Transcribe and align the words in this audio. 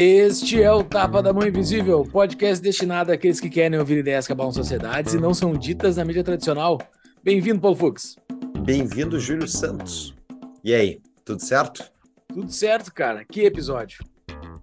Este 0.00 0.62
é 0.62 0.70
o 0.70 0.84
Tapa 0.84 1.22
da 1.22 1.32
Mão 1.32 1.46
Invisível, 1.46 2.04
podcast 2.04 2.62
destinado 2.62 3.10
àqueles 3.12 3.40
que 3.40 3.50
querem 3.50 3.78
ouvir 3.78 3.98
ideias 3.98 4.26
que 4.26 4.32
abalam 4.32 4.52
sociedades 4.52 5.14
e 5.14 5.18
não 5.18 5.34
são 5.34 5.52
ditas 5.52 5.96
na 5.96 6.04
mídia 6.04 6.22
tradicional. 6.22 6.78
Bem-vindo, 7.22 7.60
Paulo 7.60 7.76
Fux. 7.76 8.16
Bem-vindo, 8.64 9.18
Júlio 9.18 9.48
Santos. 9.48 10.17
E 10.64 10.74
aí, 10.74 11.00
tudo 11.24 11.40
certo? 11.42 11.84
Tudo 12.26 12.50
certo, 12.50 12.92
cara. 12.92 13.24
Que 13.24 13.42
episódio? 13.42 14.04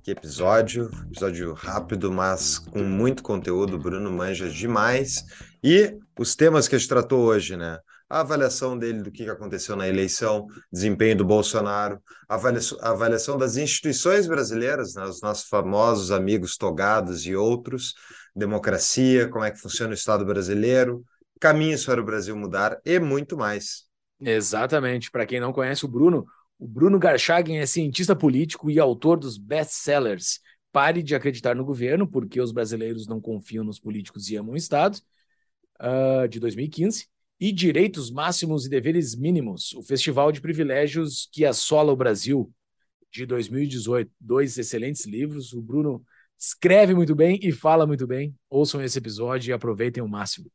Que 0.04 0.12
episódio, 0.12 0.90
episódio 1.10 1.54
rápido, 1.54 2.12
mas 2.12 2.60
com 2.60 2.84
muito 2.84 3.24
conteúdo. 3.24 3.80
Bruno 3.80 4.12
manja 4.12 4.50
demais. 4.50 5.24
E 5.64 5.98
os 6.20 6.36
temas 6.36 6.68
que 6.68 6.76
a 6.76 6.78
gente 6.78 6.90
tratou 6.90 7.22
hoje, 7.22 7.55
né? 7.55 7.80
A 8.10 8.20
avaliação 8.20 8.78
dele 8.78 9.02
do 9.02 9.12
que 9.12 9.28
aconteceu 9.28 9.76
na 9.76 9.88
eleição, 9.88 10.46
desempenho 10.72 11.18
do 11.18 11.26
Bolsonaro, 11.26 12.00
a 12.30 12.36
avaliação, 12.36 12.77
a 12.82 12.90
avaliação 12.91 13.38
das 13.38 13.58
instituições 13.58 14.27
brasileiras, 14.27 14.94
né? 14.94 15.05
os 15.05 15.22
nossos 15.22 15.48
famosos 15.48 16.12
amigos 16.12 16.55
togados 16.55 17.26
e 17.26 17.36
outros, 17.36 17.96
democracia, 18.36 19.27
como 19.27 19.44
é 19.44 19.50
que 19.50 19.60
funciona 19.60 19.91
o 19.91 19.96
Estado 19.96 20.24
brasileiro, 20.24 21.04
caminhos 21.40 21.84
para 21.84 22.00
o 22.00 22.05
Brasil 22.05 22.36
mudar 22.36 22.80
e 22.86 23.00
muito 23.00 23.36
mais. 23.36 23.85
Exatamente. 24.20 25.12
Para 25.12 25.26
quem 25.26 25.40
não 25.40 25.54
conhece 25.54 25.86
o 25.86 25.88
Bruno, 25.88 26.26
o 26.58 26.68
Bruno 26.68 26.98
Garchagen 26.98 27.60
é 27.60 27.66
cientista 27.66 28.16
político 28.16 28.70
e 28.70 28.80
autor 28.80 29.20
dos 29.20 29.38
best-sellers 29.38 30.40
Pare 30.71 31.02
de 31.02 31.16
Acreditar 31.16 31.55
no 31.55 31.63
Governo, 31.63 32.08
porque 32.08 32.40
os 32.41 32.52
brasileiros 32.52 33.08
não 33.08 33.21
confiam 33.21 33.63
nos 33.63 33.80
políticos 33.80 34.30
e 34.30 34.36
amam 34.36 34.54
o 34.54 34.58
Estado, 34.58 34.98
uh, 35.80 36.27
de 36.27 36.40
2015, 36.40 37.08
e 37.40 37.52
Direitos 37.52 38.12
Máximos 38.12 38.66
e 38.66 38.70
Deveres 38.70 39.16
Mínimos, 39.16 39.74
o 39.74 39.82
festival 39.82 40.32
de 40.32 40.41
privilégios 40.41 41.30
que 41.32 41.46
assola 41.46 41.93
o 41.93 41.96
Brasil, 41.96 42.54
de 43.12 43.26
2018. 43.26 44.12
Dois 44.20 44.58
excelentes 44.58 45.05
livros. 45.05 45.54
O 45.54 45.62
Bruno 45.62 46.04
escreve 46.38 46.93
muito 46.93 47.16
bem 47.16 47.40
e 47.41 47.52
fala 47.52 47.88
muito 47.88 48.05
bem. 48.05 48.36
Ouçam 48.49 48.84
esse 48.84 48.98
episódio 48.98 49.52
e 49.52 49.54
aproveitem 49.54 50.04
o 50.04 50.08
máximo. 50.08 50.52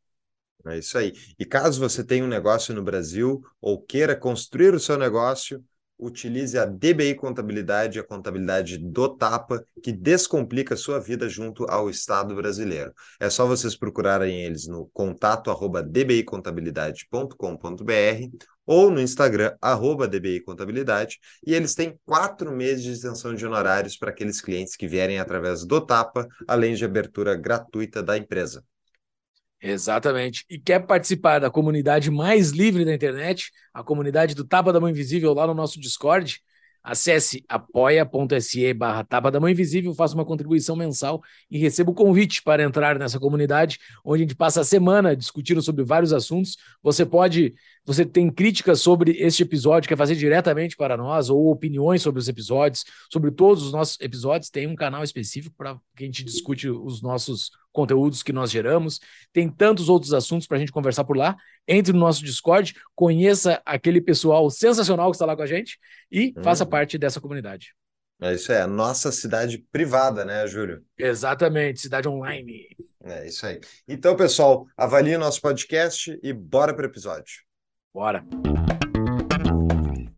É 0.66 0.78
isso 0.78 0.98
aí. 0.98 1.12
E 1.38 1.44
caso 1.44 1.80
você 1.80 2.04
tenha 2.04 2.24
um 2.24 2.28
negócio 2.28 2.74
no 2.74 2.82
Brasil 2.82 3.42
ou 3.60 3.80
queira 3.80 4.14
construir 4.14 4.74
o 4.74 4.80
seu 4.80 4.98
negócio, 4.98 5.64
utilize 6.00 6.58
a 6.58 6.64
DBI 6.64 7.14
Contabilidade, 7.14 7.98
a 7.98 8.04
contabilidade 8.04 8.78
do 8.78 9.16
Tapa, 9.16 9.64
que 9.82 9.92
descomplica 9.92 10.74
a 10.74 10.76
sua 10.76 10.98
vida 10.98 11.28
junto 11.28 11.70
ao 11.70 11.90
Estado 11.90 12.34
brasileiro. 12.34 12.92
É 13.18 13.28
só 13.28 13.46
vocês 13.46 13.76
procurarem 13.76 14.42
eles 14.42 14.66
no 14.66 14.86
contato 14.92 15.50
arroba 15.50 15.82
dbicontabilidade.com.br 15.82 18.46
ou 18.66 18.90
no 18.90 19.00
Instagram, 19.00 19.54
arroba 19.60 20.06
DBI 20.06 20.42
Contabilidade, 20.42 21.18
e 21.44 21.54
eles 21.54 21.74
têm 21.74 21.98
quatro 22.04 22.52
meses 22.52 22.84
de 22.84 22.90
isenção 22.90 23.34
de 23.34 23.44
honorários 23.44 23.96
para 23.96 24.10
aqueles 24.10 24.40
clientes 24.40 24.76
que 24.76 24.86
vierem 24.86 25.18
através 25.18 25.64
do 25.64 25.84
Tapa, 25.84 26.28
além 26.46 26.74
de 26.74 26.84
abertura 26.84 27.34
gratuita 27.34 28.02
da 28.02 28.16
empresa. 28.16 28.64
Exatamente. 29.62 30.44
E 30.48 30.58
quer 30.58 30.80
participar 30.86 31.38
da 31.38 31.50
comunidade 31.50 32.10
mais 32.10 32.50
livre 32.50 32.84
da 32.84 32.94
internet, 32.94 33.50
a 33.74 33.82
comunidade 33.82 34.34
do 34.34 34.44
Tapa 34.44 34.72
da 34.72 34.80
Mão 34.80 34.88
Invisível 34.88 35.34
lá 35.34 35.46
no 35.46 35.54
nosso 35.54 35.78
Discord? 35.78 36.40
Acesse 36.82 37.44
apoia.se 37.46 38.72
barra 38.72 39.04
Tapa 39.04 39.30
da 39.30 39.38
Mão 39.38 39.50
Invisível, 39.50 39.94
faça 39.94 40.14
uma 40.14 40.24
contribuição 40.24 40.74
mensal 40.74 41.20
e 41.50 41.58
receba 41.58 41.90
o 41.90 41.94
convite 41.94 42.42
para 42.42 42.62
entrar 42.62 42.98
nessa 42.98 43.20
comunidade, 43.20 43.78
onde 44.02 44.22
a 44.22 44.26
gente 44.26 44.34
passa 44.34 44.62
a 44.62 44.64
semana 44.64 45.14
discutindo 45.14 45.60
sobre 45.60 45.84
vários 45.84 46.14
assuntos. 46.14 46.56
Você 46.82 47.04
pode, 47.04 47.54
você 47.84 48.04
tem 48.04 48.30
críticas 48.30 48.80
sobre 48.80 49.12
este 49.12 49.42
episódio, 49.42 49.88
quer 49.88 49.96
fazer 49.96 50.14
diretamente 50.14 50.76
para 50.76 50.96
nós, 50.96 51.30
ou 51.30 51.50
opiniões 51.50 52.02
sobre 52.02 52.20
os 52.20 52.28
episódios, 52.28 52.84
sobre 53.10 53.30
todos 53.30 53.64
os 53.64 53.72
nossos 53.72 53.98
episódios, 54.00 54.50
tem 54.50 54.66
um 54.66 54.76
canal 54.76 55.02
específico 55.02 55.54
para 55.56 55.76
que 55.96 56.04
a 56.04 56.06
gente 56.06 56.24
discute 56.24 56.68
os 56.68 57.02
nossos 57.02 57.50
conteúdos 57.72 58.22
que 58.22 58.32
nós 58.32 58.50
geramos. 58.50 59.00
Tem 59.32 59.48
tantos 59.48 59.88
outros 59.88 60.12
assuntos 60.12 60.46
para 60.46 60.56
a 60.56 60.60
gente 60.60 60.72
conversar 60.72 61.04
por 61.04 61.16
lá. 61.16 61.36
Entre 61.66 61.92
no 61.92 62.00
nosso 62.00 62.24
Discord, 62.24 62.74
conheça 62.94 63.60
aquele 63.64 64.00
pessoal 64.00 64.50
sensacional 64.50 65.10
que 65.10 65.16
está 65.16 65.26
lá 65.26 65.36
com 65.36 65.42
a 65.42 65.46
gente 65.46 65.78
e 66.10 66.34
hum. 66.36 66.42
faça 66.42 66.66
parte 66.66 66.98
dessa 66.98 67.20
comunidade. 67.20 67.74
É 68.22 68.34
isso 68.34 68.52
é 68.52 68.60
a 68.60 68.66
nossa 68.66 69.10
cidade 69.10 69.64
privada, 69.72 70.26
né, 70.26 70.46
Júlio? 70.46 70.84
Exatamente, 70.98 71.80
cidade 71.80 72.06
online. 72.06 72.76
É 73.02 73.26
isso 73.26 73.46
aí. 73.46 73.58
Então, 73.88 74.14
pessoal, 74.14 74.66
avalie 74.76 75.16
o 75.16 75.18
nosso 75.18 75.40
podcast 75.40 76.18
e 76.22 76.32
bora 76.32 76.74
para 76.74 76.86
o 76.86 76.90
episódio. 76.90 77.49
Bora. 77.92 78.24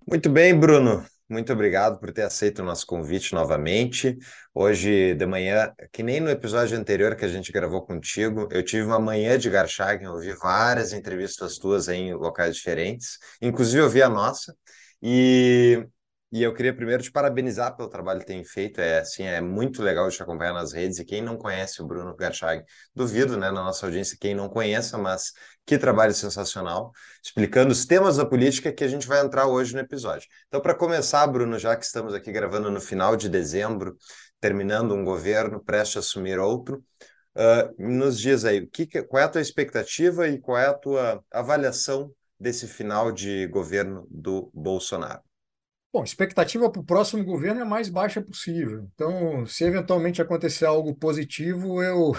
Muito 0.07 0.29
bem, 0.29 0.59
Bruno. 0.59 1.05
Muito 1.29 1.51
obrigado 1.51 1.99
por 1.99 2.13
ter 2.13 2.23
aceito 2.23 2.59
o 2.61 2.65
nosso 2.65 2.87
convite 2.87 3.33
novamente. 3.33 4.19
Hoje 4.55 5.15
de 5.15 5.25
manhã, 5.25 5.73
que 5.91 6.03
nem 6.03 6.21
no 6.21 6.29
episódio 6.29 6.79
anterior 6.79 7.17
que 7.17 7.25
a 7.25 7.29
gente 7.29 7.51
gravou 7.51 7.81
contigo, 7.81 8.47
eu 8.51 8.63
tive 8.63 8.85
uma 8.85 8.99
manhã 8.99 9.39
de 9.39 9.49
Garchagen, 9.49 10.09
ouvi 10.09 10.35
várias 10.35 10.93
entrevistas 10.93 11.57
tuas 11.57 11.89
em 11.89 12.13
locais 12.13 12.57
diferentes, 12.57 13.19
inclusive 13.41 13.81
ouvi 13.83 14.03
a 14.03 14.11
nossa. 14.11 14.55
E 15.03 15.87
e 16.33 16.43
eu 16.43 16.55
queria 16.55 16.75
primeiro 16.75 17.03
te 17.03 17.13
parabenizar 17.13 17.77
pelo 17.77 17.91
trabalho 17.91 18.21
que 18.21 18.27
tem 18.27 18.43
feito. 18.43 18.81
É 18.81 19.01
assim, 19.01 19.25
é 19.25 19.39
muito 19.39 19.83
legal 19.83 20.09
te 20.11 20.23
acompanhar 20.23 20.55
nas 20.55 20.73
redes. 20.73 20.99
E 20.99 21.05
quem 21.05 21.21
não 21.21 21.37
conhece 21.37 21.83
o 21.83 21.87
Bruno 21.87 22.17
Garchag, 22.17 22.65
duvido, 22.95 23.37
né, 23.37 23.51
na 23.51 23.63
nossa 23.63 23.85
audiência, 23.85 24.17
quem 24.19 24.35
não 24.35 24.49
conheça, 24.49 24.97
mas 24.97 25.33
que 25.67 25.77
trabalho 25.77 26.15
sensacional, 26.15 26.91
explicando 27.23 27.71
os 27.71 27.85
temas 27.85 28.17
da 28.17 28.25
política 28.25 28.73
que 28.73 28.83
a 28.83 28.89
gente 28.89 29.07
vai 29.07 29.21
entrar 29.21 29.47
hoje 29.47 29.75
no 29.75 29.81
episódio. 29.81 30.27
Então, 30.49 30.59
para 30.59 30.75
começar, 30.75 31.27
Bruno, 31.27 31.59
já 31.59 31.77
que 31.77 31.85
estamos 31.85 32.15
aqui 32.15 32.33
gravando 32.33 32.71
no 32.71 32.81
final 32.81 33.15
de 33.15 33.29
dezembro, 33.29 33.95
terminando 34.41 34.95
um 34.95 35.05
governo, 35.05 35.63
prestes 35.63 35.99
a 35.99 36.01
assumir 36.01 36.39
outro, 36.39 36.83
uh, 37.37 37.75
nos 37.79 38.19
diz 38.19 38.47
aí, 38.47 38.67
que, 38.67 38.87
qual 39.03 39.23
é 39.23 39.27
a 39.27 39.29
tua 39.29 39.43
expectativa 39.43 40.27
e 40.27 40.41
qual 40.41 40.57
é 40.59 40.67
a 40.67 40.75
tua 40.75 41.23
avaliação 41.31 42.11
desse 42.41 42.67
final 42.67 43.13
de 43.13 43.47
governo 43.49 44.07
do 44.11 44.51
Bolsonaro? 44.55 45.23
Bom, 45.93 46.03
expectativa 46.03 46.71
para 46.71 46.81
o 46.81 46.85
próximo 46.85 47.23
governo 47.23 47.61
é 47.61 47.63
a 47.65 47.67
mais 47.67 47.91
baixa 47.91 48.23
possível. 48.23 48.89
Então, 48.95 49.45
se 49.45 49.63
eventualmente 49.65 50.23
acontecer 50.23 50.65
algo 50.65 50.95
positivo, 50.95 51.83
eu 51.83 52.13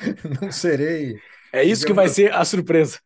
não 0.40 0.50
serei. 0.50 1.16
É 1.52 1.62
isso 1.62 1.84
que 1.84 1.92
vai 1.92 2.08
ser 2.08 2.32
a 2.32 2.44
surpresa. 2.46 2.98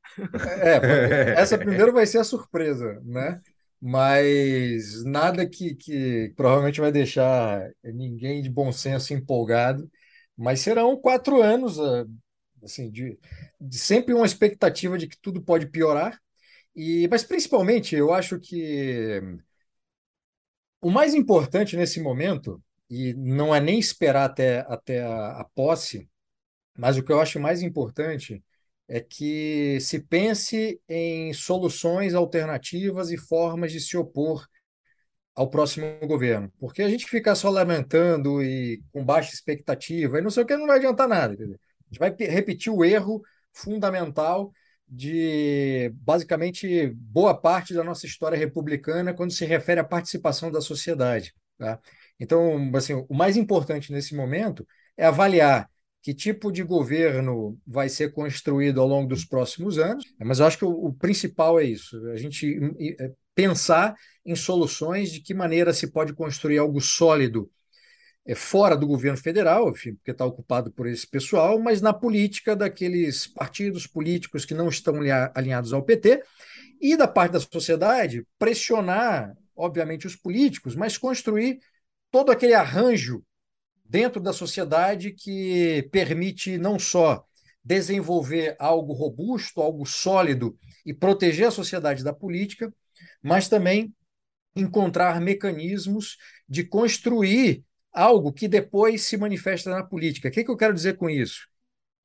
É, 0.62 1.32
essa 1.40 1.58
primeiro 1.58 1.92
vai 1.92 2.06
ser 2.06 2.18
a 2.18 2.24
surpresa, 2.24 3.00
né? 3.04 3.40
Mas 3.80 5.02
nada 5.04 5.44
que, 5.48 5.74
que 5.74 6.32
provavelmente 6.36 6.80
vai 6.80 6.92
deixar 6.92 7.68
ninguém 7.82 8.40
de 8.40 8.48
bom 8.48 8.70
senso 8.70 9.12
empolgado. 9.12 9.90
Mas 10.36 10.60
serão 10.60 10.96
quatro 10.96 11.42
anos, 11.42 11.78
ah, 11.80 12.04
assim, 12.62 12.90
de, 12.90 13.18
de 13.60 13.78
sempre 13.78 14.14
uma 14.14 14.26
expectativa 14.26 14.96
de 14.96 15.08
que 15.08 15.18
tudo 15.20 15.42
pode 15.42 15.66
piorar. 15.66 16.20
E, 16.74 17.06
mas 17.08 17.24
principalmente, 17.24 17.94
eu 17.96 18.12
acho 18.12 18.38
que 18.40 19.20
o 20.84 20.90
mais 20.90 21.14
importante 21.14 21.76
nesse 21.76 21.98
momento, 21.98 22.62
e 22.90 23.14
não 23.14 23.54
é 23.54 23.60
nem 23.60 23.78
esperar 23.78 24.26
até, 24.26 24.60
até 24.68 25.02
a, 25.02 25.40
a 25.40 25.44
posse, 25.54 26.06
mas 26.76 26.98
o 26.98 27.02
que 27.02 27.10
eu 27.10 27.20
acho 27.20 27.40
mais 27.40 27.62
importante 27.62 28.44
é 28.86 29.00
que 29.00 29.78
se 29.80 29.98
pense 30.00 30.78
em 30.86 31.32
soluções 31.32 32.12
alternativas 32.12 33.10
e 33.10 33.16
formas 33.16 33.72
de 33.72 33.80
se 33.80 33.96
opor 33.96 34.46
ao 35.34 35.48
próximo 35.48 35.86
governo. 36.06 36.52
Porque 36.58 36.82
a 36.82 36.88
gente 36.88 37.06
ficar 37.06 37.34
só 37.34 37.48
lamentando 37.48 38.42
e 38.42 38.82
com 38.92 39.02
baixa 39.02 39.32
expectativa, 39.32 40.18
e 40.18 40.22
não 40.22 40.30
sei 40.30 40.42
o 40.42 40.46
que, 40.46 40.54
não 40.54 40.66
vai 40.66 40.76
adiantar 40.76 41.08
nada. 41.08 41.32
A 41.32 41.36
gente 41.36 41.98
vai 41.98 42.14
repetir 42.14 42.70
o 42.70 42.84
erro 42.84 43.22
fundamental 43.54 44.52
de 44.88 45.90
basicamente 45.96 46.88
boa 46.94 47.34
parte 47.34 47.74
da 47.74 47.82
nossa 47.82 48.06
história 48.06 48.38
republicana 48.38 49.14
quando 49.14 49.32
se 49.32 49.44
refere 49.44 49.80
à 49.80 49.84
participação 49.84 50.50
da 50.50 50.60
sociedade. 50.60 51.34
Tá? 51.58 51.78
Então, 52.18 52.70
assim, 52.74 53.04
o 53.08 53.14
mais 53.14 53.36
importante 53.36 53.92
nesse 53.92 54.14
momento 54.14 54.66
é 54.96 55.06
avaliar 55.06 55.68
que 56.02 56.12
tipo 56.12 56.52
de 56.52 56.62
governo 56.62 57.58
vai 57.66 57.88
ser 57.88 58.12
construído 58.12 58.80
ao 58.80 58.86
longo 58.86 59.08
dos 59.08 59.24
próximos 59.24 59.78
anos, 59.78 60.04
mas 60.18 60.38
eu 60.38 60.46
acho 60.46 60.58
que 60.58 60.64
o, 60.64 60.70
o 60.70 60.92
principal 60.92 61.58
é 61.58 61.64
isso, 61.64 61.96
a 62.08 62.16
gente 62.16 62.58
é, 63.00 63.10
pensar 63.34 63.94
em 64.24 64.36
soluções 64.36 65.10
de 65.10 65.20
que 65.20 65.32
maneira 65.32 65.72
se 65.72 65.90
pode 65.90 66.12
construir 66.12 66.58
algo 66.58 66.78
sólido 66.78 67.50
é, 68.26 68.34
fora 68.34 68.76
do 68.76 68.86
governo 68.86 69.18
federal, 69.18 69.70
enfim, 69.70 69.94
porque 69.94 70.10
está 70.10 70.24
ocupado 70.24 70.70
por 70.72 70.86
esse 70.86 71.06
pessoal, 71.06 71.58
mas 71.58 71.80
na 71.80 71.92
política 71.92 72.56
daqueles 72.56 73.26
partidos 73.26 73.86
políticos 73.86 74.44
que 74.44 74.54
não 74.54 74.68
estão 74.68 74.94
alinhados 75.34 75.72
ao 75.72 75.82
PT, 75.82 76.22
e 76.80 76.96
da 76.96 77.06
parte 77.06 77.32
da 77.32 77.40
sociedade 77.40 78.26
pressionar, 78.38 79.34
obviamente, 79.56 80.06
os 80.06 80.16
políticos, 80.16 80.74
mas 80.74 80.98
construir 80.98 81.58
todo 82.10 82.30
aquele 82.30 82.54
arranjo 82.54 83.22
dentro 83.84 84.20
da 84.20 84.32
sociedade 84.32 85.12
que 85.12 85.88
permite 85.92 86.58
não 86.58 86.78
só 86.78 87.24
desenvolver 87.64 88.56
algo 88.58 88.92
robusto, 88.92 89.60
algo 89.60 89.86
sólido 89.86 90.58
e 90.84 90.92
proteger 90.92 91.48
a 91.48 91.50
sociedade 91.50 92.04
da 92.04 92.12
política, 92.12 92.72
mas 93.22 93.48
também 93.48 93.94
encontrar 94.54 95.20
mecanismos 95.20 96.16
de 96.48 96.64
construir 96.64 97.64
algo 97.94 98.32
que 98.32 98.48
depois 98.48 99.02
se 99.02 99.16
manifesta 99.16 99.70
na 99.70 99.84
política. 99.84 100.28
O 100.28 100.30
que, 100.32 100.44
que 100.44 100.50
eu 100.50 100.56
quero 100.56 100.74
dizer 100.74 100.96
com 100.96 101.08
isso? 101.08 101.48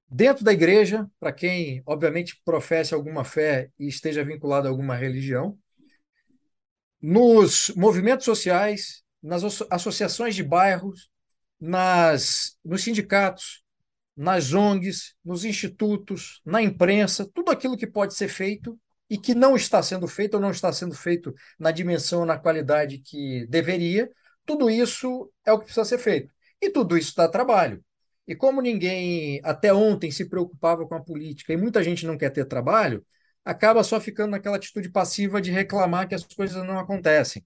Dentro 0.07 0.43
da 0.43 0.53
igreja, 0.53 1.09
para 1.19 1.33
quem, 1.33 1.81
obviamente, 1.85 2.39
professe 2.45 2.93
alguma 2.93 3.25
fé 3.25 3.71
e 3.77 3.87
esteja 3.87 4.23
vinculado 4.23 4.67
a 4.67 4.71
alguma 4.71 4.95
religião, 4.95 5.57
nos 7.01 7.69
movimentos 7.75 8.25
sociais, 8.25 9.03
nas 9.21 9.43
associações 9.69 10.35
de 10.35 10.43
bairros, 10.43 11.09
nas, 11.59 12.57
nos 12.63 12.83
sindicatos, 12.83 13.63
nas 14.15 14.53
ONGs, 14.53 15.15
nos 15.23 15.45
institutos, 15.45 16.41
na 16.45 16.61
imprensa, 16.61 17.29
tudo 17.33 17.51
aquilo 17.51 17.77
que 17.77 17.87
pode 17.87 18.13
ser 18.13 18.27
feito 18.27 18.77
e 19.09 19.17
que 19.17 19.33
não 19.33 19.55
está 19.55 19.81
sendo 19.81 20.07
feito 20.07 20.35
ou 20.35 20.39
não 20.39 20.51
está 20.51 20.71
sendo 20.71 20.93
feito 20.93 21.33
na 21.57 21.71
dimensão, 21.71 22.25
na 22.25 22.37
qualidade 22.37 22.99
que 22.99 23.47
deveria, 23.47 24.09
tudo 24.49 24.67
isso 24.67 25.31
é 25.45 25.53
o 25.53 25.59
que 25.59 25.65
precisa 25.65 25.85
ser 25.85 25.99
feito. 25.99 26.33
E 26.59 26.71
tudo 26.71 26.97
isso 26.97 27.15
dá 27.15 27.27
trabalho. 27.27 27.85
E 28.27 28.35
como 28.35 28.61
ninguém 28.63 29.39
até 29.43 29.71
ontem 29.71 30.09
se 30.09 30.27
preocupava 30.27 30.87
com 30.87 30.95
a 30.95 31.03
política 31.03 31.53
e 31.53 31.57
muita 31.57 31.83
gente 31.83 32.03
não 32.07 32.17
quer 32.17 32.31
ter 32.31 32.45
trabalho, 32.45 33.05
acaba 33.45 33.83
só 33.83 34.01
ficando 34.01 34.31
naquela 34.31 34.55
atitude 34.57 34.89
passiva 34.89 35.39
de 35.39 35.51
reclamar 35.51 36.07
que 36.07 36.15
as 36.15 36.23
coisas 36.23 36.65
não 36.65 36.79
acontecem. 36.79 37.45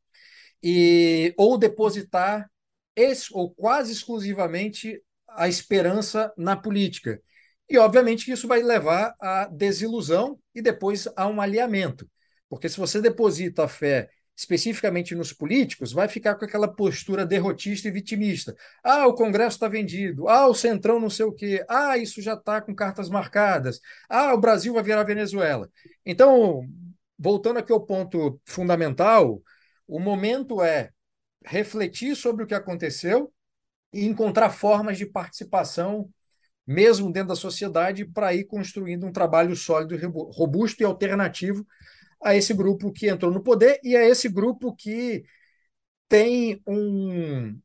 E 0.63 1.33
ou 1.37 1.57
depositar 1.57 2.49
ex, 2.95 3.29
ou 3.31 3.53
quase 3.53 3.91
exclusivamente 3.91 5.01
a 5.27 5.49
esperança 5.49 6.31
na 6.37 6.55
política. 6.55 7.21
E, 7.69 7.77
obviamente, 7.77 8.31
isso 8.31 8.47
vai 8.47 8.61
levar 8.63 9.13
à 9.19 9.45
desilusão 9.47 10.39
e 10.55 10.61
depois 10.61 11.05
a 11.17 11.27
um 11.27 11.41
alinhamento. 11.41 12.09
Porque 12.47 12.69
se 12.69 12.77
você 12.79 13.01
deposita 13.01 13.65
a 13.65 13.67
fé 13.67 14.09
especificamente 14.35 15.13
nos 15.15 15.31
políticos, 15.31 15.91
vai 15.91 16.07
ficar 16.07 16.35
com 16.35 16.45
aquela 16.45 16.67
postura 16.67 17.25
derrotista 17.25 17.87
e 17.87 17.91
vitimista. 17.91 18.55
Ah, 18.83 19.07
o 19.07 19.13
Congresso 19.13 19.57
está 19.57 19.67
vendido. 19.67 20.27
Ah, 20.27 20.47
o 20.47 20.55
Centrão 20.55 20.99
não 20.99 21.09
sei 21.09 21.25
o 21.25 21.31
quê. 21.31 21.63
Ah, 21.69 21.97
isso 21.97 22.21
já 22.21 22.33
está 22.33 22.59
com 22.61 22.73
cartas 22.73 23.09
marcadas. 23.09 23.79
Ah, 24.09 24.33
o 24.33 24.39
Brasil 24.39 24.73
vai 24.73 24.83
virar 24.83 25.03
Venezuela. 25.03 25.69
Então, 26.05 26.67
voltando 27.17 27.59
aqui 27.59 27.71
ao 27.71 27.85
ponto 27.85 28.39
fundamental, 28.45 29.41
o 29.87 29.99
momento 29.99 30.61
é 30.61 30.89
refletir 31.45 32.15
sobre 32.15 32.43
o 32.43 32.47
que 32.47 32.55
aconteceu 32.55 33.31
e 33.93 34.05
encontrar 34.05 34.49
formas 34.49 34.97
de 34.97 35.05
participação, 35.05 36.09
mesmo 36.65 37.11
dentro 37.11 37.29
da 37.29 37.35
sociedade, 37.35 38.05
para 38.05 38.33
ir 38.33 38.45
construindo 38.45 39.05
um 39.05 39.11
trabalho 39.11 39.55
sólido, 39.55 39.95
robusto 40.31 40.81
e 40.81 40.85
alternativo 40.85 41.65
a 42.23 42.35
esse 42.35 42.53
grupo 42.53 42.91
que 42.91 43.07
entrou 43.07 43.31
no 43.31 43.43
poder 43.43 43.79
e 43.83 43.95
a 43.95 44.07
esse 44.07 44.29
grupo 44.29 44.75
que 44.75 45.23
tem 46.07 46.61
um, 46.67 47.59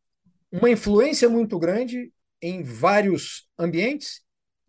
uma 0.50 0.70
influência 0.70 1.28
muito 1.28 1.58
grande 1.58 2.12
em 2.40 2.62
vários 2.62 3.48
ambientes 3.58 4.22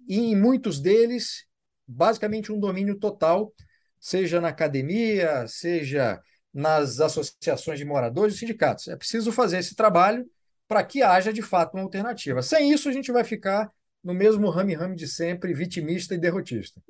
e 0.08 0.20
em 0.20 0.36
muitos 0.36 0.80
deles, 0.80 1.46
basicamente, 1.88 2.52
um 2.52 2.60
domínio 2.60 2.98
total, 2.98 3.54
seja 4.00 4.42
na 4.42 4.50
academia, 4.50 5.48
seja 5.48 6.22
nas 6.54 7.00
associações 7.00 7.78
de 7.78 7.86
moradores 7.86 8.36
e 8.36 8.40
sindicatos. 8.40 8.88
É 8.88 8.96
preciso 8.96 9.32
fazer 9.32 9.60
esse 9.60 9.76
trabalho 9.76 10.30
para 10.68 10.84
que 10.84 11.02
haja 11.02 11.32
de 11.32 11.42
fato 11.42 11.76
uma 11.76 11.84
alternativa. 11.84 12.42
Sem 12.42 12.72
isso, 12.72 12.90
a 12.90 12.92
gente 12.92 13.12
vai 13.12 13.24
ficar 13.24 13.72
no 14.04 14.14
mesmo 14.14 14.50
rame-rame 14.50 14.96
de 14.96 15.08
sempre, 15.08 15.54
vitimista 15.54 16.16
e 16.16 16.18
derrotista. 16.18 16.82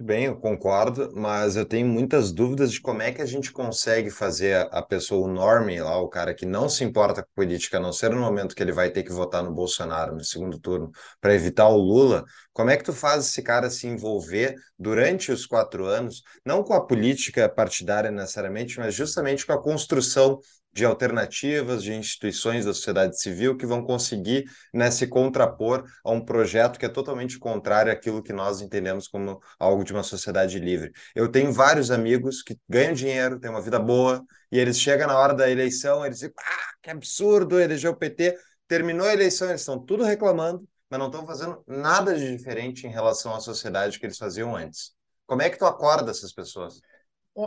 Bem, 0.00 0.26
eu 0.26 0.36
concordo, 0.38 1.10
mas 1.16 1.56
eu 1.56 1.66
tenho 1.66 1.84
muitas 1.88 2.30
dúvidas 2.30 2.70
de 2.70 2.80
como 2.80 3.02
é 3.02 3.10
que 3.10 3.20
a 3.20 3.26
gente 3.26 3.50
consegue 3.50 4.10
fazer 4.10 4.68
a 4.70 4.80
pessoa, 4.80 5.26
o 5.28 5.32
normie 5.32 5.80
lá, 5.80 5.98
o 6.00 6.08
cara 6.08 6.32
que 6.32 6.46
não 6.46 6.68
se 6.68 6.84
importa 6.84 7.20
com 7.24 7.28
política, 7.34 7.78
a 7.78 7.80
não 7.80 7.92
ser 7.92 8.10
no 8.10 8.20
momento 8.20 8.54
que 8.54 8.62
ele 8.62 8.70
vai 8.70 8.90
ter 8.90 9.02
que 9.02 9.10
votar 9.12 9.42
no 9.42 9.52
Bolsonaro 9.52 10.14
no 10.14 10.22
segundo 10.22 10.56
turno 10.60 10.92
para 11.20 11.34
evitar 11.34 11.66
o 11.68 11.76
Lula, 11.76 12.24
como 12.52 12.70
é 12.70 12.76
que 12.76 12.84
tu 12.84 12.92
faz 12.92 13.26
esse 13.26 13.42
cara 13.42 13.68
se 13.70 13.88
envolver 13.88 14.54
durante 14.78 15.32
os 15.32 15.44
quatro 15.46 15.84
anos, 15.86 16.22
não 16.46 16.62
com 16.62 16.74
a 16.74 16.86
política 16.86 17.48
partidária 17.48 18.10
necessariamente, 18.12 18.78
mas 18.78 18.94
justamente 18.94 19.44
com 19.44 19.52
a 19.52 19.60
construção 19.60 20.38
de 20.78 20.84
alternativas, 20.84 21.82
de 21.82 21.92
instituições 21.92 22.64
da 22.64 22.72
sociedade 22.72 23.20
civil 23.20 23.56
que 23.56 23.66
vão 23.66 23.82
conseguir 23.82 24.44
né, 24.72 24.92
se 24.92 25.08
contrapor 25.08 25.84
a 26.04 26.12
um 26.12 26.24
projeto 26.24 26.78
que 26.78 26.86
é 26.86 26.88
totalmente 26.88 27.36
contrário 27.36 27.90
àquilo 27.90 28.22
que 28.22 28.32
nós 28.32 28.60
entendemos 28.60 29.08
como 29.08 29.40
algo 29.58 29.82
de 29.82 29.92
uma 29.92 30.04
sociedade 30.04 30.56
livre. 30.60 30.92
Eu 31.16 31.28
tenho 31.28 31.52
vários 31.52 31.90
amigos 31.90 32.42
que 32.42 32.56
ganham 32.68 32.92
dinheiro, 32.92 33.40
têm 33.40 33.50
uma 33.50 33.60
vida 33.60 33.80
boa, 33.80 34.24
e 34.52 34.58
eles 34.58 34.78
chegam 34.78 35.08
na 35.08 35.18
hora 35.18 35.34
da 35.34 35.50
eleição, 35.50 36.06
eles 36.06 36.18
dizem, 36.20 36.32
ah, 36.38 36.72
que 36.80 36.90
absurdo, 36.90 37.58
eleger 37.58 37.90
o 37.90 37.96
PT. 37.96 38.38
Terminou 38.68 39.08
a 39.08 39.12
eleição, 39.12 39.48
eles 39.48 39.62
estão 39.62 39.84
tudo 39.84 40.04
reclamando, 40.04 40.64
mas 40.88 41.00
não 41.00 41.06
estão 41.06 41.26
fazendo 41.26 41.60
nada 41.66 42.14
de 42.14 42.36
diferente 42.36 42.86
em 42.86 42.90
relação 42.90 43.34
à 43.34 43.40
sociedade 43.40 43.98
que 43.98 44.06
eles 44.06 44.16
faziam 44.16 44.54
antes. 44.54 44.92
Como 45.26 45.42
é 45.42 45.50
que 45.50 45.58
tu 45.58 45.66
acorda 45.66 46.12
essas 46.12 46.32
pessoas? 46.32 46.80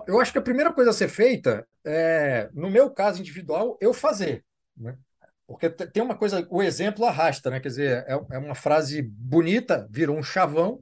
Eu 0.07 0.19
acho 0.19 0.31
que 0.31 0.37
a 0.37 0.41
primeira 0.41 0.71
coisa 0.71 0.91
a 0.91 0.93
ser 0.93 1.09
feita 1.09 1.67
é, 1.85 2.49
no 2.53 2.69
meu 2.69 2.89
caso 2.89 3.19
individual, 3.19 3.77
eu 3.81 3.93
fazer. 3.93 4.45
Né? 4.77 4.97
Porque 5.45 5.69
tem 5.69 6.01
uma 6.01 6.15
coisa, 6.15 6.47
o 6.49 6.63
exemplo 6.63 7.05
arrasta, 7.05 7.49
né? 7.49 7.59
Quer 7.59 7.67
dizer, 7.67 8.05
é, 8.07 8.13
é 8.31 8.37
uma 8.37 8.55
frase 8.55 9.01
bonita, 9.01 9.87
virou 9.91 10.17
um 10.17 10.23
chavão, 10.23 10.79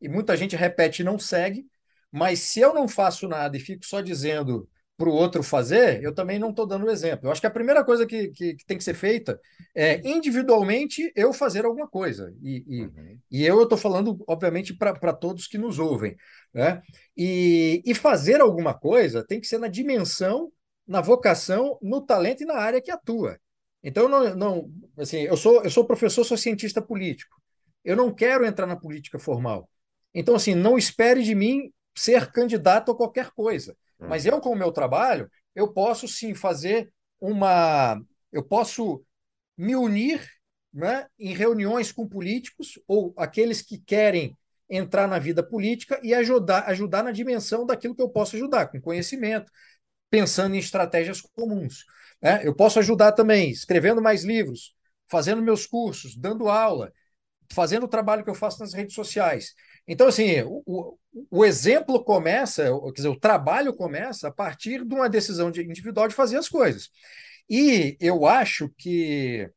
e 0.00 0.08
muita 0.08 0.36
gente 0.36 0.56
repete 0.56 1.02
e 1.02 1.04
não 1.04 1.18
segue, 1.18 1.66
mas 2.10 2.40
se 2.40 2.60
eu 2.60 2.74
não 2.74 2.88
faço 2.88 3.28
nada 3.28 3.56
e 3.56 3.60
fico 3.60 3.84
só 3.84 4.00
dizendo 4.00 4.68
para 4.98 5.08
o 5.08 5.12
outro 5.12 5.44
fazer, 5.44 6.02
eu 6.02 6.12
também 6.12 6.40
não 6.40 6.50
estou 6.50 6.66
dando 6.66 6.90
exemplo. 6.90 7.28
Eu 7.28 7.30
acho 7.30 7.40
que 7.40 7.46
a 7.46 7.50
primeira 7.50 7.84
coisa 7.84 8.04
que, 8.04 8.28
que, 8.30 8.54
que, 8.56 8.66
tem 8.66 8.76
que 8.76 8.82
ser 8.82 8.94
feita 8.94 9.40
é 9.72 10.00
individualmente 10.06 11.12
eu 11.14 11.32
fazer 11.32 11.64
alguma 11.64 11.86
coisa. 11.86 12.34
E, 12.42 12.64
e, 12.66 12.82
uhum. 12.82 13.18
e 13.30 13.46
eu 13.46 13.62
estou 13.62 13.78
falando, 13.78 14.18
obviamente, 14.26 14.74
para 14.74 15.12
todos 15.12 15.46
que 15.46 15.56
nos 15.56 15.78
ouvem. 15.78 16.16
Né? 16.52 16.82
E, 17.16 17.80
e 17.86 17.94
fazer 17.94 18.40
alguma 18.40 18.74
coisa 18.74 19.24
tem 19.24 19.40
que 19.40 19.46
ser 19.46 19.58
na 19.58 19.68
dimensão, 19.68 20.50
na 20.84 21.00
vocação, 21.00 21.78
no 21.80 22.00
talento 22.00 22.42
e 22.42 22.46
na 22.46 22.56
área 22.56 22.82
que 22.82 22.90
atua. 22.90 23.38
Então, 23.80 24.08
não, 24.08 24.34
não 24.34 24.72
assim, 24.98 25.18
eu 25.18 25.36
sou, 25.36 25.62
eu 25.62 25.70
sou 25.70 25.84
professor, 25.84 26.24
sou 26.24 26.36
cientista 26.36 26.82
político. 26.82 27.40
Eu 27.84 27.94
não 27.94 28.12
quero 28.12 28.44
entrar 28.44 28.66
na 28.66 28.74
política 28.74 29.16
formal. 29.16 29.70
Então, 30.12 30.34
assim, 30.34 30.56
não 30.56 30.76
espere 30.76 31.22
de 31.22 31.36
mim 31.36 31.72
ser 31.94 32.32
candidato 32.32 32.90
a 32.90 32.96
qualquer 32.96 33.30
coisa. 33.30 33.76
Mas 33.98 34.26
eu, 34.26 34.40
com 34.40 34.50
o 34.50 34.56
meu 34.56 34.70
trabalho, 34.70 35.30
eu 35.54 35.72
posso 35.72 36.06
sim 36.06 36.34
fazer 36.34 36.92
uma. 37.20 38.00
Eu 38.32 38.44
posso 38.44 39.04
me 39.56 39.74
unir 39.74 40.24
né, 40.72 41.06
em 41.18 41.34
reuniões 41.34 41.90
com 41.90 42.08
políticos 42.08 42.78
ou 42.86 43.12
aqueles 43.16 43.62
que 43.62 43.78
querem 43.78 44.36
entrar 44.70 45.08
na 45.08 45.18
vida 45.18 45.42
política 45.42 45.98
e 46.02 46.14
ajudar, 46.14 46.64
ajudar 46.68 47.02
na 47.02 47.10
dimensão 47.10 47.64
daquilo 47.64 47.94
que 47.94 48.02
eu 48.02 48.08
posso 48.08 48.36
ajudar, 48.36 48.66
com 48.68 48.80
conhecimento, 48.80 49.50
pensando 50.10 50.54
em 50.54 50.58
estratégias 50.58 51.20
comuns. 51.20 51.84
Né? 52.22 52.46
Eu 52.46 52.54
posso 52.54 52.78
ajudar 52.78 53.12
também 53.12 53.50
escrevendo 53.50 54.02
mais 54.02 54.24
livros, 54.24 54.74
fazendo 55.10 55.42
meus 55.42 55.66
cursos, 55.66 56.16
dando 56.16 56.48
aula, 56.48 56.92
fazendo 57.52 57.84
o 57.84 57.88
trabalho 57.88 58.24
que 58.24 58.30
eu 58.30 58.34
faço 58.34 58.60
nas 58.60 58.74
redes 58.74 58.94
sociais. 58.94 59.54
Então, 59.86 60.08
assim, 60.08 60.42
o, 60.44 60.98
o 61.30 61.44
exemplo 61.44 62.02
começa, 62.04 62.64
quer 62.86 62.92
dizer, 62.92 63.08
o 63.08 63.18
trabalho 63.18 63.74
começa 63.74 64.28
a 64.28 64.32
partir 64.32 64.84
de 64.84 64.94
uma 64.94 65.08
decisão 65.08 65.50
de, 65.50 65.62
individual 65.62 66.08
de 66.08 66.14
fazer 66.14 66.36
as 66.36 66.48
coisas. 66.48 66.90
E 67.48 67.96
eu 68.00 68.26
acho 68.26 68.68
que 68.76 69.50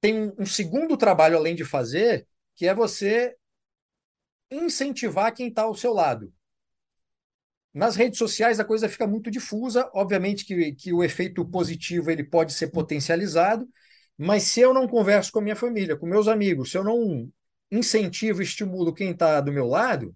tem 0.00 0.32
um 0.38 0.46
segundo 0.46 0.96
trabalho 0.96 1.36
além 1.36 1.54
de 1.54 1.64
fazer, 1.64 2.26
que 2.54 2.66
é 2.66 2.74
você 2.74 3.34
incentivar 4.50 5.34
quem 5.34 5.48
está 5.48 5.62
ao 5.62 5.74
seu 5.74 5.92
lado. 5.92 6.32
Nas 7.74 7.96
redes 7.96 8.18
sociais 8.18 8.58
a 8.58 8.64
coisa 8.64 8.88
fica 8.88 9.06
muito 9.06 9.30
difusa, 9.30 9.90
obviamente 9.92 10.44
que, 10.46 10.72
que 10.72 10.92
o 10.92 11.04
efeito 11.04 11.44
positivo 11.44 12.10
ele 12.10 12.24
pode 12.24 12.52
ser 12.52 12.68
potencializado, 12.68 13.68
mas 14.18 14.44
se 14.44 14.60
eu 14.60 14.72
não 14.74 14.88
converso 14.88 15.32
com 15.32 15.38
a 15.40 15.42
minha 15.42 15.56
família, 15.56 15.96
com 15.96 16.06
meus 16.06 16.28
amigos, 16.28 16.70
se 16.70 16.78
eu 16.78 16.84
não 16.84 17.30
incentivo, 17.70 18.42
estimulo 18.42 18.94
quem 18.94 19.10
está 19.10 19.40
do 19.40 19.52
meu 19.52 19.66
lado, 19.66 20.14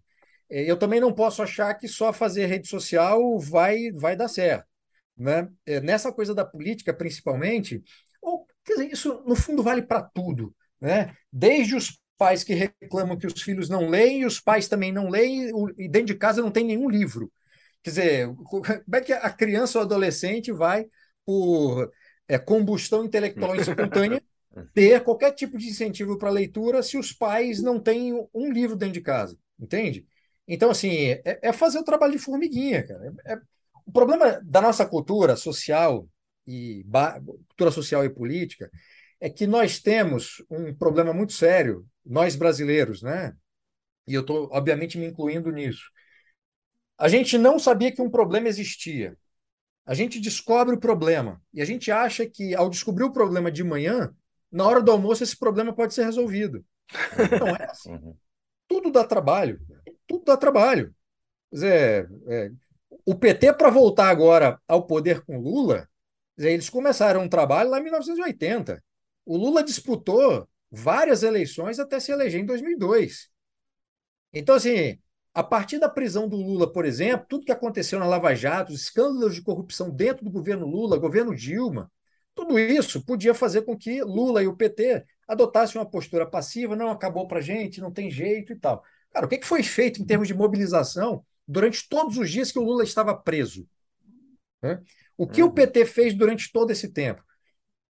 é, 0.51 0.71
eu 0.71 0.77
também 0.77 1.01
não 1.01 1.13
posso 1.13 1.43
achar 1.43 1.75
que 1.75 1.89
só 1.89 2.13
fazer 2.13 2.47
rede 2.47 2.69
social 2.69 3.39
vai, 3.39 3.91
vai 3.93 4.17
dar 4.17 4.29
certo. 4.29 4.67
Né? 5.17 5.49
É, 5.67 5.81
nessa 5.81 6.13
coisa 6.13 6.35
da 6.35 6.45
política, 6.45 6.95
principalmente, 6.95 7.83
ou 8.23 8.47
Quer 8.65 8.75
dizer, 8.75 8.93
isso 8.93 9.23
no 9.27 9.35
fundo 9.35 9.63
vale 9.63 9.83
para 9.83 10.03
tudo, 10.03 10.55
né? 10.81 11.15
Desde 11.33 11.75
os 11.75 11.99
pais 12.17 12.45
que 12.45 12.55
reclamam 12.55 13.19
que 13.19 13.27
os 13.27 13.43
filhos 13.43 13.69
não 13.69 13.89
leem, 13.89 14.21
e 14.21 14.27
os 14.27 14.41
pais 14.41 14.69
também 14.69 14.93
não 14.93 15.09
leem, 15.09 15.51
e 15.79 15.89
dentro 15.89 16.09
de 16.09 16.15
casa 16.15 16.43
não 16.43 16.51
tem 16.51 16.65
nenhum 16.65 16.89
livro. 16.89 17.33
Quer 17.83 17.91
dizer, 17.91 18.35
como 18.45 18.65
é 18.95 19.01
que 19.01 19.13
a 19.13 19.31
criança 19.31 19.79
ou 19.79 19.85
adolescente 19.85 20.53
vai, 20.53 20.87
por 21.25 21.91
é, 22.31 22.39
combustão 22.39 23.05
intelectual 23.05 23.57
espontânea, 23.57 24.23
ter 24.73 25.03
qualquer 25.03 25.33
tipo 25.33 25.59
de 25.59 25.69
incentivo 25.69 26.17
para 26.17 26.31
leitura 26.31 26.83
se 26.83 26.97
os 26.97 27.13
pais 27.13 27.61
não 27.61 27.81
têm 27.81 28.15
um 28.33 28.53
livro 28.53 28.77
dentro 28.77 28.95
de 28.95 29.01
casa? 29.01 29.37
Entende? 29.59 30.07
Então, 30.47 30.71
assim, 30.71 31.09
é, 31.25 31.41
é 31.43 31.53
fazer 31.53 31.79
o 31.79 31.85
trabalho 31.85 32.13
de 32.13 32.19
formiguinha, 32.19 32.87
cara. 32.87 33.15
É, 33.27 33.33
é, 33.33 33.41
o 33.85 33.93
problema 33.93 34.41
da 34.45 34.61
nossa 34.61 34.87
cultura 34.87 35.35
social 35.37 36.09
e 36.47 36.85
cultura 37.49 37.71
social 37.71 38.05
e 38.05 38.11
política 38.11 38.71
é 39.21 39.29
que 39.29 39.47
nós 39.47 39.81
temos 39.81 40.43
um 40.49 40.73
problema 40.75 41.13
muito 41.13 41.33
sério, 41.33 41.87
nós 42.05 42.37
brasileiros, 42.37 43.03
né? 43.03 43.35
E 44.07 44.15
eu 44.15 44.23
estou, 44.23 44.49
obviamente, 44.53 44.99
me 44.99 45.07
incluindo 45.07 45.51
nisso. 45.51 45.91
A 46.97 47.09
gente 47.09 47.37
não 47.37 47.59
sabia 47.59 47.93
que 47.93 48.03
um 48.03 48.11
problema 48.11 48.49
existia. 48.49 49.17
A 49.87 49.95
gente 49.95 50.21
descobre 50.21 50.75
o 50.75 50.81
problema 50.81 51.43
e 51.53 51.61
a 51.61 51.65
gente 51.65 51.91
acha 51.91 52.27
que, 52.27 52.55
ao 52.55 52.71
descobrir 52.71 53.05
o 53.05 53.13
problema 53.13 53.51
de 53.51 53.65
manhã, 53.65 54.15
na 54.51 54.67
hora 54.67 54.83
do 54.83 54.91
almoço, 54.91 55.23
esse 55.23 55.37
problema 55.37 55.73
pode 55.73 55.95
ser 55.95 56.05
resolvido. 56.05 56.65
Não 57.41 57.49
é 57.49 57.65
assim. 57.65 57.93
Uhum. 57.93 58.17
Tudo 58.69 58.91
dá 58.91 59.05
trabalho. 59.05 59.61
Tudo 60.07 60.25
dá 60.25 60.37
trabalho. 60.37 60.95
Quer 61.51 61.55
dizer, 61.57 62.11
é, 62.29 62.51
o 63.05 63.15
PT, 63.15 63.55
para 63.55 63.71
voltar 63.71 64.09
agora 64.09 64.61
ao 64.67 64.87
poder 64.87 65.23
com 65.23 65.41
Lula, 65.41 65.89
eles 66.37 66.71
começaram 66.71 67.23
um 67.23 67.29
trabalho 67.29 67.71
lá 67.71 67.79
em 67.79 67.85
1980. 67.85 68.83
O 69.25 69.37
Lula 69.37 69.63
disputou 69.63 70.49
várias 70.71 71.23
eleições 71.23 71.79
até 71.79 71.99
se 71.99 72.13
eleger 72.13 72.41
em 72.41 72.47
2002. 72.47 73.29
Então, 74.33 74.55
assim, 74.55 74.99
a 75.33 75.43
partir 75.43 75.79
da 75.79 75.89
prisão 75.89 76.29
do 76.29 76.37
Lula, 76.37 76.71
por 76.71 76.85
exemplo, 76.85 77.27
tudo 77.29 77.45
que 77.45 77.53
aconteceu 77.53 77.99
na 77.99 78.07
Lava 78.07 78.35
Jato, 78.35 78.73
os 78.73 78.83
escândalos 78.83 79.35
de 79.35 79.43
corrupção 79.43 79.91
dentro 79.91 80.25
do 80.25 80.31
governo 80.31 80.67
Lula, 80.67 80.99
governo 80.99 81.35
Dilma, 81.35 81.91
tudo 82.35 82.59
isso 82.59 83.05
podia 83.05 83.35
fazer 83.35 83.63
com 83.63 83.77
que 83.77 84.03
Lula 84.03 84.43
e 84.43 84.47
o 84.47 84.57
PT 84.57 85.05
adotassem 85.29 85.81
uma 85.81 85.89
postura 85.89 86.27
passiva, 86.27 86.75
não 86.75 86.91
acabou 86.91 87.27
para 87.29 87.41
gente, 87.41 87.81
não 87.81 87.93
tem 87.93 88.11
jeito 88.11 88.53
e 88.53 88.57
tal. 88.57 88.83
Cara, 89.13 89.27
o 89.27 89.29
que 89.29 89.45
foi 89.45 89.63
feito 89.63 90.03
em 90.03 90.07
termos 90.07 90.27
de 90.27 90.35
mobilização 90.35 91.25
durante 91.47 91.89
todos 91.89 92.17
os 92.17 92.31
dias 92.31 92.51
que 92.51 92.59
o 92.59 92.65
Lula 92.65 92.83
estava 92.83 93.15
preso? 93.15 93.69
Né? 94.63 94.81
O 95.17 95.27
que 95.27 95.43
uhum. 95.43 95.49
o 95.49 95.53
PT 95.53 95.85
fez 95.85 96.15
durante 96.15 96.51
todo 96.51 96.71
esse 96.71 96.89
tempo? 96.89 97.23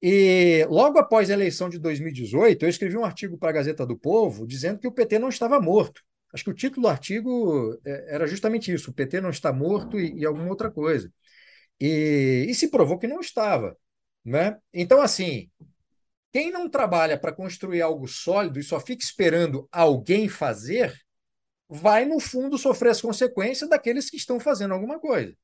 E 0.03 0.67
logo 0.69 0.99
após 0.99 1.31
a 1.31 1.35
eleição 1.35 1.69
de 1.69 1.79
2018, 1.79 2.65
eu 2.65 2.69
escrevi 2.69 2.97
um 2.97 3.05
artigo 3.05 3.37
para 3.37 3.51
a 3.51 3.53
Gazeta 3.53 3.87
do 3.87 3.97
Povo 3.97 4.47
dizendo 4.47 4.79
que 4.79 4.89
o 4.89 4.93
PT 4.93 5.19
não 5.19 5.29
estava 5.29 5.61
morto. 5.61 6.03
Acho 6.33 6.45
que 6.45 6.51
o 6.51 6.55
título 6.55 6.83
do 6.83 6.89
artigo 6.89 7.79
é, 7.85 8.15
era 8.15 8.27
justamente 8.27 8.73
isso: 8.73 8.91
o 8.91 8.95
PT 8.95 9.21
não 9.21 9.31
está 9.31 9.53
morto 9.53 9.99
e, 9.99 10.21
e 10.21 10.27
alguma 10.27 10.49
outra 10.49 10.71
coisa. 10.71 11.13
E, 11.81 12.47
e, 12.49 12.55
se 12.55 12.71
provou 12.71 12.99
que 12.99 13.07
não 13.07 13.21
estava. 13.21 13.77
Né? 14.25 14.59
Então, 14.73 15.01
assim, 15.01 15.51
quem 16.33 16.51
não 16.51 16.69
trabalha 16.69 17.19
para 17.19 17.33
construir 17.33 17.83
algo 17.83 18.07
sólido 18.07 18.59
e 18.61 18.63
só 18.63 18.79
fica 18.79 19.03
esperando 19.03 19.69
alguém 19.73 20.29
fazer, 20.29 20.95
vai, 21.69 22.05
no 22.05 22.21
fundo, 22.21 22.59
sofrer 22.59 22.91
as 22.91 23.01
consequências 23.01 23.71
daqueles 23.71 24.11
que 24.11 24.17
estão 24.17 24.39
fazendo 24.39 24.75
alguma 24.75 25.01
coisa. 25.01 25.35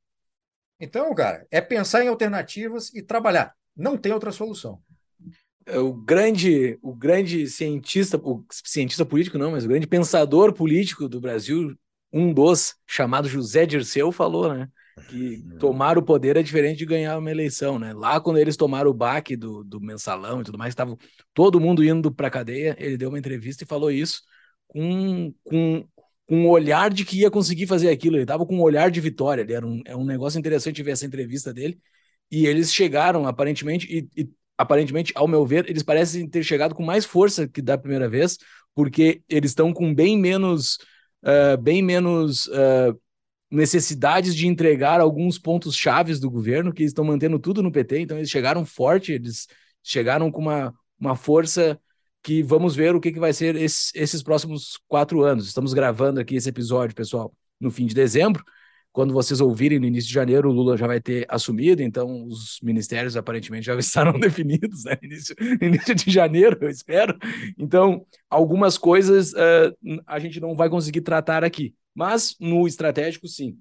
Então, 0.78 1.14
cara, 1.14 1.47
é 1.50 1.61
pensar 1.61 2.05
em 2.05 2.09
alternativas 2.09 2.93
e 2.95 3.02
trabalhar. 3.02 3.55
Não 3.75 3.97
tem 3.97 4.12
outra 4.12 4.33
solução. 4.33 4.83
É, 5.67 5.79
o 5.79 5.93
grande, 5.93 6.79
o 6.81 6.95
grande 6.95 7.49
cientista, 7.49 8.17
o 8.23 8.45
cientista 8.53 9.05
político 9.05 9.37
não, 9.37 9.51
mas 9.51 9.65
o 9.65 9.69
grande 9.69 9.87
pensador 9.87 10.53
político 10.53 11.09
do 11.09 11.21
Brasil, 11.21 11.77
um 12.13 12.33
dos, 12.33 12.77
chamado 12.87 13.29
José 13.29 13.67
Dirceu, 13.67 14.13
falou, 14.13 14.55
né? 14.55 14.69
Que 15.09 15.43
tomar 15.59 15.99
o 15.99 16.03
poder 16.03 16.37
é 16.37 16.43
diferente 16.43 16.79
de 16.79 16.87
ganhar 16.87 17.19
uma 17.19 17.31
eleição, 17.31 17.79
né? 17.79 17.93
Lá 17.93 18.21
quando 18.21 18.39
eles 18.39 18.57
tomaram 18.57 18.91
o 18.91 18.95
baque 18.95 19.37
do, 19.37 19.65
do 19.65 19.81
mensalão 19.81 20.41
e 20.41 20.45
tudo 20.45 20.57
mais, 20.57 20.71
estava 20.71 20.97
todo 21.35 21.61
mundo 21.61 21.85
indo 21.85 22.13
para 22.13 22.31
cadeia, 22.31 22.77
ele 22.79 22.97
deu 22.97 23.09
uma 23.09 23.19
entrevista 23.19 23.65
e 23.65 23.67
falou 23.67 23.91
isso 23.91 24.23
com, 24.69 25.35
com, 25.45 25.89
com 26.29 26.37
um 26.37 26.49
olhar 26.49 26.91
de 26.93 27.05
que 27.05 27.21
ia 27.21 27.31
conseguir 27.31 27.67
fazer 27.67 27.91
aquilo, 27.91 28.17
ele 28.17 28.23
estava 28.23 28.47
com 28.47 28.57
um 28.57 28.63
olhar 28.63 28.91
de 28.91 29.01
vitória, 29.01 29.43
ele 29.43 29.53
era 29.53 29.67
um, 29.67 29.83
é 29.85 29.97
um 29.97 30.05
negócio 30.05 30.39
interessante 30.39 30.83
ver 30.83 30.93
essa 30.93 31.07
entrevista 31.07 31.53
dele, 31.53 31.79
e 32.31 32.47
eles 32.47 32.73
chegaram, 32.73 33.27
aparentemente, 33.27 33.87
e, 33.91 34.23
e 34.23 34.31
aparentemente, 34.59 35.13
ao 35.15 35.29
meu 35.29 35.45
ver, 35.45 35.69
eles 35.69 35.83
parecem 35.83 36.29
ter 36.29 36.43
chegado 36.43 36.75
com 36.75 36.83
mais 36.83 37.05
força 37.05 37.47
que 37.47 37.61
da 37.61 37.77
primeira 37.77 38.09
vez, 38.09 38.39
porque 38.75 39.23
eles 39.29 39.51
estão 39.51 39.73
com 39.73 39.95
bem 39.95 40.19
menos, 40.19 40.79
uh, 41.23 41.61
bem 41.61 41.83
menos 41.83 42.47
uh, 42.47 42.99
necessidades 43.51 44.35
de 44.35 44.47
entregar 44.47 45.01
alguns 45.01 45.39
pontos 45.39 45.77
chaves 45.77 46.19
do 46.19 46.31
governo, 46.31 46.73
que 46.73 46.83
estão 46.83 47.05
mantendo 47.05 47.39
tudo 47.39 47.63
no 47.63 47.73
PT, 47.73 48.01
então 48.01 48.17
eles 48.17 48.31
chegaram 48.31 48.65
forte, 48.65 49.13
eles 49.13 49.47
chegaram 49.83 50.31
com 50.31 50.41
uma, 50.41 50.75
uma 50.99 51.15
força 51.15 51.79
que 52.23 52.43
vamos 52.43 52.75
ver 52.75 52.95
o 52.95 53.01
que, 53.01 53.13
que 53.13 53.21
vai 53.21 53.33
ser 53.33 53.55
esses, 53.55 53.93
esses 53.95 54.23
próximos 54.23 54.81
quatro 54.89 55.23
anos. 55.23 55.47
Estamos 55.47 55.73
gravando 55.73 56.19
aqui 56.19 56.35
esse 56.35 56.49
episódio, 56.49 56.95
pessoal, 56.95 57.33
no 57.61 57.71
fim 57.71 57.87
de 57.87 57.95
dezembro, 57.95 58.45
quando 58.97 59.12
vocês 59.12 59.43
ouvirem 59.43 59.79
no 59.79 59.85
início 59.85 60.09
de 60.09 60.15
janeiro, 60.15 60.49
o 60.49 60.53
Lula 60.53 60.75
já 60.75 60.87
vai 60.87 60.99
ter 60.99 61.26
assumido, 61.29 61.83
então 61.83 62.26
os 62.26 62.59
ministérios 62.62 63.15
aparentemente 63.15 63.67
já 63.67 63.76
estarão 63.79 64.19
definidos, 64.19 64.85
né? 64.85 64.97
Início, 65.03 65.37
início 65.61 65.95
de 65.95 66.11
janeiro, 66.11 66.57
eu 66.62 66.71
espero. 66.71 67.15
Então, 67.59 68.07
algumas 68.31 68.79
coisas 68.79 69.35
uh, 69.35 70.00
a 70.07 70.19
gente 70.19 70.41
não 70.41 70.57
vai 70.57 70.71
conseguir 70.71 71.03
tratar 71.03 71.45
aqui, 71.45 71.75
mas 71.95 72.37
no 72.41 72.67
estratégico, 72.67 73.29
sim. 73.29 73.59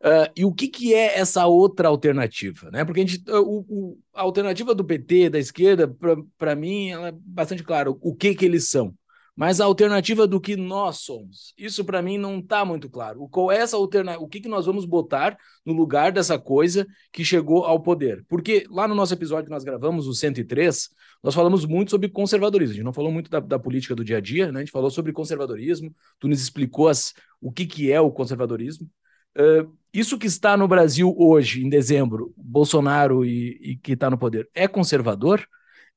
Uh, 0.00 0.32
e 0.34 0.46
o 0.46 0.52
que, 0.54 0.66
que 0.66 0.94
é 0.94 1.18
essa 1.18 1.46
outra 1.46 1.88
alternativa? 1.88 2.70
Né? 2.70 2.86
Porque 2.86 3.02
a, 3.02 3.06
gente, 3.06 3.30
uh, 3.30 3.36
o, 3.36 3.66
o, 3.68 3.98
a 4.14 4.22
alternativa 4.22 4.74
do 4.74 4.82
PT, 4.82 5.28
da 5.28 5.38
esquerda, 5.38 5.94
para 6.38 6.56
mim, 6.56 6.88
ela 6.88 7.08
é 7.08 7.12
bastante 7.12 7.62
clara. 7.62 7.90
O 7.90 8.14
que, 8.14 8.34
que 8.34 8.46
eles 8.46 8.70
são? 8.70 8.94
Mas 9.34 9.60
a 9.60 9.64
alternativa 9.64 10.26
do 10.26 10.40
que 10.40 10.56
nós 10.56 10.98
somos. 10.98 11.54
Isso 11.56 11.84
para 11.84 12.02
mim 12.02 12.18
não 12.18 12.38
está 12.38 12.64
muito 12.64 12.88
claro. 12.88 13.22
O, 13.22 13.28
qual 13.28 13.50
é 13.50 13.58
essa? 13.58 13.78
O 13.78 13.88
que, 14.28 14.40
que 14.40 14.48
nós 14.48 14.66
vamos 14.66 14.84
botar 14.84 15.36
no 15.64 15.72
lugar 15.72 16.12
dessa 16.12 16.38
coisa 16.38 16.86
que 17.10 17.24
chegou 17.24 17.64
ao 17.64 17.80
poder? 17.80 18.24
Porque 18.28 18.66
lá 18.68 18.86
no 18.86 18.94
nosso 18.94 19.14
episódio 19.14 19.46
que 19.46 19.50
nós 19.50 19.64
gravamos, 19.64 20.06
o 20.06 20.14
103, 20.14 20.90
nós 21.22 21.34
falamos 21.34 21.64
muito 21.64 21.90
sobre 21.90 22.10
conservadorismo. 22.10 22.72
A 22.72 22.76
gente 22.76 22.84
não 22.84 22.92
falou 22.92 23.10
muito 23.10 23.30
da, 23.30 23.40
da 23.40 23.58
política 23.58 23.94
do 23.94 24.04
dia 24.04 24.18
a 24.18 24.20
dia, 24.20 24.52
né? 24.52 24.60
a 24.60 24.62
gente 24.62 24.72
falou 24.72 24.90
sobre 24.90 25.12
conservadorismo. 25.12 25.94
Tu 26.18 26.28
nos 26.28 26.42
explicou 26.42 26.88
as, 26.88 27.14
o 27.40 27.50
que, 27.50 27.64
que 27.64 27.90
é 27.90 28.00
o 28.00 28.10
conservadorismo. 28.10 28.88
Uh, 29.36 29.72
isso 29.94 30.18
que 30.18 30.26
está 30.26 30.58
no 30.58 30.68
Brasil 30.68 31.14
hoje, 31.18 31.64
em 31.64 31.68
dezembro, 31.70 32.34
Bolsonaro 32.36 33.24
e, 33.24 33.58
e 33.62 33.76
que 33.76 33.92
está 33.92 34.10
no 34.10 34.18
poder, 34.18 34.48
é 34.54 34.68
conservador? 34.68 35.46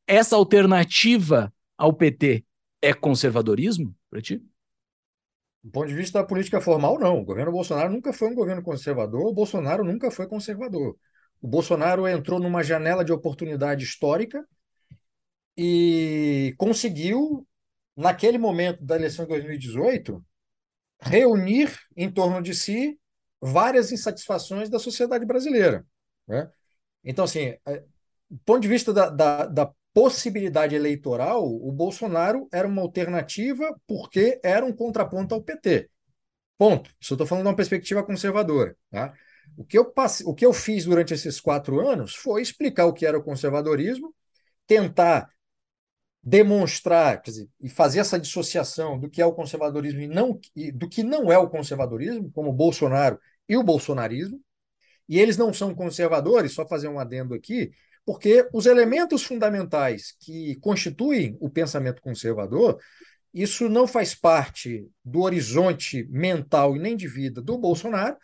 Essa 0.07 0.37
alternativa 0.37 1.51
ao 1.77 1.91
PT 1.91 2.45
é 2.85 2.93
conservadorismo 2.93 3.95
para 4.11 4.21
ti? 4.21 4.37
Do 5.63 5.71
ponto 5.71 5.87
de 5.87 5.95
vista 5.95 6.19
da 6.19 6.27
política 6.27 6.61
formal, 6.61 6.99
não. 6.99 7.19
O 7.19 7.25
governo 7.25 7.51
Bolsonaro 7.51 7.91
nunca 7.91 8.13
foi 8.13 8.29
um 8.29 8.35
governo 8.35 8.61
conservador, 8.61 9.25
o 9.25 9.33
Bolsonaro 9.33 9.83
nunca 9.83 10.11
foi 10.11 10.27
conservador. 10.27 10.95
O 11.41 11.47
Bolsonaro 11.47 12.07
entrou 12.07 12.39
numa 12.39 12.63
janela 12.63 13.03
de 13.03 13.11
oportunidade 13.11 13.83
histórica 13.83 14.47
e 15.57 16.53
conseguiu, 16.59 17.47
naquele 17.97 18.37
momento 18.37 18.85
da 18.85 18.95
eleição 18.95 19.25
de 19.25 19.29
2018, 19.31 20.23
reunir 21.01 21.75
em 21.97 22.11
torno 22.11 22.39
de 22.39 22.53
si 22.53 22.99
várias 23.41 23.91
insatisfações 23.91 24.69
da 24.69 24.77
sociedade 24.77 25.25
brasileira. 25.25 25.83
Né? 26.27 26.47
Então, 27.03 27.25
assim, 27.25 27.55
é, 27.65 27.83
do 28.29 28.37
ponto 28.45 28.59
de 28.59 28.67
vista 28.67 28.93
da, 28.93 29.09
da, 29.09 29.45
da 29.47 29.73
possibilidade 29.95 30.75
eleitoral, 30.75 31.47
o 31.47 31.71
Bolsonaro 31.71 32.49
era 32.51 32.67
uma 32.67 32.81
alternativa 32.81 33.73
porque 33.87 34.41
era 34.43 34.65
um 34.65 34.73
contraponto 34.73 35.33
ao 35.33 35.41
PT. 35.41 35.89
Ponto. 36.57 36.89
Isso 36.99 37.13
eu 37.13 37.15
estou 37.15 37.25
falando 37.25 37.45
de 37.45 37.49
uma 37.49 37.55
perspectiva 37.55 38.03
conservadora. 38.03 38.75
Tá? 38.91 39.13
O, 39.55 39.63
que 39.63 39.77
eu 39.77 39.85
passe... 39.85 40.25
o 40.25 40.33
que 40.33 40.45
eu 40.45 40.51
fiz 40.51 40.83
durante 40.83 41.13
esses 41.13 41.39
quatro 41.39 41.79
anos 41.79 42.13
foi 42.13 42.41
explicar 42.41 42.87
o 42.87 42.93
que 42.93 43.05
era 43.05 43.17
o 43.17 43.23
conservadorismo, 43.23 44.13
tentar 44.67 45.29
demonstrar 46.21 47.21
dizer, 47.21 47.47
e 47.61 47.69
fazer 47.69 47.99
essa 47.99 48.19
dissociação 48.19 48.99
do 48.99 49.09
que 49.09 49.21
é 49.21 49.25
o 49.25 49.31
conservadorismo 49.31 50.01
e, 50.01 50.07
não, 50.07 50.37
e 50.53 50.73
do 50.73 50.89
que 50.89 51.03
não 51.03 51.31
é 51.31 51.37
o 51.37 51.49
conservadorismo, 51.49 52.29
como 52.33 52.49
o 52.49 52.53
Bolsonaro 52.53 53.17
e 53.47 53.55
o 53.55 53.63
bolsonarismo. 53.63 54.41
E 55.07 55.19
eles 55.19 55.37
não 55.37 55.53
são 55.53 55.73
conservadores, 55.73 56.51
só 56.51 56.67
fazer 56.67 56.89
um 56.89 56.99
adendo 56.99 57.33
aqui, 57.33 57.71
porque 58.05 58.47
os 58.53 58.65
elementos 58.65 59.23
fundamentais 59.23 60.13
que 60.19 60.55
constituem 60.57 61.35
o 61.39 61.49
pensamento 61.49 62.01
conservador, 62.01 62.79
isso 63.33 63.67
não 63.67 63.87
faz 63.87 64.13
parte 64.13 64.87
do 65.03 65.21
horizonte 65.21 66.07
mental 66.09 66.75
e 66.75 66.79
nem 66.79 66.95
de 66.95 67.07
vida 67.07 67.41
do 67.41 67.57
Bolsonaro, 67.57 68.15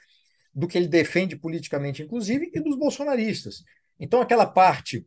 do 0.53 0.67
que 0.67 0.77
ele 0.77 0.87
defende 0.87 1.35
politicamente, 1.35 2.03
inclusive, 2.03 2.51
e 2.53 2.59
dos 2.59 2.77
bolsonaristas. 2.77 3.63
Então, 3.99 4.21
aquela 4.21 4.45
parte 4.45 5.05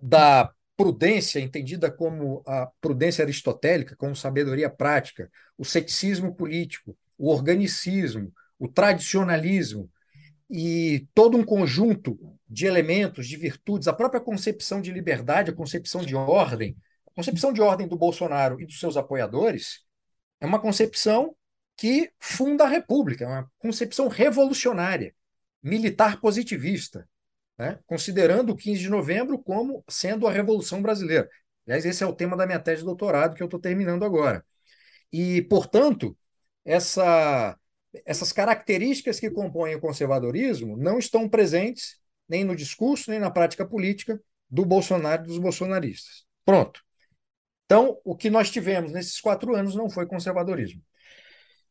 da 0.00 0.52
prudência, 0.76 1.38
entendida 1.38 1.90
como 1.90 2.42
a 2.46 2.68
prudência 2.80 3.22
aristotélica, 3.22 3.94
como 3.96 4.16
sabedoria 4.16 4.68
prática, 4.68 5.30
o 5.56 5.64
ceticismo 5.64 6.34
político, 6.34 6.96
o 7.16 7.30
organicismo, 7.30 8.32
o 8.58 8.66
tradicionalismo 8.68 9.90
e 10.50 11.06
todo 11.14 11.36
um 11.36 11.44
conjunto 11.44 12.18
de 12.52 12.66
elementos, 12.66 13.26
de 13.26 13.36
virtudes, 13.38 13.88
a 13.88 13.94
própria 13.94 14.20
concepção 14.20 14.82
de 14.82 14.92
liberdade, 14.92 15.50
a 15.50 15.54
concepção 15.54 16.02
de 16.02 16.14
ordem, 16.14 16.76
a 17.06 17.14
concepção 17.14 17.50
de 17.50 17.62
ordem 17.62 17.88
do 17.88 17.96
Bolsonaro 17.96 18.60
e 18.60 18.66
dos 18.66 18.78
seus 18.78 18.94
apoiadores 18.94 19.86
é 20.38 20.44
uma 20.44 20.60
concepção 20.60 21.34
que 21.78 22.12
funda 22.20 22.64
a 22.64 22.68
República, 22.68 23.24
é 23.24 23.26
uma 23.28 23.50
concepção 23.58 24.06
revolucionária, 24.06 25.14
militar 25.62 26.20
positivista, 26.20 27.08
né? 27.56 27.78
considerando 27.86 28.50
o 28.50 28.56
15 28.56 28.82
de 28.82 28.90
novembro 28.90 29.38
como 29.38 29.82
sendo 29.88 30.28
a 30.28 30.30
Revolução 30.30 30.82
Brasileira. 30.82 31.30
Aliás, 31.66 31.86
esse 31.86 32.04
é 32.04 32.06
o 32.06 32.14
tema 32.14 32.36
da 32.36 32.44
minha 32.44 32.60
tese 32.60 32.82
de 32.82 32.86
doutorado 32.86 33.34
que 33.34 33.42
eu 33.42 33.46
estou 33.46 33.60
terminando 33.60 34.04
agora. 34.04 34.44
E, 35.10 35.40
portanto, 35.42 36.14
essa, 36.66 37.56
essas 38.04 38.30
características 38.30 39.18
que 39.18 39.30
compõem 39.30 39.74
o 39.74 39.80
conservadorismo 39.80 40.76
não 40.76 40.98
estão 40.98 41.26
presentes 41.26 42.01
nem 42.32 42.44
no 42.44 42.56
discurso, 42.56 43.10
nem 43.10 43.20
na 43.20 43.30
prática 43.30 43.66
política 43.66 44.18
do 44.48 44.64
Bolsonaro 44.64 45.22
e 45.22 45.26
dos 45.26 45.38
bolsonaristas. 45.38 46.24
Pronto. 46.46 46.80
Então, 47.66 48.00
o 48.02 48.16
que 48.16 48.30
nós 48.30 48.50
tivemos 48.50 48.90
nesses 48.90 49.20
quatro 49.20 49.54
anos 49.54 49.74
não 49.74 49.90
foi 49.90 50.06
conservadorismo. 50.06 50.82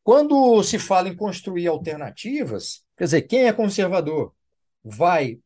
Quando 0.04 0.62
se 0.64 0.78
fala 0.78 1.10
em 1.10 1.16
construir 1.16 1.66
alternativas, 1.66 2.86
quer 2.96 3.06
dizer, 3.06 3.24
quem 3.24 3.48
é 3.48 3.54
conservador 3.54 4.36
vai 4.84 5.40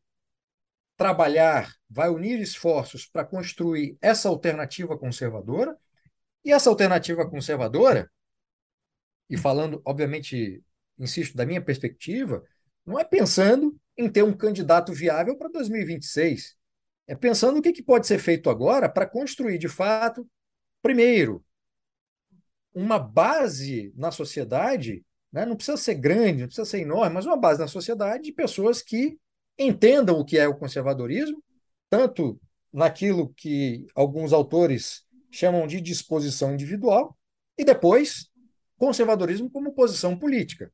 trabalhar, 0.98 1.74
vai 1.88 2.10
unir 2.10 2.38
esforços 2.38 3.06
para 3.06 3.24
construir 3.24 3.96
essa 4.02 4.28
alternativa 4.28 4.98
conservadora, 4.98 5.78
e 6.44 6.52
essa 6.52 6.68
alternativa 6.68 7.28
conservadora, 7.28 8.10
e 9.30 9.36
falando, 9.38 9.80
obviamente, 9.82 10.62
insisto, 10.98 11.34
da 11.34 11.46
minha 11.46 11.62
perspectiva, 11.62 12.44
não 12.84 13.00
é 13.00 13.04
pensando 13.04 13.74
em 13.96 14.08
ter 14.08 14.22
um 14.22 14.36
candidato 14.36 14.92
viável 14.92 15.36
para 15.36 15.48
2026. 15.48 16.56
É 17.06 17.14
pensando 17.14 17.58
o 17.58 17.62
que, 17.62 17.72
que 17.72 17.82
pode 17.82 18.06
ser 18.06 18.18
feito 18.18 18.50
agora 18.50 18.88
para 18.88 19.06
construir, 19.06 19.58
de 19.58 19.68
fato, 19.68 20.28
primeiro, 20.82 21.44
uma 22.74 22.98
base 22.98 23.92
na 23.96 24.10
sociedade, 24.10 25.04
né? 25.32 25.46
não 25.46 25.56
precisa 25.56 25.76
ser 25.76 25.94
grande, 25.94 26.40
não 26.40 26.46
precisa 26.46 26.68
ser 26.68 26.80
enorme, 26.80 27.14
mas 27.14 27.24
uma 27.24 27.36
base 27.36 27.60
na 27.60 27.68
sociedade 27.68 28.24
de 28.24 28.32
pessoas 28.32 28.82
que 28.82 29.18
entendam 29.58 30.18
o 30.18 30.24
que 30.24 30.36
é 30.36 30.46
o 30.46 30.56
conservadorismo, 30.56 31.42
tanto 31.88 32.38
naquilo 32.72 33.32
que 33.34 33.86
alguns 33.94 34.32
autores 34.32 35.06
chamam 35.30 35.66
de 35.66 35.80
disposição 35.80 36.52
individual, 36.52 37.16
e 37.56 37.64
depois 37.64 38.28
conservadorismo 38.76 39.50
como 39.50 39.72
posição 39.72 40.18
política. 40.18 40.70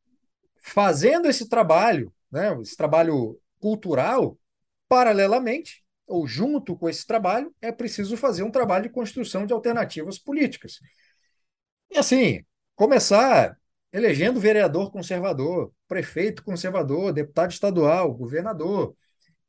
Fazendo 0.60 1.28
esse 1.28 1.48
trabalho, 1.48 2.12
né, 2.32 2.58
esse 2.60 2.76
trabalho 2.76 3.38
cultural, 3.60 4.38
paralelamente, 4.88 5.84
ou 6.06 6.26
junto 6.26 6.76
com 6.76 6.88
esse 6.88 7.06
trabalho, 7.06 7.54
é 7.60 7.70
preciso 7.70 8.16
fazer 8.16 8.42
um 8.42 8.50
trabalho 8.50 8.84
de 8.84 8.90
construção 8.90 9.46
de 9.46 9.52
alternativas 9.52 10.18
políticas. 10.18 10.78
E 11.90 11.98
assim, 11.98 12.44
começar 12.74 13.56
elegendo 13.92 14.40
vereador 14.40 14.90
conservador, 14.90 15.72
prefeito 15.86 16.42
conservador, 16.42 17.12
deputado 17.12 17.50
estadual, 17.50 18.12
governador. 18.14 18.96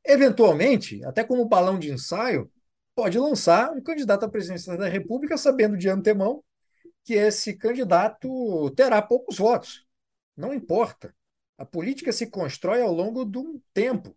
Eventualmente, 0.04 1.02
até 1.04 1.24
como 1.24 1.48
balão 1.48 1.78
de 1.78 1.90
ensaio, 1.90 2.50
pode 2.94 3.18
lançar 3.18 3.72
um 3.72 3.82
candidato 3.82 4.24
à 4.24 4.28
presidência 4.28 4.76
da 4.76 4.88
República 4.88 5.38
sabendo 5.38 5.76
de 5.76 5.88
antemão 5.88 6.44
que 7.02 7.14
esse 7.14 7.54
candidato 7.54 8.70
terá 8.72 9.00
poucos 9.02 9.38
votos. 9.38 9.86
Não 10.36 10.52
importa. 10.52 11.14
A 11.56 11.64
política 11.64 12.12
se 12.12 12.26
constrói 12.26 12.82
ao 12.82 12.92
longo 12.92 13.24
de 13.24 13.38
um 13.38 13.60
tempo. 13.72 14.14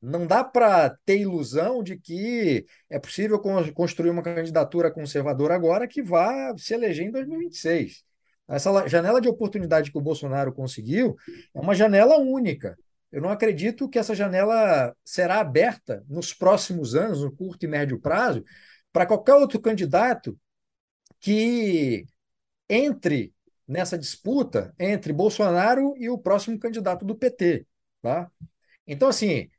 Não 0.00 0.26
dá 0.26 0.44
para 0.44 0.90
ter 1.04 1.18
ilusão 1.20 1.82
de 1.82 1.96
que 1.98 2.66
é 2.88 2.98
possível 2.98 3.40
construir 3.74 4.10
uma 4.10 4.22
candidatura 4.22 4.90
conservadora 4.90 5.54
agora 5.54 5.88
que 5.88 6.02
vá 6.02 6.54
se 6.56 6.74
eleger 6.74 7.06
em 7.06 7.10
2026. 7.10 8.04
Essa 8.48 8.86
janela 8.86 9.20
de 9.20 9.28
oportunidade 9.28 9.90
que 9.90 9.98
o 9.98 10.02
Bolsonaro 10.02 10.52
conseguiu 10.52 11.16
é 11.52 11.60
uma 11.60 11.74
janela 11.74 12.16
única. 12.18 12.78
Eu 13.10 13.20
não 13.20 13.30
acredito 13.30 13.88
que 13.88 13.98
essa 13.98 14.14
janela 14.14 14.94
será 15.04 15.40
aberta 15.40 16.04
nos 16.08 16.32
próximos 16.32 16.94
anos, 16.94 17.22
no 17.22 17.32
curto 17.34 17.64
e 17.64 17.68
médio 17.68 17.98
prazo, 18.00 18.44
para 18.92 19.06
qualquer 19.06 19.34
outro 19.34 19.60
candidato 19.60 20.38
que 21.18 22.06
entre 22.68 23.34
nessa 23.66 23.98
disputa 23.98 24.74
entre 24.78 25.12
Bolsonaro 25.12 25.94
e 25.96 26.08
o 26.08 26.18
próximo 26.18 26.58
candidato 26.58 27.04
do 27.04 27.14
PT. 27.14 27.66
Tá? 28.02 28.30
Então, 28.86 29.08
assim, 29.08 29.50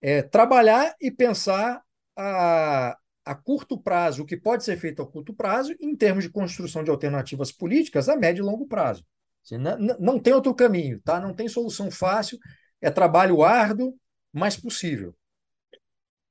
é, 0.00 0.22
trabalhar 0.22 0.94
e 1.00 1.10
pensar 1.10 1.82
a, 2.16 2.96
a 3.24 3.34
curto 3.34 3.78
prazo, 3.78 4.22
o 4.22 4.26
que 4.26 4.36
pode 4.36 4.64
ser 4.64 4.76
feito 4.76 5.02
a 5.02 5.06
curto 5.06 5.34
prazo, 5.34 5.74
em 5.80 5.96
termos 5.96 6.24
de 6.24 6.30
construção 6.30 6.84
de 6.84 6.90
alternativas 6.90 7.50
políticas 7.50 8.08
a 8.08 8.16
médio 8.16 8.42
e 8.42 8.46
longo 8.46 8.66
prazo. 8.66 9.04
Assim, 9.44 9.58
não, 9.58 9.76
não 9.98 10.18
tem 10.18 10.32
outro 10.32 10.54
caminho, 10.54 11.00
tá? 11.00 11.20
não 11.20 11.34
tem 11.34 11.48
solução 11.48 11.90
fácil, 11.90 12.38
é 12.80 12.90
trabalho 12.90 13.42
árduo, 13.42 13.96
mas 14.32 14.56
possível. 14.56 15.14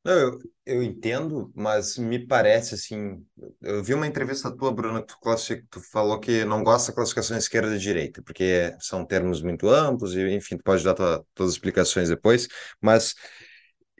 Eu, 0.05 0.37
eu 0.67 0.83
entendo, 0.83 1.51
mas 1.55 1.97
me 1.97 2.19
parece 2.27 2.75
assim. 2.75 3.25
Eu 3.59 3.83
vi 3.83 3.95
uma 3.95 4.05
entrevista 4.05 4.55
tua, 4.55 4.71
Bruno, 4.71 5.03
que 5.03 5.11
tu, 5.11 5.17
tu 5.67 5.81
falou 5.81 6.19
que 6.19 6.45
não 6.45 6.63
gosta 6.63 6.91
da 6.91 6.95
classificação 6.95 7.35
esquerda 7.35 7.75
e 7.75 7.79
direita, 7.79 8.21
porque 8.21 8.75
são 8.79 9.03
termos 9.03 9.41
muito 9.41 9.67
amplos, 9.67 10.13
e 10.13 10.21
enfim, 10.29 10.57
tu 10.57 10.63
pode 10.63 10.83
dar 10.83 10.93
tua, 10.93 11.25
todas 11.33 11.51
as 11.51 11.55
explicações 11.55 12.09
depois, 12.09 12.47
mas 12.79 13.15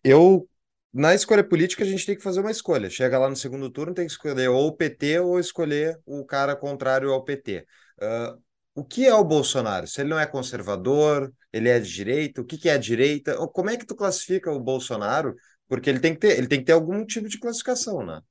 eu. 0.04 0.48
Na 0.94 1.14
escolha 1.14 1.44
política, 1.44 1.84
a 1.84 1.88
gente 1.88 2.06
tem 2.06 2.16
que 2.16 2.24
fazer 2.24 2.40
uma 2.40 2.52
escolha. 2.52 2.90
Chega 2.90 3.20
lá 3.20 3.30
no 3.30 3.36
segundo 3.36 3.70
turno, 3.70 3.94
tem 3.94 4.06
que 4.06 4.12
escolher 4.14 4.48
ou 4.50 4.68
o 4.68 4.72
PT 4.72 5.20
ou 5.20 5.38
escolher 5.40 6.00
o 6.06 6.24
cara 6.26 6.56
contrário 6.56 7.12
ao 7.12 7.22
PT. 7.22 7.66
Uh, 8.02 8.42
o 8.76 8.84
que 8.86 9.06
é 9.06 9.14
o 9.14 9.24
Bolsonaro? 9.24 9.88
Se 9.88 10.02
ele 10.02 10.10
não 10.10 10.20
é 10.20 10.26
conservador, 10.26 11.34
ele 11.52 11.68
é 11.68 11.80
de 11.80 11.92
direita, 11.92 12.42
o 12.42 12.46
que, 12.46 12.58
que 12.58 12.70
é 12.70 12.74
a 12.74 12.78
direita? 12.78 13.36
Como 13.48 13.70
é 13.70 13.76
que 13.78 13.86
tu 13.86 13.96
classifica 13.96 14.52
o 14.52 14.60
Bolsonaro 14.60 15.36
porque 15.68 15.90
ele 15.90 16.00
tem 16.00 16.14
que 16.14 16.20
ter, 16.20 16.38
ele 16.38 16.48
tem 16.48 16.60
que 16.60 16.66
ter 16.66 16.74
algum 16.74 17.06
tipo 17.06 17.28
de 17.28 17.40
classificação, 17.40 18.06
né? 18.06 18.22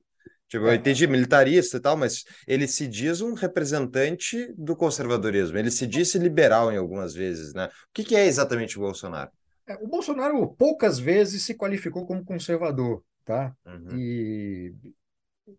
Tipo, 0.49 0.67
eu 0.67 0.71
é. 0.71 0.75
entendi 0.77 1.07
militarista 1.07 1.77
e 1.77 1.81
tal, 1.81 1.97
mas 1.97 2.25
ele 2.47 2.69
se 2.69 2.87
diz 2.87 3.21
um 3.21 3.35
representante 3.35 4.53
do 4.57 4.77
conservadorismo, 4.77 5.59
ele 5.59 5.71
se 5.71 5.87
diz 5.87 6.15
liberal 6.15 6.71
em 6.71 6.77
algumas 6.77 7.15
vezes, 7.15 7.55
né? 7.55 7.67
O 7.67 7.71
que, 7.93 8.05
que 8.05 8.15
é 8.15 8.27
exatamente 8.27 8.79
o 8.79 8.83
Bolsonaro? 8.83 9.31
É, 9.67 9.75
o 9.83 9.89
Bolsonaro 9.89 10.47
poucas 10.55 10.99
vezes 10.99 11.43
se 11.43 11.55
qualificou 11.55 12.07
como 12.07 12.25
conservador, 12.25 13.03
tá? 13.25 13.55
Uhum. 13.65 13.99
E, 13.99 14.75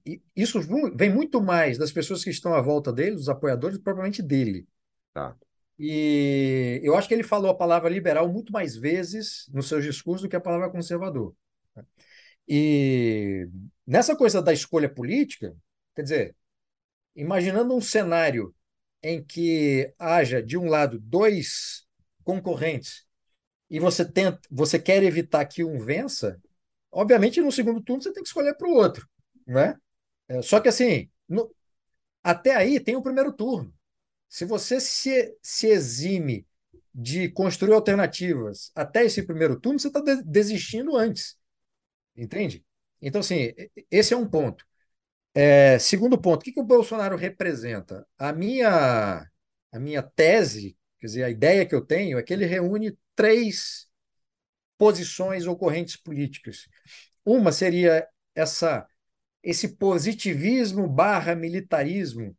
e, 0.05 0.21
isso 0.35 0.61
vem 0.93 1.11
muito 1.11 1.41
mais 1.41 1.77
das 1.77 1.91
pessoas 1.91 2.23
que 2.23 2.29
estão 2.29 2.53
à 2.53 2.61
volta 2.61 2.93
dele, 2.93 3.15
dos 3.15 3.27
apoiadores, 3.27 3.79
propriamente 3.79 4.21
dele. 4.21 4.67
Tá. 5.13 5.35
E 5.77 6.79
eu 6.83 6.95
acho 6.95 7.07
que 7.07 7.13
ele 7.13 7.23
falou 7.23 7.51
a 7.51 7.57
palavra 7.57 7.89
liberal 7.89 8.31
muito 8.31 8.53
mais 8.53 8.77
vezes 8.77 9.49
nos 9.51 9.67
seus 9.67 9.83
discursos 9.83 10.21
do 10.21 10.29
que 10.29 10.35
a 10.35 10.41
palavra 10.41 10.69
conservador. 10.69 11.35
E 12.47 13.47
nessa 13.85 14.15
coisa 14.15 14.41
da 14.41 14.53
escolha 14.53 14.89
política, 14.89 15.55
quer 15.95 16.03
dizer, 16.03 16.35
imaginando 17.15 17.75
um 17.75 17.81
cenário 17.81 18.53
em 19.01 19.23
que 19.23 19.93
haja, 19.99 20.41
de 20.41 20.57
um 20.57 20.67
lado, 20.67 20.99
dois 20.99 21.85
concorrentes 22.23 23.05
e 23.69 23.79
você 23.79 24.05
tenta, 24.05 24.39
você 24.49 24.79
quer 24.79 25.03
evitar 25.03 25.45
que 25.45 25.63
um 25.63 25.79
vença, 25.79 26.39
obviamente 26.91 27.41
no 27.41 27.51
segundo 27.51 27.81
turno 27.81 28.01
você 28.01 28.13
tem 28.13 28.23
que 28.23 28.29
escolher 28.29 28.55
para 28.55 28.67
o 28.67 28.73
outro, 28.73 29.07
né? 29.45 29.75
É, 30.27 30.41
só 30.41 30.59
que 30.59 30.69
assim, 30.69 31.09
no, 31.27 31.53
até 32.23 32.55
aí 32.55 32.79
tem 32.79 32.95
o 32.95 33.01
primeiro 33.01 33.31
turno. 33.33 33.73
Se 34.29 34.45
você 34.45 34.79
se, 34.79 35.37
se 35.41 35.67
exime 35.67 36.47
de 36.93 37.29
construir 37.29 37.73
alternativas 37.73 38.71
até 38.75 39.05
esse 39.05 39.23
primeiro 39.23 39.59
turno, 39.59 39.79
você 39.79 39.87
está 39.87 40.01
de, 40.01 40.23
desistindo 40.23 40.95
antes. 40.95 41.37
Entende? 42.15 42.65
Então, 43.01 43.21
assim, 43.21 43.53
esse 43.91 44.13
é 44.13 44.17
um 44.17 44.27
ponto. 44.27 44.65
É, 45.33 45.77
segundo 45.79 46.17
ponto, 46.19 46.41
o 46.41 46.43
que, 46.43 46.53
que 46.53 46.59
o 46.61 46.63
Bolsonaro 46.63 47.17
representa? 47.17 48.07
A 48.17 48.31
minha, 48.33 49.29
a 49.71 49.79
minha 49.79 50.01
tese, 50.01 50.77
quer 50.99 51.07
dizer, 51.07 51.23
a 51.23 51.29
ideia 51.29 51.65
que 51.65 51.75
eu 51.75 51.81
tenho 51.85 52.17
é 52.17 52.23
que 52.23 52.33
ele 52.33 52.45
reúne 52.45 52.97
três 53.15 53.87
posições 54.77 55.45
ou 55.45 55.57
correntes 55.57 55.97
políticas. 55.97 56.67
Uma 57.25 57.51
seria 57.51 58.07
essa 58.35 58.87
esse 59.43 59.77
positivismo 59.77 60.87
barra 60.87 61.35
militarismo 61.35 62.35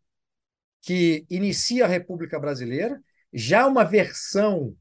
que 0.83 1.25
inicia 1.31 1.85
a 1.85 1.89
República 1.89 2.39
Brasileira, 2.39 3.01
já 3.33 3.67
uma 3.67 3.85
versão 3.85 4.77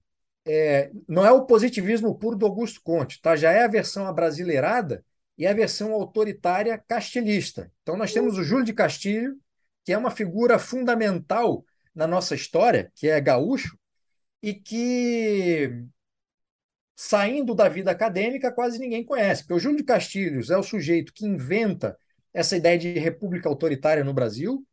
é, 0.45 0.91
não 1.07 1.25
é 1.25 1.31
o 1.31 1.45
positivismo 1.45 2.17
puro 2.17 2.37
do 2.37 2.45
Augusto 2.45 2.81
Conte, 2.83 3.21
tá? 3.21 3.35
já 3.35 3.51
é 3.51 3.63
a 3.63 3.67
versão 3.67 4.05
abrasileirada 4.07 5.03
e 5.37 5.45
a 5.47 5.53
versão 5.53 5.91
autoritária 5.93 6.77
castilhista. 6.77 7.71
Então, 7.81 7.97
nós 7.97 8.13
temos 8.13 8.37
o 8.37 8.43
Júlio 8.43 8.63
de 8.63 8.73
Castilho, 8.73 9.37
que 9.83 9.91
é 9.91 9.97
uma 9.97 10.11
figura 10.11 10.59
fundamental 10.59 11.65
na 11.93 12.07
nossa 12.07 12.35
história, 12.35 12.91
que 12.95 13.07
é 13.07 13.19
gaúcho, 13.19 13.77
e 14.41 14.53
que, 14.53 15.83
saindo 16.95 17.55
da 17.55 17.67
vida 17.67 17.91
acadêmica, 17.91 18.51
quase 18.51 18.79
ninguém 18.79 19.03
conhece, 19.03 19.41
porque 19.41 19.55
o 19.55 19.59
Júlio 19.59 19.77
de 19.77 19.83
Castilhos 19.83 20.49
é 20.49 20.57
o 20.57 20.63
sujeito 20.63 21.13
que 21.13 21.25
inventa 21.25 21.97
essa 22.33 22.55
ideia 22.55 22.77
de 22.77 22.93
república 22.99 23.49
autoritária 23.49 24.03
no 24.03 24.13
Brasil, 24.13 24.65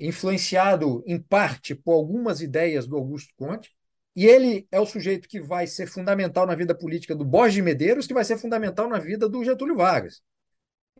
influenciado 0.00 1.02
em 1.06 1.20
parte 1.20 1.74
por 1.74 1.92
algumas 1.92 2.40
ideias 2.40 2.86
do 2.86 2.96
Augusto 2.96 3.32
Conte, 3.36 3.70
e 4.14 4.26
ele 4.26 4.66
é 4.72 4.80
o 4.80 4.86
sujeito 4.86 5.28
que 5.28 5.40
vai 5.40 5.66
ser 5.66 5.86
fundamental 5.86 6.46
na 6.46 6.54
vida 6.54 6.74
política 6.74 7.14
do 7.14 7.24
Borges 7.24 7.54
de 7.54 7.62
Medeiros, 7.62 8.06
que 8.06 8.14
vai 8.14 8.24
ser 8.24 8.38
fundamental 8.38 8.88
na 8.88 8.98
vida 8.98 9.28
do 9.28 9.44
Getúlio 9.44 9.76
Vargas. 9.76 10.20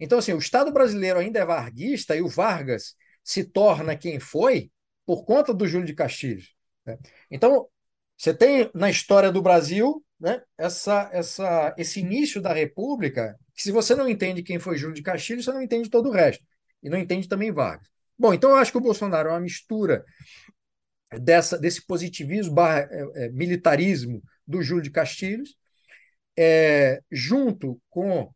Então, 0.01 0.18
assim, 0.18 0.33
o 0.33 0.38
Estado 0.38 0.73
brasileiro 0.73 1.18
ainda 1.18 1.40
é 1.40 1.44
varguista 1.44 2.14
e 2.14 2.23
o 2.23 2.29
Vargas 2.29 2.94
se 3.25 3.44
torna 3.44 3.97
quem 3.97 4.21
foi 4.21 4.71
por 5.05 5.25
conta 5.25 5.53
do 5.53 5.66
Júlio 5.66 5.87
de 5.87 5.94
Castilhos. 5.94 6.55
Né? 6.87 6.97
Então, 7.31 7.68
você 8.16 8.33
tem 8.33 8.71
na 8.75 8.90
história 8.90 9.33
do 9.33 9.42
Brasil 9.42 10.05
né, 10.21 10.42
essa, 10.57 11.09
essa, 11.12 11.75
esse 11.77 12.01
início 12.01 12.40
da 12.40 12.53
República, 12.53 13.38
que 13.55 13.62
se 13.62 13.73
você 13.73 13.94
não 13.94 14.09
entende 14.09 14.42
quem 14.42 14.59
foi 14.59 14.77
Júlio 14.77 14.94
de 14.94 15.03
Castilhos, 15.03 15.44
você 15.44 15.53
não 15.53 15.62
entende 15.62 15.90
todo 15.90 16.09
o 16.09 16.12
resto. 16.12 16.44
E 16.83 16.88
não 16.88 16.99
entende 16.99 17.29
também 17.29 17.53
Vargas. 17.53 17.88
Bom, 18.18 18.35
então 18.35 18.51
eu 18.51 18.57
acho 18.57 18.73
que 18.73 18.79
o 18.79 18.83
Bolsonaro 18.83 19.29
é 19.29 19.33
uma 19.33 19.40
mistura 19.40 20.05
dessa, 21.12 21.59
desse 21.59 21.85
positivismo 21.87 22.55
barra, 22.55 22.88
é, 22.90 23.25
é, 23.25 23.29
militarismo 23.31 24.23
do 24.47 24.62
Júlio 24.62 24.83
de 24.83 24.90
Castilhos, 24.90 25.57
é, 26.37 27.01
junto 27.11 27.81
com 27.88 28.33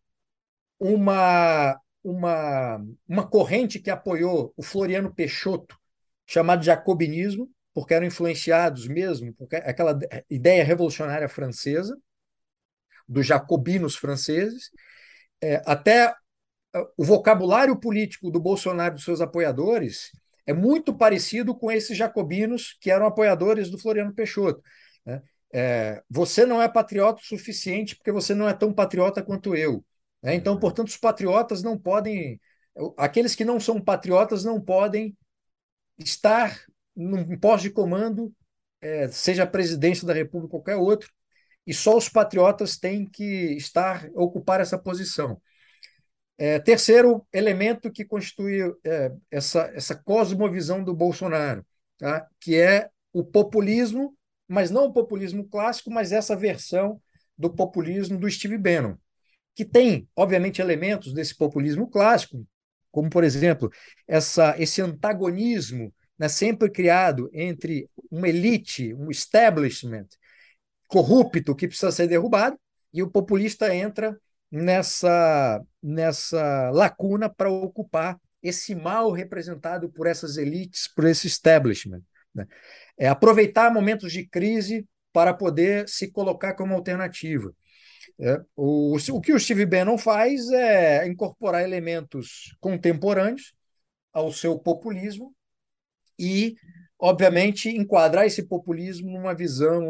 uma, 0.78 1.78
uma, 2.02 2.84
uma 3.08 3.26
corrente 3.26 3.78
que 3.78 3.90
apoiou 3.90 4.52
o 4.56 4.62
Floriano 4.62 5.14
Peixoto, 5.14 5.78
chamado 6.26 6.64
jacobinismo, 6.64 7.50
porque 7.74 7.94
eram 7.94 8.06
influenciados 8.06 8.86
mesmo 8.86 9.32
por 9.34 9.48
aquela 9.52 9.98
ideia 10.28 10.64
revolucionária 10.64 11.28
francesa, 11.28 11.96
dos 13.08 13.26
jacobinos 13.26 13.96
franceses, 13.96 14.70
é, 15.40 15.62
até 15.66 16.14
o 16.96 17.04
vocabulário 17.04 17.78
político 17.78 18.30
do 18.30 18.40
Bolsonaro 18.40 18.94
e 18.94 18.96
dos 18.96 19.04
seus 19.04 19.20
apoiadores 19.20 20.10
é 20.46 20.52
muito 20.52 20.94
parecido 20.94 21.54
com 21.54 21.70
esses 21.70 21.96
jacobinos 21.96 22.76
que 22.80 22.90
eram 22.90 23.06
apoiadores 23.06 23.70
do 23.70 23.78
Floriano 23.78 24.14
Peixoto. 24.14 24.62
Né? 25.04 25.22
É, 25.52 26.02
você 26.08 26.46
não 26.46 26.60
é 26.60 26.68
patriota 26.68 27.20
o 27.20 27.24
suficiente 27.24 27.96
porque 27.96 28.12
você 28.12 28.34
não 28.34 28.48
é 28.48 28.54
tão 28.54 28.72
patriota 28.72 29.22
quanto 29.22 29.54
eu. 29.54 29.84
Né? 30.22 30.34
Então, 30.34 30.54
uhum. 30.54 30.60
portanto, 30.60 30.88
os 30.88 30.96
patriotas 30.96 31.62
não 31.62 31.78
podem. 31.78 32.40
Aqueles 32.96 33.34
que 33.34 33.44
não 33.44 33.60
são 33.60 33.80
patriotas 33.80 34.44
não 34.44 34.60
podem 34.60 35.16
estar 35.98 36.58
num 36.96 37.38
posto 37.38 37.64
de 37.64 37.70
comando, 37.70 38.32
é, 38.80 39.08
seja 39.08 39.44
a 39.44 39.46
presidência 39.46 40.06
da 40.06 40.12
República 40.14 40.56
ou 40.56 40.62
qualquer 40.62 40.76
outro, 40.76 41.10
e 41.66 41.72
só 41.72 41.96
os 41.96 42.08
patriotas 42.08 42.76
têm 42.76 43.08
que 43.08 43.54
estar 43.56 44.08
ocupar 44.14 44.60
essa 44.60 44.78
posição. 44.78 45.40
É, 46.44 46.58
terceiro 46.58 47.24
elemento 47.32 47.88
que 47.88 48.04
constitui 48.04 48.62
é, 48.84 49.12
essa, 49.30 49.70
essa 49.76 49.94
cosmovisão 49.94 50.82
do 50.82 50.92
Bolsonaro, 50.92 51.64
tá? 51.96 52.26
que 52.40 52.56
é 52.56 52.90
o 53.12 53.22
populismo, 53.22 54.18
mas 54.48 54.68
não 54.68 54.86
o 54.86 54.92
populismo 54.92 55.48
clássico, 55.48 55.88
mas 55.88 56.10
essa 56.10 56.34
versão 56.34 57.00
do 57.38 57.48
populismo 57.48 58.18
do 58.18 58.28
Steve 58.28 58.58
Bannon, 58.58 58.96
que 59.54 59.64
tem, 59.64 60.08
obviamente, 60.16 60.60
elementos 60.60 61.14
desse 61.14 61.32
populismo 61.36 61.88
clássico, 61.88 62.44
como, 62.90 63.08
por 63.08 63.22
exemplo, 63.22 63.70
essa, 64.08 64.60
esse 64.60 64.82
antagonismo 64.82 65.94
né, 66.18 66.26
sempre 66.26 66.68
criado 66.68 67.30
entre 67.32 67.88
uma 68.10 68.28
elite, 68.28 68.92
um 68.94 69.12
establishment 69.12 70.08
corrupto 70.88 71.54
que 71.54 71.68
precisa 71.68 71.92
ser 71.92 72.08
derrubado, 72.08 72.58
e 72.92 73.00
o 73.00 73.08
populista 73.08 73.72
entra 73.72 74.18
nessa, 74.52 75.64
nessa 75.82 76.70
lacuna 76.70 77.30
para 77.30 77.50
ocupar 77.50 78.20
esse 78.42 78.74
mal 78.74 79.10
representado 79.10 79.88
por 79.88 80.06
essas 80.06 80.36
elites, 80.36 80.86
por 80.86 81.06
esse 81.06 81.26
establishment. 81.26 82.02
Né? 82.34 82.46
É 82.98 83.08
aproveitar 83.08 83.72
momentos 83.72 84.12
de 84.12 84.26
crise 84.26 84.86
para 85.12 85.32
poder 85.32 85.88
se 85.88 86.10
colocar 86.10 86.54
como 86.54 86.74
alternativa. 86.74 87.54
É, 88.20 88.40
o, 88.54 88.96
o 88.96 89.20
que 89.20 89.32
o 89.32 89.40
Steve 89.40 89.64
Bannon 89.64 89.96
faz 89.96 90.50
é 90.50 91.06
incorporar 91.06 91.62
elementos 91.62 92.54
contemporâneos 92.60 93.54
ao 94.12 94.30
seu 94.30 94.58
populismo 94.58 95.34
e, 96.18 96.56
obviamente, 96.98 97.70
enquadrar 97.70 98.26
esse 98.26 98.42
populismo 98.42 99.10
numa 99.10 99.34
visão, 99.34 99.82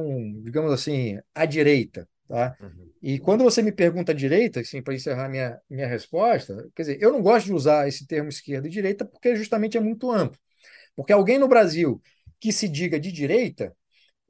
digamos 0.43 0.73
assim, 0.73 1.19
à 1.35 1.45
direita. 1.45 2.09
Tá? 2.33 2.57
Uhum. 2.63 2.91
E 3.03 3.19
quando 3.19 3.45
você 3.45 3.61
me 3.61 3.71
pergunta 3.71 4.15
direita, 4.15 4.61
assim, 4.61 4.81
para 4.81 4.95
encerrar 4.95 5.29
minha, 5.29 5.61
minha 5.69 5.87
resposta, 5.87 6.67
quer 6.75 6.83
dizer, 6.83 6.99
eu 6.99 7.13
não 7.13 7.21
gosto 7.21 7.45
de 7.45 7.53
usar 7.53 7.87
esse 7.87 8.07
termo 8.07 8.31
esquerda 8.31 8.67
e 8.67 8.71
direita 8.71 9.05
porque 9.05 9.37
justamente 9.37 9.77
é 9.77 9.81
muito 9.81 10.11
amplo. 10.11 10.41
Porque 10.97 11.13
alguém 11.13 11.37
no 11.37 11.47
Brasil 11.47 12.01
que 12.41 12.51
se 12.51 12.71
diga 12.71 12.99
de 12.99 13.13
direita, 13.13 13.77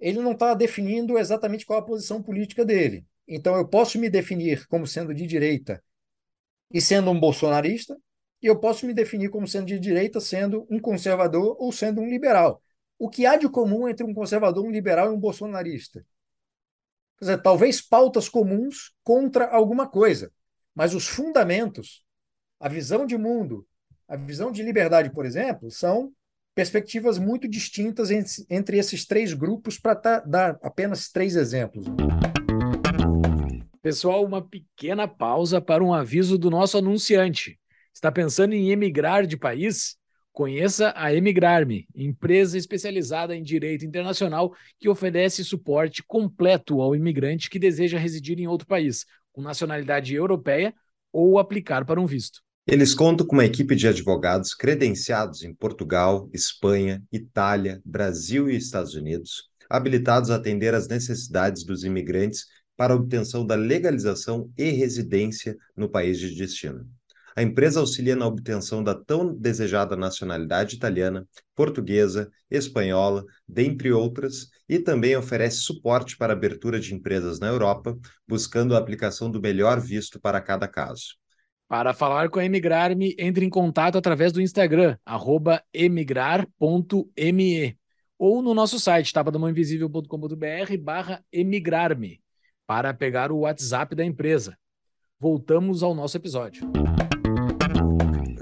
ele 0.01 0.19
não 0.19 0.33
está 0.33 0.53
definindo 0.53 1.17
exatamente 1.17 1.65
qual 1.65 1.79
a 1.79 1.85
posição 1.85 2.21
política 2.21 2.65
dele. 2.65 3.07
Então 3.29 3.55
eu 3.55 3.69
posso 3.69 4.01
me 4.01 4.11
definir 4.11 4.67
como 4.67 4.85
sendo 4.85 5.15
de 5.15 5.25
direita 5.25 5.81
e 6.73 6.81
sendo 6.81 7.09
um 7.09 7.21
bolsonarista, 7.21 7.97
e 8.43 8.49
eu 8.49 8.59
posso 8.59 8.85
me 8.85 8.93
definir 8.93 9.29
como 9.29 9.47
sendo 9.47 9.67
de 9.67 9.79
direita, 9.79 10.19
sendo 10.19 10.67
um 10.69 10.81
conservador 10.81 11.57
ou 11.61 11.71
sendo 11.71 12.01
um 12.01 12.09
liberal. 12.09 12.61
O 12.99 13.09
que 13.09 13.27
há 13.27 13.37
de 13.37 13.49
comum 13.49 13.87
entre 13.87 14.05
um 14.05 14.13
conservador, 14.13 14.67
um 14.67 14.73
liberal 14.73 15.13
e 15.13 15.15
um 15.15 15.21
bolsonarista? 15.21 16.05
Quer 17.23 17.27
dizer, 17.27 17.43
talvez 17.43 17.81
pautas 17.81 18.29
comuns 18.29 18.93
contra 19.05 19.47
alguma 19.47 19.87
coisa, 19.87 20.33
mas 20.75 20.93
os 20.93 21.07
fundamentos, 21.07 22.03
a 22.59 22.69
visão 22.69 23.07
de 23.07 23.17
mundo, 23.17 23.65
a 24.09 24.17
visão 24.17 24.51
de 24.51 24.61
liberdade, 24.61 25.09
por 25.13 25.25
exemplo, 25.25 25.71
são 25.71 26.13
perspectivas 26.53 27.21
muito 27.21 27.47
distintas 27.49 28.11
entre 28.51 28.77
esses 28.77 29.07
três 29.07 29.35
grupos, 29.35 29.79
para 29.79 30.19
dar 30.27 30.59
apenas 30.65 31.13
três 31.13 31.37
exemplos. 31.37 31.87
Pessoal, 33.81 34.25
uma 34.25 34.43
pequena 34.43 35.07
pausa 35.07 35.61
para 35.61 35.85
um 35.85 35.95
aviso 35.95 36.37
do 36.37 36.51
nosso 36.51 36.77
anunciante. 36.77 37.57
Está 37.95 38.11
pensando 38.11 38.53
em 38.53 38.73
emigrar 38.73 39.29
de 39.29 39.37
país? 39.37 39.97
Conheça 40.33 40.95
a 40.97 41.15
Emigrarme, 41.15 41.87
empresa 41.95 42.57
especializada 42.57 43.37
em 43.37 43.43
direito 43.43 43.85
internacional 43.85 44.55
que 44.79 44.89
oferece 44.89 45.45
suporte 45.45 46.03
completo 46.03 46.81
ao 46.81 46.97
imigrante 46.97 47.51
que 47.51 47.59
deseja 47.59 47.99
residir 47.99 48.41
em 48.41 48.47
outro 48.47 48.67
país, 48.67 49.05
com 49.31 49.43
nacionalidade 49.43 50.15
europeia 50.15 50.75
ou 51.13 51.39
aplicar 51.39 51.85
para 51.85 52.01
um 52.01 52.07
visto. 52.07 52.41
Eles 52.67 52.95
contam 52.95 53.27
com 53.27 53.37
uma 53.37 53.45
equipe 53.45 53.77
de 53.77 53.87
advogados 53.87 54.55
credenciados 54.55 55.43
em 55.43 55.53
Portugal, 55.53 56.31
Espanha, 56.33 57.03
Itália, 57.13 57.83
Brasil 57.85 58.49
e 58.49 58.57
Estados 58.57 58.95
Unidos, 58.95 59.51
habilitados 59.69 60.31
a 60.31 60.37
atender 60.37 60.73
às 60.73 60.89
necessidades 60.89 61.63
dos 61.63 61.85
imigrantes 61.85 62.47
para 62.75 62.95
obtenção 62.95 63.45
da 63.45 63.55
legalização 63.55 64.51
e 64.57 64.71
residência 64.71 65.59
no 65.77 65.91
país 65.91 66.19
de 66.19 66.35
destino. 66.35 66.89
A 67.35 67.43
empresa 67.43 67.81
auxilia 67.81 68.15
na 68.15 68.27
obtenção 68.27 68.85
da 68.85 68.95
tão 68.95 69.35
desejada 69.35 69.97
nacionalidade 69.97 70.77
italiana, 70.77 71.27
portuguesa, 71.55 72.31
espanhola, 72.51 73.25
dentre 73.49 73.91
outras, 73.91 74.49
e 74.69 74.79
também 74.79 75.17
oferece 75.17 75.59
suporte 75.59 76.17
para 76.17 76.33
a 76.33 76.37
abertura 76.37 76.79
de 76.79 76.95
empresas 76.95 77.41
na 77.41 77.49
Europa, 77.49 77.97
buscando 78.29 78.75
a 78.75 78.79
aplicação 78.79 79.31
do 79.31 79.41
melhor 79.41 79.81
visto 79.81 80.21
para 80.21 80.41
cada 80.41 80.69
caso. 80.69 81.17
Para 81.67 81.95
falar 81.95 82.29
com 82.29 82.39
a 82.39 82.45
Emigrar-me, 82.45 83.17
entre 83.19 83.47
em 83.47 83.51
contato 83.51 83.97
através 83.97 84.31
do 84.31 84.43
Instagram, 84.43 84.99
emigrar.me, 85.73 87.79
ou 88.19 88.43
no 88.43 88.53
nosso 88.53 88.79
site, 88.79 89.13
tapadamãoinvisível.com.br 89.13 90.77
barra 90.83 91.25
emigrar-me, 91.33 92.21
para 92.67 92.93
pegar 92.93 93.33
o 93.33 93.41
WhatsApp 93.41 93.95
da 93.95 94.05
empresa. 94.05 94.57
Voltamos 95.19 95.83
ao 95.83 95.95
nosso 95.95 96.17
episódio 96.17 96.71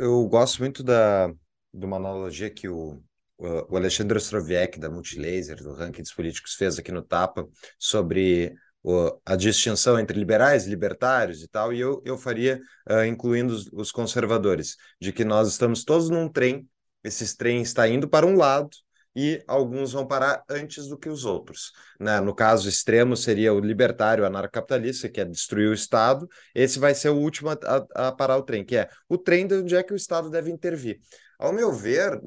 eu 0.01 0.27
gosto 0.29 0.61
muito 0.61 0.83
da, 0.83 1.29
de 1.29 1.87
uma 1.87 1.97
analogia 1.97 2.51
que 2.51 2.69
o, 2.69 3.03
o 3.39 3.77
Alexandre 3.77 4.17
Ostroviec, 4.17 4.79
da 4.79 4.91
Multilaser, 4.91 5.63
do 5.63 5.75
Ranking 5.75 6.03
dos 6.03 6.13
Políticos, 6.13 6.55
fez 6.55 6.79
aqui 6.79 6.91
no 6.91 7.03
Tapa, 7.03 7.47
sobre 7.79 8.55
a 9.27 9.37
distinção 9.37 9.99
entre 9.99 10.19
liberais 10.19 10.67
e 10.67 10.71
libertários 10.71 11.43
e 11.43 11.49
tal, 11.49 11.73
e 11.73 11.79
eu, 11.79 12.03
eu 12.05 12.17
faria, 12.17 12.61
uh, 12.89 13.05
incluindo 13.05 13.53
os, 13.53 13.69
os, 13.73 13.93
conservadores, 13.93 14.77
de 14.99 15.13
que 15.13 15.23
nós 15.23 15.49
estamos 15.49 15.85
todos 15.85 16.09
num 16.09 16.29
trem, 16.29 16.67
esse 17.05 17.37
trem 17.37 17.61
está 17.61 17.87
indo 17.87 18.09
para 18.09 18.27
um 18.27 18.37
lado, 18.37 18.71
e 19.15 19.43
alguns 19.47 19.93
vão 19.93 20.07
parar 20.07 20.43
antes 20.49 20.87
do 20.87 20.97
que 20.97 21.09
os 21.09 21.25
outros. 21.25 21.73
Né? 21.99 22.21
No 22.21 22.35
caso 22.35 22.69
extremo, 22.69 23.17
seria 23.17 23.53
o 23.53 23.61
libertário 23.61 24.25
anarcocapitalista, 24.25 25.09
que 25.09 25.21
é 25.21 25.25
destruir 25.25 25.69
o 25.69 25.75
Estado. 25.75 26.29
Esse 26.55 26.79
vai 26.79 26.95
ser 26.95 27.09
o 27.11 27.17
último 27.17 27.51
a, 27.51 27.59
a, 27.95 28.09
a 28.09 28.13
parar 28.13 28.37
o 28.37 28.43
trem, 28.43 28.65
que 28.65 28.77
é 28.77 28.89
o 29.09 29.19
trem 29.19 29.47
de 29.47 29.55
onde 29.55 29.75
é 29.75 29.83
que 29.83 29.93
o 29.93 29.97
Estado 29.97 30.31
deve 30.31 30.51
intervir. 30.51 31.01
Ao 31.41 31.55
meu 31.55 31.73
ver, 31.73 32.21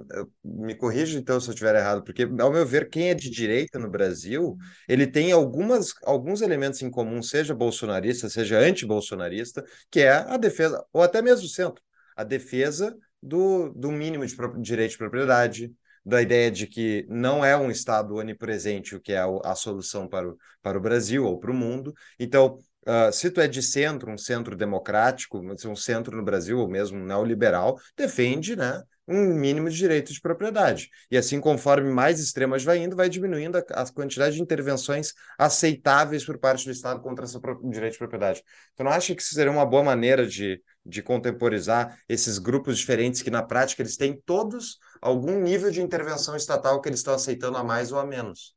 me 0.44 0.74
corrija 0.74 1.20
então 1.20 1.40
se 1.40 1.48
eu 1.48 1.54
estiver 1.54 1.76
errado, 1.76 2.04
porque 2.04 2.24
ao 2.24 2.52
meu 2.52 2.66
ver, 2.66 2.90
quem 2.90 3.12
é 3.12 3.14
de 3.14 3.30
direita 3.30 3.78
no 3.78 3.88
Brasil, 3.88 4.58
ele 4.90 5.06
tem 5.06 5.32
algumas, 5.32 5.94
alguns 6.04 6.42
elementos 6.42 6.82
em 6.82 6.90
comum, 6.90 7.22
seja 7.22 7.54
bolsonarista, 7.54 8.28
seja 8.28 8.58
anti-bolsonarista, 8.58 9.64
que 9.92 10.00
é 10.00 10.14
a 10.14 10.36
defesa, 10.36 10.84
ou 10.92 11.04
até 11.04 11.22
mesmo 11.22 11.46
o 11.46 11.50
centro, 11.50 11.84
a 12.16 12.24
defesa 12.24 12.98
do, 13.22 13.70
do 13.76 13.92
mínimo 13.92 14.26
de 14.26 14.36
direito 14.62 14.92
de 14.94 14.98
propriedade, 14.98 15.72
da 16.06 16.22
ideia 16.22 16.52
de 16.52 16.68
que 16.68 17.06
não 17.10 17.44
é 17.44 17.56
um 17.56 17.72
Estado 17.72 18.16
onipresente 18.16 18.96
o 18.96 19.02
que 19.02 19.14
é 19.14 19.24
a 19.44 19.56
solução 19.56 20.08
para 20.08 20.30
o, 20.30 20.38
para 20.62 20.78
o 20.78 20.82
Brasil 20.82 21.26
ou 21.26 21.40
para 21.40 21.52
o 21.52 21.54
mundo. 21.54 21.94
Então, 22.20 22.58
uh, 22.88 23.12
se 23.12 23.30
tu 23.32 23.40
é 23.40 23.48
de 23.48 23.62
centro, 23.62 24.12
um 24.12 24.18
centro 24.18 24.56
democrático, 24.56 25.40
um 25.40 25.76
centro 25.76 26.16
no 26.16 26.24
Brasil, 26.24 26.60
ou 26.60 26.68
mesmo 26.68 27.00
neoliberal, 27.00 27.80
defende 27.96 28.56
né, 28.56 28.82
um 29.08 29.34
mínimo 29.34 29.70
de 29.70 29.76
direito 29.76 30.14
de 30.14 30.22
propriedade. 30.22 30.90
E 31.12 31.18
assim, 31.18 31.40
conforme 31.40 31.90
mais 31.90 32.20
extremas 32.20 32.64
vai 32.64 32.78
indo, 32.80 32.96
vai 32.96 33.10
diminuindo 33.10 33.58
a, 33.58 33.62
a 33.82 33.92
quantidade 33.92 34.36
de 34.36 34.42
intervenções 34.42 35.14
aceitáveis 35.38 36.26
por 36.26 36.38
parte 36.38 36.66
do 36.66 36.72
Estado 36.72 37.02
contra 37.02 37.26
esse 37.26 37.38
direito 37.64 37.94
de 37.94 38.00
propriedade. 38.00 38.44
Tu 38.76 38.84
não 38.84 38.92
acha 38.92 39.14
que 39.14 39.22
isso 39.22 39.34
seria 39.34 39.52
uma 39.52 39.66
boa 39.66 39.84
maneira 39.84 40.26
de, 40.26 40.62
de 40.86 41.02
contemporizar 41.02 41.98
esses 42.08 42.38
grupos 42.38 42.78
diferentes 42.78 43.22
que, 43.22 43.32
na 43.32 43.44
prática, 43.44 43.82
eles 43.82 43.98
têm 43.98 44.22
todos 44.26 44.78
algum 45.04 45.42
nível 45.42 45.70
de 45.70 45.82
intervenção 45.82 46.36
estatal 46.36 46.82
que 46.82 46.88
eles 46.88 47.02
estão 47.02 47.14
aceitando 47.14 47.58
a 47.58 47.64
mais 47.64 47.92
ou 47.92 48.00
a 48.00 48.06
menos? 48.06 48.56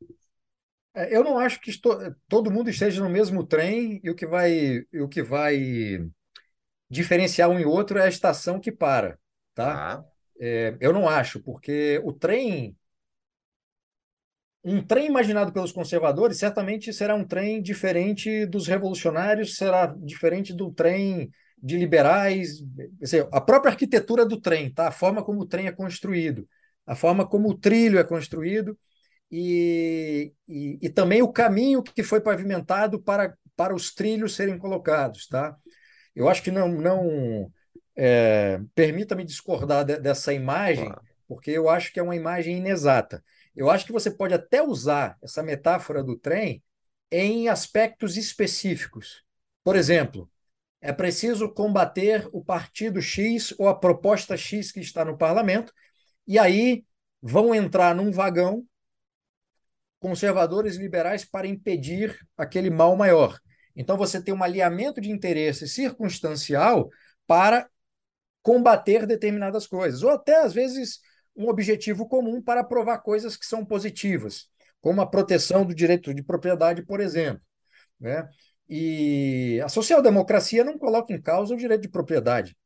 É, 0.94 1.14
eu 1.14 1.24
não 1.24 1.38
acho 1.38 1.61
que 1.61 1.70
estou, 1.70 1.98
todo 2.28 2.50
mundo 2.50 2.70
esteja 2.70 3.02
no 3.02 3.11
mesmo 3.11 3.44
trem 3.44 4.00
e 4.02 4.09
o 4.09 4.14
que 4.14 4.26
vai, 4.26 4.85
o 4.94 5.09
que 5.09 5.22
vai 5.22 6.09
diferenciar 6.88 7.50
um 7.50 7.59
e 7.59 7.66
outro 7.66 7.98
é 7.98 8.04
a 8.04 8.09
estação 8.09 8.61
que 8.61 8.70
para, 8.70 9.18
tá? 9.54 9.96
Ah. 9.98 10.04
É, 10.38 10.76
eu 10.80 10.92
não 10.92 11.09
acho, 11.09 11.42
porque 11.42 12.00
o 12.04 12.12
trem. 12.12 12.76
Um 14.62 14.85
trem 14.85 15.06
imaginado 15.06 15.52
pelos 15.52 15.72
conservadores 15.72 16.38
certamente 16.38 16.92
será 16.92 17.14
um 17.14 17.24
trem 17.24 17.62
diferente 17.62 18.46
dos 18.46 18.66
revolucionários, 18.66 19.56
será 19.56 19.87
diferente 19.87 20.52
do 20.52 20.72
trem 20.72 21.30
de 21.66 21.76
liberais. 21.76 22.62
Dizer, 23.00 23.29
a 23.33 23.40
própria 23.40 23.72
arquitetura 23.72 24.24
do 24.24 24.40
trem, 24.40 24.72
tá? 24.72 24.88
a 24.88 24.92
forma 24.92 25.24
como 25.24 25.40
o 25.40 25.46
trem 25.46 25.66
é 25.66 25.72
construído, 25.72 26.48
a 26.87 26.94
forma 26.94 27.26
como 27.26 27.50
o 27.50 27.59
trilho 27.59 27.98
é 27.98 28.05
construído 28.05 28.79
e, 29.31 30.33
e, 30.46 30.79
e 30.81 30.88
também 30.88 31.22
o 31.22 31.33
caminho 31.33 31.83
que 31.83 32.02
foi 32.02 32.20
pavimentado 32.20 33.02
para, 33.02 33.37
para 33.57 33.74
os 33.74 33.92
trilhos 33.92 34.35
serem 34.35 34.59
colocados. 34.59 35.26
Tá? 35.26 35.57
Eu 36.14 36.29
acho 36.29 36.42
que 36.42 36.52
não, 36.52 36.68
não 36.68 37.50
é, 37.96 38.61
Permita-me 38.74 39.24
discordar 39.24 39.85
de, 39.85 39.98
dessa 39.98 40.33
imagem, 40.33 40.92
porque 41.26 41.50
eu 41.50 41.68
acho 41.68 41.92
que 41.92 41.98
é 41.98 42.02
uma 42.02 42.14
imagem 42.14 42.59
inexata. 42.59 43.24
Eu 43.57 43.70
acho 43.70 43.87
que 43.87 43.92
você 43.92 44.11
pode 44.11 44.35
até 44.35 44.62
usar 44.62 45.18
essa 45.22 45.42
metáfora 45.42 46.05
do 46.05 46.16
trem 46.16 46.62
em 47.11 47.48
aspectos 47.48 48.16
específicos. 48.16 49.24
Por 49.64 49.74
exemplo, 49.74 50.31
é 50.80 50.92
preciso 50.92 51.52
combater 51.52 52.28
o 52.32 52.44
partido 52.44 53.00
X 53.00 53.54
ou 53.58 53.68
a 53.68 53.74
proposta 53.74 54.36
X 54.36 54.70
que 54.70 54.80
está 54.80 55.04
no 55.04 55.16
parlamento, 55.16 55.72
e 56.26 56.38
aí 56.38 56.84
vão 57.20 57.54
entrar 57.54 57.94
num 57.94 58.10
vagão 58.10 58.64
conservadores 59.98 60.76
liberais 60.76 61.24
para 61.24 61.46
impedir 61.46 62.16
aquele 62.36 62.70
mal 62.70 62.96
maior. 62.96 63.38
Então 63.74 63.96
você 63.96 64.22
tem 64.22 64.32
um 64.32 64.42
alinhamento 64.42 65.00
de 65.00 65.10
interesse 65.10 65.68
circunstancial 65.68 66.88
para 67.26 67.68
combater 68.42 69.06
determinadas 69.06 69.66
coisas, 69.66 70.02
ou 70.02 70.10
até, 70.10 70.36
às 70.36 70.54
vezes, 70.54 71.00
um 71.34 71.48
objetivo 71.48 72.08
comum 72.08 72.40
para 72.40 72.62
provar 72.62 72.98
coisas 72.98 73.36
que 73.36 73.44
são 73.44 73.64
positivas, 73.64 74.48
como 74.80 75.00
a 75.00 75.06
proteção 75.06 75.64
do 75.66 75.74
direito 75.74 76.14
de 76.14 76.22
propriedade, 76.22 76.86
por 76.86 77.00
exemplo. 77.00 77.42
Né? 77.98 78.26
E 78.68 79.61
a 79.64 79.68
social-democracia 79.68 80.64
não 80.64 80.76
coloca 80.76 81.12
em 81.12 81.20
causa 81.20 81.55
o 81.55 81.57
direito 81.57 81.83
de 81.83 81.88
propriedade. 81.88 82.57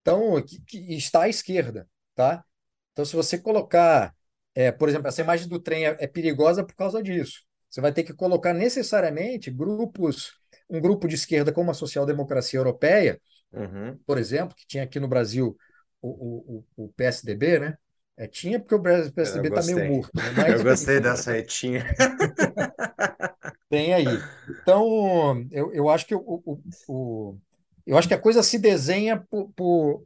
Então, 0.00 0.40
que, 0.42 0.60
que 0.62 0.94
está 0.94 1.22
à 1.22 1.28
esquerda. 1.28 1.88
Tá? 2.14 2.44
Então, 2.92 3.04
se 3.04 3.14
você 3.14 3.38
colocar, 3.38 4.14
é, 4.54 4.72
por 4.72 4.88
exemplo, 4.88 5.08
essa 5.08 5.20
imagem 5.20 5.48
do 5.48 5.60
trem 5.60 5.86
é, 5.86 5.96
é 6.00 6.06
perigosa 6.06 6.64
por 6.64 6.74
causa 6.74 7.02
disso. 7.02 7.42
Você 7.68 7.80
vai 7.80 7.92
ter 7.92 8.02
que 8.02 8.14
colocar 8.14 8.54
necessariamente 8.54 9.50
grupos, 9.50 10.32
um 10.68 10.80
grupo 10.80 11.06
de 11.06 11.14
esquerda 11.14 11.52
como 11.52 11.70
a 11.70 11.74
social-democracia 11.74 12.58
europeia, 12.58 13.20
uhum. 13.52 13.98
por 14.06 14.18
exemplo, 14.18 14.56
que 14.56 14.66
tinha 14.66 14.84
aqui 14.84 14.98
no 14.98 15.08
Brasil 15.08 15.56
o, 16.00 16.64
o, 16.76 16.84
o 16.84 16.88
PSDB, 16.94 17.58
né? 17.58 17.76
É, 18.16 18.26
tinha 18.26 18.58
porque 18.58 18.74
o 18.74 18.82
PSDB 18.82 19.48
está 19.48 19.62
meio 19.62 19.94
morto. 19.94 20.10
Né? 20.14 20.22
Mas, 20.36 20.54
eu 20.54 20.64
gostei 20.64 20.98
dessa 20.98 21.32
retinha. 21.32 21.86
Tem 23.68 23.92
aí. 23.92 24.06
Então, 24.48 25.46
eu, 25.50 25.72
eu 25.72 25.88
acho 25.88 26.06
que 26.06 26.14
o, 26.14 26.20
o, 26.20 26.60
o, 26.88 27.38
eu 27.86 27.98
acho 27.98 28.08
que 28.08 28.14
a 28.14 28.20
coisa 28.20 28.42
se 28.42 28.58
desenha 28.58 29.22
por, 29.30 29.50
por, 29.50 30.04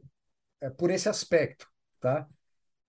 é, 0.61 0.69
por 0.69 0.91
esse 0.91 1.07
aspecto, 1.07 1.67
tá? 1.99 2.27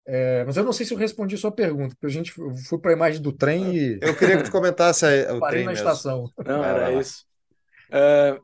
É, 0.06 0.44
mas 0.44 0.56
eu 0.56 0.64
não 0.64 0.72
sei 0.72 0.84
se 0.84 0.92
eu 0.92 0.98
respondi 0.98 1.34
a 1.34 1.38
sua 1.38 1.52
pergunta, 1.52 1.94
porque 1.94 2.06
a 2.06 2.10
gente 2.10 2.30
foi 2.32 2.78
para 2.78 2.90
a 2.90 2.94
imagem 2.94 3.22
do 3.22 3.32
trem 3.32 3.74
e. 3.74 3.98
Eu 4.02 4.16
queria 4.16 4.37
que 4.37 4.44
tu 4.44 4.50
comentasse 4.52 5.06
o 5.06 5.40
Parei 5.40 5.56
trem 5.56 5.64
na 5.64 5.72
mesmo. 5.72 5.88
estação. 5.88 6.30
Não, 6.44 6.62
era 6.62 6.92
isso. 7.00 7.24
Uh, 7.88 8.42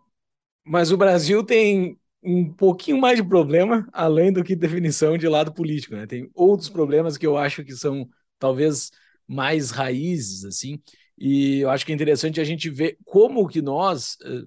mas 0.65 0.91
o 0.91 0.97
Brasil 0.97 1.45
tem 1.45 1.99
um 2.23 2.53
pouquinho 2.53 2.99
mais 2.99 3.17
de 3.17 3.27
problema, 3.27 3.87
além 3.93 4.33
do 4.33 4.45
que 4.45 4.55
definição 4.57 5.19
de 5.19 5.29
lado 5.29 5.53
político, 5.53 5.95
né? 5.95 6.07
Tem 6.07 6.31
outros 6.35 6.69
problemas 6.69 7.17
que 7.19 7.27
eu 7.27 7.37
acho 7.37 7.65
que 7.65 7.75
são 7.75 8.09
talvez 8.39 8.91
mais 9.27 9.71
raízes, 9.71 10.45
assim, 10.45 10.81
e 11.21 11.61
eu 11.61 11.69
acho 11.69 11.85
que 11.85 11.93
é 11.93 11.95
interessante 11.95 12.41
a 12.41 12.45
gente 12.45 12.71
ver 12.71 12.97
como 13.05 13.47
que 13.47 13.61
nós, 13.61 14.17
eh, 14.25 14.45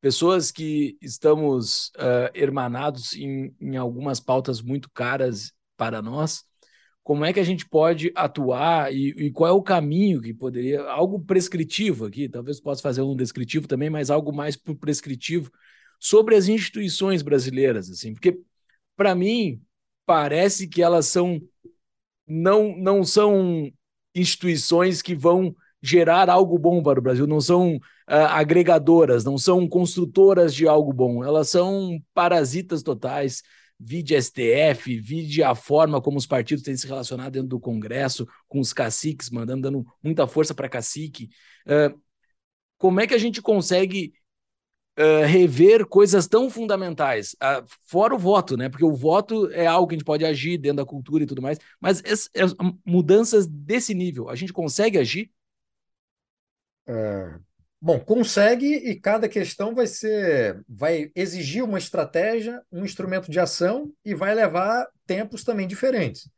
pessoas 0.00 0.50
que 0.50 0.98
estamos 1.00 1.88
uh, 1.96 2.30
hermanados 2.34 3.14
em, 3.14 3.54
em 3.60 3.76
algumas 3.76 4.18
pautas 4.18 4.60
muito 4.60 4.90
caras 4.90 5.52
para 5.76 6.02
nós, 6.02 6.44
como 7.04 7.24
é 7.24 7.32
que 7.32 7.38
a 7.38 7.44
gente 7.44 7.68
pode 7.68 8.10
atuar 8.16 8.92
e, 8.92 9.10
e, 9.10 9.30
qual 9.30 9.50
é 9.50 9.52
o 9.52 9.62
caminho 9.62 10.20
que 10.20 10.34
poderia, 10.34 10.82
algo 10.82 11.20
prescritivo 11.20 12.06
aqui, 12.06 12.28
talvez 12.28 12.60
possa 12.60 12.82
fazer 12.82 13.02
um 13.02 13.14
descritivo 13.14 13.68
também, 13.68 13.88
mas 13.88 14.10
algo 14.10 14.32
mais 14.32 14.56
prescritivo, 14.56 15.50
sobre 16.00 16.34
as 16.34 16.48
instituições 16.48 17.22
brasileiras, 17.22 17.88
assim, 17.88 18.12
porque 18.12 18.40
para 18.96 19.14
mim 19.14 19.62
parece 20.04 20.66
que 20.66 20.82
elas 20.82 21.06
são 21.06 21.40
não 22.26 22.76
não 22.76 23.04
são 23.04 23.70
instituições 24.14 25.00
que 25.00 25.14
vão 25.14 25.54
gerar 25.82 26.28
algo 26.28 26.58
bom 26.58 26.82
para 26.82 26.98
o 26.98 27.02
Brasil, 27.02 27.26
não 27.26 27.40
são 27.40 27.76
uh, 27.76 27.80
agregadoras, 28.30 29.24
não 29.24 29.38
são 29.38 29.68
construtoras 29.68 30.54
de 30.54 30.66
algo 30.66 30.92
bom, 30.92 31.22
elas 31.24 31.48
são 31.48 31.98
parasitas 32.14 32.82
totais. 32.82 33.42
Vide 33.78 34.14
STF, 34.14 34.98
vide 34.98 35.42
a 35.42 35.54
forma 35.54 36.00
como 36.00 36.16
os 36.16 36.26
partidos 36.26 36.64
têm 36.64 36.74
se 36.74 36.86
relacionado 36.86 37.34
dentro 37.34 37.48
do 37.48 37.60
Congresso, 37.60 38.26
com 38.48 38.58
os 38.58 38.72
caciques, 38.72 39.28
mandando, 39.28 39.60
dando 39.60 39.86
muita 40.02 40.26
força 40.26 40.54
para 40.54 40.66
cacique. 40.66 41.28
Uh, 41.66 42.00
como 42.78 43.00
é 43.00 43.06
que 43.06 43.14
a 43.14 43.18
gente 43.18 43.42
consegue 43.42 44.14
uh, 44.98 45.26
rever 45.26 45.86
coisas 45.86 46.26
tão 46.26 46.48
fundamentais, 46.50 47.34
uh, 47.34 47.64
fora 47.84 48.14
o 48.14 48.18
voto, 48.18 48.56
né? 48.56 48.68
Porque 48.68 48.84
o 48.84 48.94
voto 48.94 49.50
é 49.52 49.66
algo 49.66 49.88
que 49.88 49.94
a 49.94 49.98
gente 49.98 50.06
pode 50.06 50.24
agir 50.24 50.58
dentro 50.58 50.78
da 50.78 50.86
cultura 50.86 51.24
e 51.24 51.26
tudo 51.26 51.42
mais, 51.42 51.58
mas 51.80 52.02
mudanças 52.84 53.46
desse 53.46 53.94
nível, 53.94 54.28
a 54.28 54.34
gente 54.34 54.52
consegue 54.52 54.98
agir? 54.98 55.30
É, 56.86 57.34
bom, 57.80 57.98
consegue 58.00 58.66
e 58.66 58.98
cada 58.98 59.28
questão 59.28 59.74
vai 59.74 59.86
ser, 59.86 60.62
vai 60.68 61.10
exigir 61.14 61.62
uma 61.64 61.78
estratégia, 61.78 62.62
um 62.70 62.84
instrumento 62.84 63.30
de 63.30 63.40
ação 63.40 63.92
e 64.04 64.14
vai 64.14 64.34
levar 64.34 64.86
tempos 65.06 65.44
também 65.44 65.66
diferentes. 65.66 66.30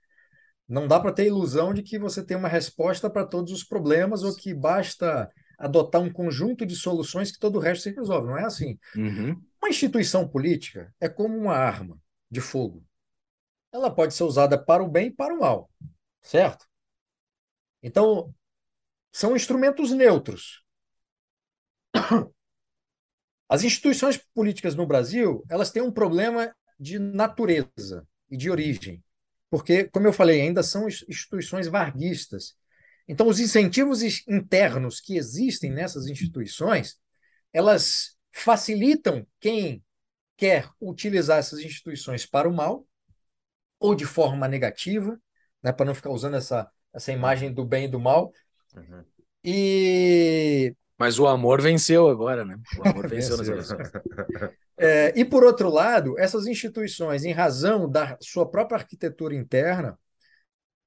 Não 0.69 0.87
dá 0.87 1.01
para 1.01 1.13
ter 1.13 1.27
ilusão 1.27 1.73
de 1.73 1.83
que 1.83 1.99
você 1.99 2.23
tem 2.23 2.37
uma 2.37 2.49
resposta 2.49 3.09
para 3.09 3.27
todos 3.27 3.53
os 3.53 3.65
problemas 3.65 4.23
ou 4.23 4.37
que 4.37 4.53
basta 4.53 5.31
adotar 5.59 6.01
um 6.01 6.13
conjunto 6.13 6.65
de 6.65 6.77
soluções 6.77 7.33
que 7.33 7.39
todo 7.39 7.57
o 7.57 7.61
resto 7.61 7.85
se 7.85 7.91
resolve. 7.91 8.29
Não 8.29 8.39
é 8.39 8.45
assim. 8.45 8.79
Uhum. 8.95 9.43
Uma 9.61 9.71
instituição 9.71 10.29
política 10.29 10.95
é 11.01 11.09
como 11.09 11.37
uma 11.37 11.55
arma 11.55 11.99
de 12.31 12.41
fogo. 12.41 12.85
Ela 13.73 13.91
pode 13.91 14.15
ser 14.15 14.25
usada 14.25 14.63
para 14.63 14.83
o 14.83 14.89
bem 14.89 15.09
e 15.09 15.11
para 15.11 15.35
o 15.35 15.41
mal, 15.41 15.71
certo? 16.23 16.67
Então, 17.83 18.33
são 19.19 19.35
instrumentos 19.35 19.91
neutros. 19.91 20.63
As 23.49 23.65
instituições 23.65 24.17
políticas 24.33 24.77
no 24.77 24.87
Brasil, 24.87 25.45
elas 25.51 25.73
têm 25.73 25.83
um 25.83 25.91
problema 25.91 26.55
de 26.79 27.01
natureza 27.01 28.07
e 28.31 28.37
de 28.37 28.49
origem. 28.49 29.03
porque, 29.51 29.85
como 29.85 30.07
eu 30.07 30.13
falei, 30.13 30.43
ainda 30.43 30.63
são 30.63 30.87
instituições 30.87 31.67
varguistas. 31.67 32.55
Então, 33.09 33.27
os 33.27 33.41
incentivos 33.41 34.03
internos 34.29 35.01
que 35.01 35.17
existem 35.17 35.73
nessas 35.73 36.07
instituições, 36.07 36.97
elas 37.53 38.17
facilitam 38.31 39.27
quem 39.41 39.83
quer 40.37 40.71
utilizar 40.81 41.39
essas 41.39 41.59
instituições 41.59 42.25
para 42.25 42.49
o 42.49 42.55
mal 42.55 42.87
ou 43.81 43.97
de 43.97 44.05
forma 44.05 44.47
negativa, 44.47 45.21
né, 45.61 45.73
para 45.73 45.87
não 45.87 45.95
ficar 45.95 46.11
usando 46.11 46.37
essa, 46.37 46.71
essa 46.93 47.11
imagem 47.11 47.53
do 47.53 47.65
bem 47.65 47.87
e 47.87 47.89
do 47.89 47.99
mal. 47.99 48.33
Uhum. 48.77 49.05
E 49.45 50.75
mas 50.99 51.19
o 51.21 51.29
amor 51.29 51.63
venceu 51.63 52.09
agora, 52.09 52.45
né? 52.45 52.59
O 52.77 52.89
amor 52.89 53.07
venceu, 53.09 53.37
nas 53.37 53.49
eleições. 53.49 53.91
É, 54.81 55.13
e 55.19 55.25
por 55.25 55.43
outro 55.43 55.69
lado, 55.69 56.17
essas 56.21 56.47
instituições, 56.47 57.25
em 57.25 57.33
razão 57.33 57.91
da 57.91 58.17
sua 58.21 58.49
própria 58.49 58.79
arquitetura 58.79 59.35
interna, 59.35 59.99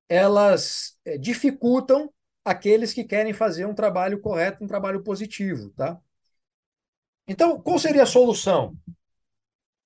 elas 0.08 0.98
é, 1.04 1.18
dificultam 1.18 2.10
aqueles 2.46 2.94
que 2.94 3.04
querem 3.04 3.34
fazer 3.34 3.66
um 3.66 3.76
trabalho 3.76 4.22
correto, 4.22 4.64
um 4.64 4.68
trabalho 4.68 5.04
positivo, 5.04 5.72
tá? 5.72 6.00
Então, 7.28 7.62
qual 7.62 7.78
seria 7.78 8.04
a 8.04 8.06
solução? 8.06 8.78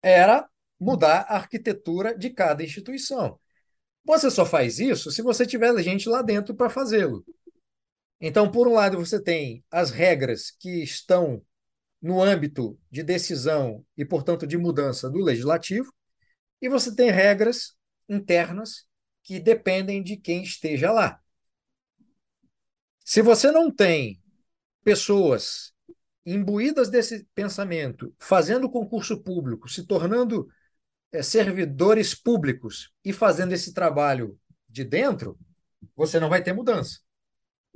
Era 0.03 0.47
mudar 0.79 1.21
a 1.21 1.38
arquitetura 1.38 2.15
de 2.15 2.29
cada 2.29 2.63
instituição. 2.63 3.39
Você 4.03 4.29
só 4.29 4.45
faz 4.45 4.77
isso 4.77 5.10
se 5.10 5.23
você 5.23 5.47
tiver 5.47 5.75
gente 5.81 6.08
lá 6.08 6.21
dentro 6.21 6.53
para 6.53 6.69
fazê-lo. 6.69 7.25
Então, 8.27 8.49
por 8.49 8.67
um 8.67 8.73
lado, 8.73 8.97
você 8.97 9.21
tem 9.21 9.63
as 9.69 9.91
regras 9.91 10.49
que 10.49 10.81
estão 10.81 11.45
no 12.01 12.23
âmbito 12.23 12.75
de 12.89 13.03
decisão 13.03 13.85
e, 13.95 14.03
portanto, 14.03 14.47
de 14.47 14.57
mudança 14.57 15.07
do 15.07 15.19
legislativo, 15.19 15.93
e 16.59 16.67
você 16.67 16.95
tem 16.95 17.11
regras 17.11 17.77
internas 18.09 18.88
que 19.21 19.39
dependem 19.39 20.01
de 20.01 20.17
quem 20.17 20.41
esteja 20.41 20.91
lá. 20.91 21.21
Se 23.03 23.21
você 23.21 23.51
não 23.51 23.69
tem 23.69 24.19
pessoas 24.83 25.71
imbuídas 26.25 26.89
desse 26.89 27.27
pensamento, 27.35 28.11
fazendo 28.17 28.71
concurso 28.71 29.21
público, 29.21 29.69
se 29.69 29.85
tornando 29.85 30.47
é, 31.11 31.21
servidores 31.21 32.15
públicos 32.15 32.91
e 33.03 33.13
fazendo 33.13 33.53
esse 33.53 33.71
trabalho 33.71 34.35
de 34.67 34.83
dentro, 34.83 35.38
você 35.95 36.19
não 36.19 36.27
vai 36.27 36.41
ter 36.41 36.53
mudança. 36.53 37.04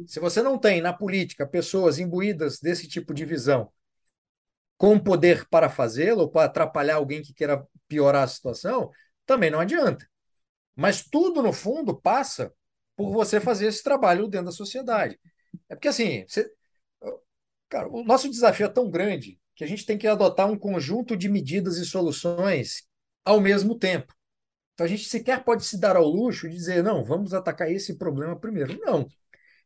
Se 0.08 0.20
você 0.20 0.42
não 0.42 0.58
tem 0.58 0.82
na 0.82 0.94
política 0.94 1.48
pessoas 1.48 2.00
imbuídas 2.00 2.60
desse 2.60 2.88
tipo 2.88 3.14
de 3.14 3.26
visão 3.26 3.72
com 4.78 4.98
poder 4.98 5.48
para 5.50 5.70
fazê-lo 5.70 6.22
ou 6.22 6.30
para 6.30 6.46
atrapalhar 6.46 6.96
alguém 6.96 7.22
que 7.22 7.34
queira 7.34 7.68
piorar 7.88 8.24
a 8.24 8.28
situação, 8.28 8.90
também 9.26 9.52
não 9.52 9.60
adianta. 9.60 10.08
Mas 10.76 11.04
tudo, 11.04 11.44
no 11.44 11.52
fundo, 11.52 12.00
passa 12.00 12.54
por 12.96 13.12
você 13.12 13.42
fazer 13.42 13.68
esse 13.68 13.84
trabalho 13.84 14.28
dentro 14.28 14.46
da 14.48 14.52
sociedade. 14.52 15.20
É 15.68 15.76
porque, 15.76 15.90
assim, 15.90 16.26
você... 16.28 16.50
Cara, 17.68 17.88
o 17.90 18.04
nosso 18.04 18.30
desafio 18.30 18.66
é 18.66 18.70
tão 18.70 18.90
grande 18.90 19.40
que 19.54 19.64
a 19.64 19.68
gente 19.68 19.86
tem 19.86 19.98
que 19.98 20.08
adotar 20.08 20.50
um 20.50 20.58
conjunto 20.58 21.16
de 21.18 21.28
medidas 21.30 21.78
e 21.78 21.86
soluções 21.86 22.84
ao 23.26 23.40
mesmo 23.42 23.78
tempo. 23.78 24.14
Então, 24.74 24.86
a 24.86 24.90
gente 24.90 25.04
sequer 25.04 25.44
pode 25.44 25.66
se 25.66 25.78
dar 25.78 25.98
ao 25.98 26.08
luxo 26.08 26.48
de 26.48 26.56
dizer, 26.56 26.82
não, 26.82 27.04
vamos 27.04 27.34
atacar 27.34 27.70
esse 27.70 27.98
problema 27.98 28.40
primeiro. 28.40 28.80
Não. 28.80 29.06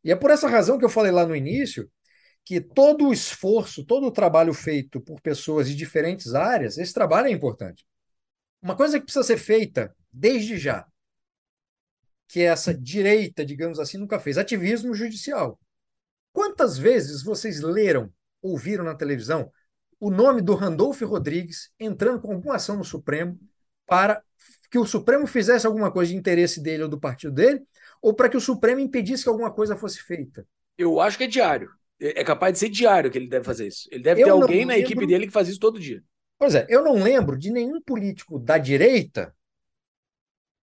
E 0.03 0.11
é 0.11 0.15
por 0.15 0.31
essa 0.31 0.47
razão 0.47 0.77
que 0.77 0.85
eu 0.85 0.89
falei 0.89 1.11
lá 1.11 1.25
no 1.25 1.35
início 1.35 1.89
que 2.45 2.59
todo 2.59 3.07
o 3.07 3.13
esforço, 3.13 3.85
todo 3.85 4.05
o 4.07 4.11
trabalho 4.11 4.53
feito 4.53 4.99
por 4.99 5.21
pessoas 5.21 5.67
de 5.67 5.75
diferentes 5.75 6.35
áreas, 6.35 6.77
esse 6.77 6.93
trabalho 6.93 7.27
é 7.27 7.31
importante. 7.31 7.85
Uma 8.61 8.75
coisa 8.75 8.99
que 8.99 9.05
precisa 9.05 9.23
ser 9.23 9.37
feita 9.37 9.95
desde 10.11 10.57
já, 10.57 10.85
que 12.27 12.41
essa 12.41 12.73
direita, 12.73 13.45
digamos 13.45 13.79
assim, 13.79 13.97
nunca 13.97 14.19
fez, 14.19 14.37
ativismo 14.37 14.93
judicial. 14.93 15.59
Quantas 16.33 16.77
vezes 16.77 17.23
vocês 17.23 17.61
leram, 17.61 18.11
ouviram 18.41 18.83
na 18.83 18.95
televisão 18.95 19.51
o 19.99 20.09
nome 20.09 20.41
do 20.41 20.53
Randolph 20.55 21.01
Rodrigues 21.03 21.71
entrando 21.79 22.19
com 22.19 22.33
alguma 22.33 22.55
ação 22.55 22.75
no 22.75 22.83
Supremo 22.83 23.39
para 23.85 24.21
que 24.69 24.77
o 24.77 24.85
Supremo 24.85 25.25
fizesse 25.27 25.65
alguma 25.65 25.91
coisa 25.91 26.11
de 26.11 26.17
interesse 26.17 26.61
dele 26.61 26.83
ou 26.83 26.89
do 26.89 26.99
partido 26.99 27.33
dele, 27.33 27.61
ou 28.03 28.13
para 28.13 28.27
que 28.27 28.35
o 28.35 28.41
Supremo 28.41 28.81
impedisse 28.81 29.23
que 29.23 29.29
alguma 29.29 29.49
coisa 29.49 29.77
fosse 29.77 30.01
feita? 30.01 30.45
Eu 30.77 30.99
acho 30.99 31.17
que 31.17 31.23
é 31.23 31.27
diário. 31.27 31.71
É, 31.99 32.19
é 32.19 32.23
capaz 32.23 32.51
de 32.51 32.59
ser 32.59 32.69
diário 32.69 33.09
que 33.09 33.17
ele 33.17 33.29
deve 33.29 33.45
fazer 33.45 33.67
isso. 33.67 33.87
Ele 33.89 34.03
deve 34.03 34.21
eu 34.21 34.25
ter 34.25 34.31
alguém 34.31 34.65
na 34.65 34.77
equipe 34.77 35.07
dele 35.07 35.25
que 35.25 35.31
faz 35.31 35.47
isso 35.47 35.59
todo 35.59 35.79
dia. 35.79 36.03
Pois 36.37 36.53
é, 36.53 36.67
eu 36.67 36.83
não 36.83 37.01
lembro 37.01 37.37
de 37.37 37.49
nenhum 37.49 37.81
político 37.81 38.37
da 38.37 38.57
direita 38.57 39.33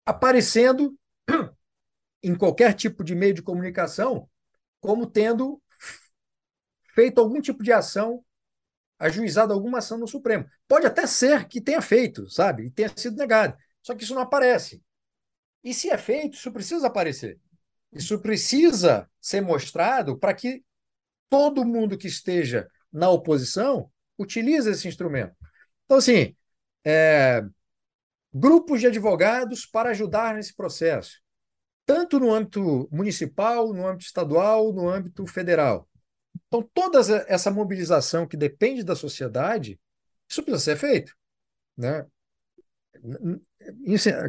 aparecendo 0.04 0.94
em 2.22 2.34
qualquer 2.34 2.74
tipo 2.74 3.02
de 3.02 3.14
meio 3.14 3.32
de 3.32 3.42
comunicação 3.42 4.28
como 4.78 5.06
tendo 5.06 5.62
feito 6.94 7.20
algum 7.20 7.40
tipo 7.40 7.62
de 7.62 7.72
ação, 7.72 8.22
ajuizado 8.98 9.54
alguma 9.54 9.78
ação 9.78 9.96
no 9.96 10.06
Supremo. 10.06 10.44
Pode 10.68 10.86
até 10.86 11.06
ser 11.06 11.48
que 11.48 11.60
tenha 11.60 11.80
feito, 11.80 12.28
sabe? 12.28 12.66
E 12.66 12.70
tenha 12.70 12.90
sido 12.94 13.16
negado. 13.16 13.56
Só 13.82 13.94
que 13.94 14.04
isso 14.04 14.14
não 14.14 14.22
aparece. 14.22 14.82
E 15.62 15.74
se 15.74 15.90
é 15.90 15.98
feito, 15.98 16.34
isso 16.34 16.50
precisa 16.52 16.86
aparecer. 16.86 17.38
Isso 17.92 18.18
precisa 18.20 19.08
ser 19.20 19.40
mostrado 19.40 20.18
para 20.18 20.34
que 20.34 20.64
todo 21.28 21.64
mundo 21.64 21.98
que 21.98 22.06
esteja 22.06 22.68
na 22.92 23.10
oposição 23.10 23.90
utilize 24.18 24.70
esse 24.70 24.88
instrumento. 24.88 25.34
Então, 25.84 25.98
assim, 25.98 26.34
é, 26.84 27.42
grupos 28.32 28.80
de 28.80 28.86
advogados 28.86 29.66
para 29.66 29.90
ajudar 29.90 30.34
nesse 30.34 30.54
processo, 30.54 31.20
tanto 31.84 32.20
no 32.20 32.32
âmbito 32.32 32.88
municipal, 32.92 33.72
no 33.72 33.86
âmbito 33.86 34.06
estadual, 34.06 34.72
no 34.72 34.88
âmbito 34.88 35.26
federal. 35.26 35.88
Então, 36.46 36.68
toda 36.72 37.00
essa 37.26 37.50
mobilização 37.50 38.26
que 38.26 38.36
depende 38.36 38.84
da 38.84 38.94
sociedade, 38.94 39.80
isso 40.28 40.42
precisa 40.42 40.64
ser 40.64 40.76
feito. 40.76 41.12
Né? 41.76 42.06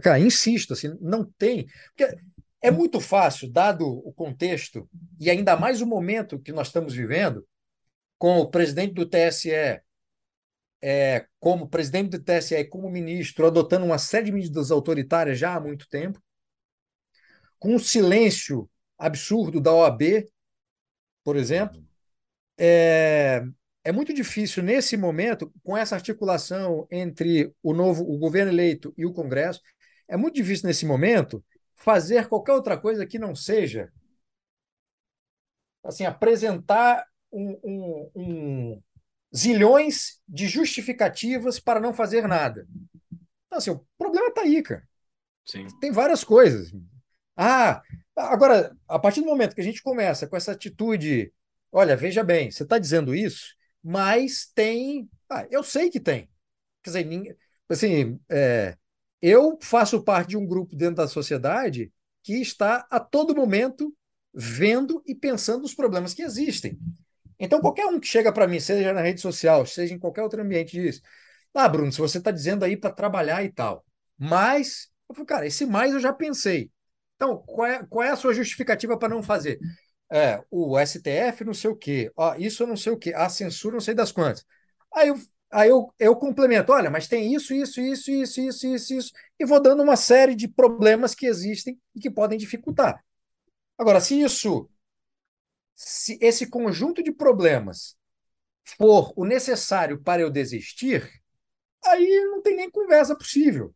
Cara, 0.01 0.19
insisto, 0.19 0.73
assim, 0.73 0.95
não 0.99 1.23
tem. 1.23 1.67
Porque 1.95 2.17
é 2.61 2.69
muito 2.69 2.99
fácil, 2.99 3.49
dado 3.51 3.87
o 3.87 4.13
contexto, 4.13 4.87
e 5.19 5.29
ainda 5.29 5.55
mais 5.57 5.81
o 5.81 5.87
momento 5.87 6.39
que 6.39 6.51
nós 6.51 6.67
estamos 6.67 6.93
vivendo, 6.93 7.45
com 8.17 8.37
o 8.39 8.49
presidente 8.49 8.93
do 8.93 9.05
TSE, 9.05 9.81
é, 10.81 11.25
como 11.39 11.69
presidente 11.69 12.11
do 12.11 12.23
TSE 12.23 12.55
e 12.55 12.65
como 12.65 12.89
ministro, 12.89 13.47
adotando 13.47 13.85
uma 13.85 13.97
série 13.97 14.25
de 14.25 14.31
medidas 14.31 14.71
autoritárias 14.71 15.39
já 15.39 15.55
há 15.55 15.59
muito 15.59 15.87
tempo, 15.89 16.21
com 17.59 17.75
o 17.75 17.79
silêncio 17.79 18.69
absurdo 18.97 19.59
da 19.61 19.73
OAB, 19.73 20.27
por 21.23 21.35
exemplo, 21.35 21.83
é, 22.57 23.43
é 23.83 23.91
muito 23.91 24.13
difícil 24.13 24.63
nesse 24.63 24.95
momento, 24.95 25.51
com 25.63 25.75
essa 25.75 25.95
articulação 25.95 26.87
entre 26.91 27.53
o 27.63 27.73
novo, 27.73 28.03
o 28.03 28.17
governo 28.17 28.51
eleito 28.51 28.93
e 28.97 29.05
o 29.05 29.13
Congresso, 29.13 29.61
é 30.07 30.15
muito 30.15 30.35
difícil 30.35 30.67
nesse 30.67 30.85
momento 30.85 31.43
fazer 31.75 32.27
qualquer 32.27 32.53
outra 32.53 32.77
coisa 32.77 33.05
que 33.05 33.17
não 33.17 33.33
seja 33.33 33.91
assim 35.83 36.05
apresentar 36.05 37.05
um, 37.31 37.59
um, 37.63 38.11
um 38.15 38.83
zilhões 39.35 40.21
de 40.27 40.47
justificativas 40.47 41.59
para 41.59 41.79
não 41.79 41.93
fazer 41.93 42.27
nada. 42.27 42.67
Então, 43.47 43.57
assim, 43.57 43.71
o 43.71 43.85
problema 43.97 44.27
está 44.27 44.41
aí, 44.41 44.61
cara. 44.61 44.87
Sim. 45.45 45.67
Tem 45.79 45.91
várias 45.91 46.23
coisas. 46.23 46.71
Ah, 47.35 47.81
agora, 48.15 48.75
a 48.87 48.99
partir 48.99 49.21
do 49.21 49.27
momento 49.27 49.55
que 49.55 49.61
a 49.61 49.63
gente 49.63 49.81
começa 49.81 50.27
com 50.27 50.35
essa 50.35 50.51
atitude, 50.51 51.33
olha, 51.71 51.95
veja 51.95 52.23
bem, 52.23 52.51
você 52.51 52.63
está 52.63 52.77
dizendo 52.77 53.15
isso, 53.15 53.55
mas 53.83 54.49
tem. 54.53 55.09
Ah, 55.29 55.47
eu 55.49 55.63
sei 55.63 55.89
que 55.89 55.99
tem. 55.99 56.29
Quer 56.83 56.89
dizer, 56.89 57.05
ninguém, 57.05 57.35
assim, 57.69 58.19
é, 58.29 58.75
eu 59.21 59.57
faço 59.61 60.03
parte 60.03 60.29
de 60.29 60.37
um 60.37 60.45
grupo 60.45 60.75
dentro 60.75 60.95
da 60.95 61.07
sociedade 61.07 61.91
que 62.23 62.41
está 62.41 62.85
a 62.89 62.99
todo 62.99 63.35
momento 63.35 63.95
vendo 64.33 65.01
e 65.05 65.13
pensando 65.13 65.61
nos 65.61 65.73
problemas 65.73 66.13
que 66.13 66.21
existem. 66.21 66.77
Então, 67.39 67.59
qualquer 67.59 67.85
um 67.87 67.99
que 67.99 68.07
chega 68.07 68.31
para 68.31 68.47
mim, 68.47 68.59
seja 68.59 68.93
na 68.93 69.01
rede 69.01 69.19
social, 69.21 69.65
seja 69.65 69.93
em 69.93 69.99
qualquer 69.99 70.21
outro 70.23 70.41
ambiente, 70.41 70.79
diz: 70.79 71.01
Ah, 71.53 71.67
Bruno, 71.67 71.91
se 71.91 71.99
você 71.99 72.19
está 72.19 72.31
dizendo 72.31 72.63
aí 72.63 72.77
para 72.77 72.91
trabalhar 72.93 73.43
e 73.43 73.51
tal. 73.51 73.85
Mas, 74.17 74.89
eu 75.09 75.15
falo, 75.15 75.25
cara, 75.25 75.47
esse 75.47 75.65
mais 75.65 75.93
eu 75.93 75.99
já 75.99 76.13
pensei. 76.13 76.71
Então, 77.15 77.37
qual 77.45 77.67
é, 77.67 77.83
qual 77.85 78.03
é 78.03 78.09
a 78.11 78.15
sua 78.15 78.33
justificativa 78.33 78.97
para 78.97 79.09
não 79.09 79.23
fazer? 79.23 79.59
É, 80.11 80.43
o 80.51 80.77
STF 80.77 81.43
não 81.45 81.53
sei 81.53 81.69
o 81.71 81.75
quê, 81.75 82.11
ó, 82.17 82.35
isso 82.35 82.67
não 82.67 82.75
sei 82.75 82.91
o 82.91 82.97
quê, 82.97 83.13
a 83.15 83.29
censura 83.29 83.73
não 83.75 83.79
sei 83.81 83.93
das 83.93 84.11
quantas. 84.11 84.45
Aí 84.93 85.07
eu, 85.07 85.15
aí 85.49 85.69
eu, 85.69 85.93
eu 85.97 86.15
complemento, 86.17 86.71
olha, 86.73 86.89
mas 86.89 87.07
tem 87.07 87.33
isso, 87.33 87.53
isso, 87.53 87.79
isso, 87.79 88.11
isso, 88.11 88.41
isso, 88.41 88.67
isso, 88.67 88.93
isso, 88.93 89.13
e 89.39 89.45
vou 89.45 89.61
dando 89.61 89.81
uma 89.83 89.95
série 89.95 90.35
de 90.35 90.47
problemas 90.49 91.15
que 91.15 91.25
existem 91.25 91.79
e 91.95 91.99
que 92.01 92.11
podem 92.11 92.37
dificultar. 92.37 93.01
Agora, 93.77 94.01
se 94.01 94.21
isso, 94.21 94.69
se 95.75 96.17
esse 96.21 96.47
conjunto 96.49 97.01
de 97.03 97.11
problemas 97.11 97.95
for 98.77 99.13
o 99.17 99.25
necessário 99.25 100.01
para 100.01 100.21
eu 100.21 100.31
desistir, 100.31 101.09
aí 101.85 102.25
não 102.25 102.41
tem 102.41 102.55
nem 102.55 102.71
conversa 102.71 103.15
possível. 103.17 103.75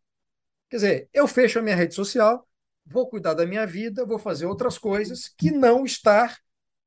Quer 0.70 0.78
dizer, 0.78 1.10
eu 1.14 1.28
fecho 1.28 1.60
a 1.60 1.62
minha 1.62 1.76
rede 1.76 1.96
social, 1.96 2.48
vou 2.86 3.08
cuidar 3.10 3.34
da 3.34 3.46
minha 3.46 3.66
vida, 3.66 4.06
vou 4.06 4.20
fazer 4.20 4.46
outras 4.46 4.78
coisas 4.78 5.28
que 5.28 5.52
não 5.52 5.86
estar 5.86 6.38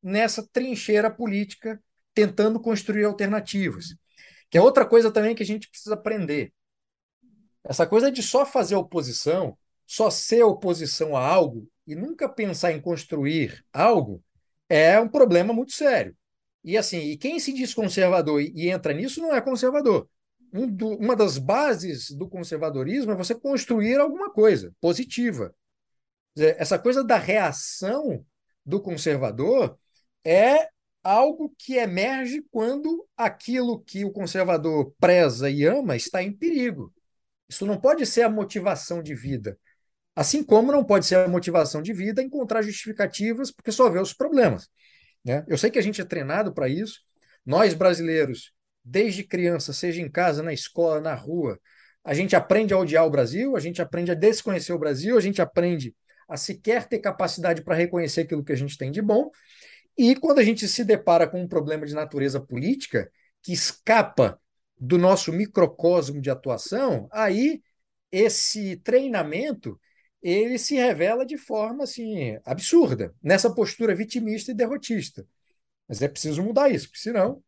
nessa 0.02 0.46
trincheira 0.52 1.10
política 1.10 1.82
tentando 2.14 2.60
construir 2.60 3.04
alternativas. 3.04 3.96
Que 4.50 4.58
é 4.58 4.62
outra 4.62 4.86
coisa 4.86 5.10
também 5.10 5.34
que 5.34 5.42
a 5.42 5.46
gente 5.46 5.68
precisa 5.68 5.94
aprender. 5.94 6.52
Essa 7.64 7.86
coisa 7.86 8.10
de 8.10 8.22
só 8.22 8.46
fazer 8.46 8.76
oposição, 8.76 9.56
só 9.86 10.10
ser 10.10 10.42
oposição 10.42 11.16
a 11.16 11.26
algo 11.26 11.68
e 11.86 11.94
nunca 11.94 12.28
pensar 12.28 12.72
em 12.72 12.80
construir 12.80 13.64
algo 13.72 14.22
é 14.68 14.98
um 15.00 15.08
problema 15.08 15.52
muito 15.52 15.72
sério. 15.72 16.16
E 16.62 16.76
assim, 16.76 16.98
e 16.98 17.16
quem 17.16 17.38
se 17.38 17.52
diz 17.52 17.72
conservador 17.72 18.42
e, 18.42 18.68
entra 18.68 18.92
nisso 18.92 19.20
não 19.20 19.34
é 19.34 19.40
conservador. 19.40 20.08
Um 20.52 20.66
do, 20.66 20.88
uma 20.96 21.14
das 21.14 21.38
bases 21.38 22.10
do 22.10 22.28
conservadorismo 22.28 23.12
é 23.12 23.14
você 23.14 23.34
construir 23.34 23.98
alguma 23.98 24.30
coisa 24.30 24.74
positiva. 24.80 25.54
Essa 26.36 26.78
coisa 26.78 27.02
da 27.02 27.16
reação 27.16 28.24
do 28.64 28.80
conservador 28.80 29.78
é 30.24 30.68
algo 31.02 31.54
que 31.58 31.74
emerge 31.74 32.42
quando 32.50 33.06
aquilo 33.16 33.80
que 33.80 34.04
o 34.04 34.10
conservador 34.10 34.92
preza 35.00 35.48
e 35.50 35.64
ama 35.64 35.96
está 35.96 36.22
em 36.22 36.32
perigo. 36.32 36.92
Isso 37.48 37.64
não 37.64 37.80
pode 37.80 38.04
ser 38.04 38.22
a 38.22 38.30
motivação 38.30 39.02
de 39.02 39.14
vida. 39.14 39.58
Assim 40.14 40.42
como 40.42 40.72
não 40.72 40.84
pode 40.84 41.06
ser 41.06 41.16
a 41.16 41.28
motivação 41.28 41.80
de 41.80 41.92
vida 41.92 42.22
encontrar 42.22 42.62
justificativas 42.62 43.50
porque 43.50 43.72
só 43.72 43.88
vê 43.88 44.00
os 44.00 44.12
problemas. 44.12 44.68
Né? 45.24 45.44
Eu 45.48 45.56
sei 45.56 45.70
que 45.70 45.78
a 45.78 45.82
gente 45.82 46.00
é 46.00 46.04
treinado 46.04 46.52
para 46.52 46.68
isso. 46.68 47.00
Nós, 47.46 47.72
brasileiros, 47.72 48.52
desde 48.84 49.24
criança, 49.24 49.72
seja 49.72 50.02
em 50.02 50.10
casa, 50.10 50.42
na 50.42 50.52
escola, 50.52 51.00
na 51.00 51.14
rua, 51.14 51.58
a 52.04 52.14
gente 52.14 52.36
aprende 52.36 52.74
a 52.74 52.78
odiar 52.78 53.06
o 53.06 53.10
Brasil, 53.10 53.56
a 53.56 53.60
gente 53.60 53.80
aprende 53.80 54.10
a 54.10 54.14
desconhecer 54.14 54.72
o 54.72 54.78
Brasil, 54.78 55.16
a 55.16 55.20
gente 55.20 55.40
aprende 55.40 55.94
a 56.28 56.36
sequer 56.36 56.86
ter 56.86 56.98
capacidade 56.98 57.62
para 57.62 57.74
reconhecer 57.74 58.22
aquilo 58.22 58.44
que 58.44 58.52
a 58.52 58.56
gente 58.56 58.76
tem 58.76 58.90
de 58.90 59.00
bom. 59.00 59.30
E 59.96 60.14
quando 60.14 60.38
a 60.38 60.44
gente 60.44 60.68
se 60.68 60.84
depara 60.84 61.26
com 61.26 61.42
um 61.42 61.48
problema 61.48 61.86
de 61.86 61.94
natureza 61.94 62.40
política 62.40 63.10
que 63.42 63.52
escapa 63.52 64.40
do 64.78 64.98
nosso 64.98 65.32
microcosmo 65.32 66.20
de 66.20 66.30
atuação, 66.30 67.08
aí 67.10 67.62
esse 68.12 68.76
treinamento 68.76 69.80
ele 70.22 70.58
se 70.58 70.74
revela 70.74 71.24
de 71.24 71.36
forma 71.36 71.84
assim 71.84 72.38
absurda, 72.44 73.14
nessa 73.22 73.52
postura 73.52 73.94
vitimista 73.94 74.50
e 74.50 74.54
derrotista. 74.54 75.26
Mas 75.88 76.02
é 76.02 76.08
preciso 76.08 76.42
mudar 76.42 76.68
isso, 76.68 76.88
porque 76.88 77.00
senão 77.00 77.42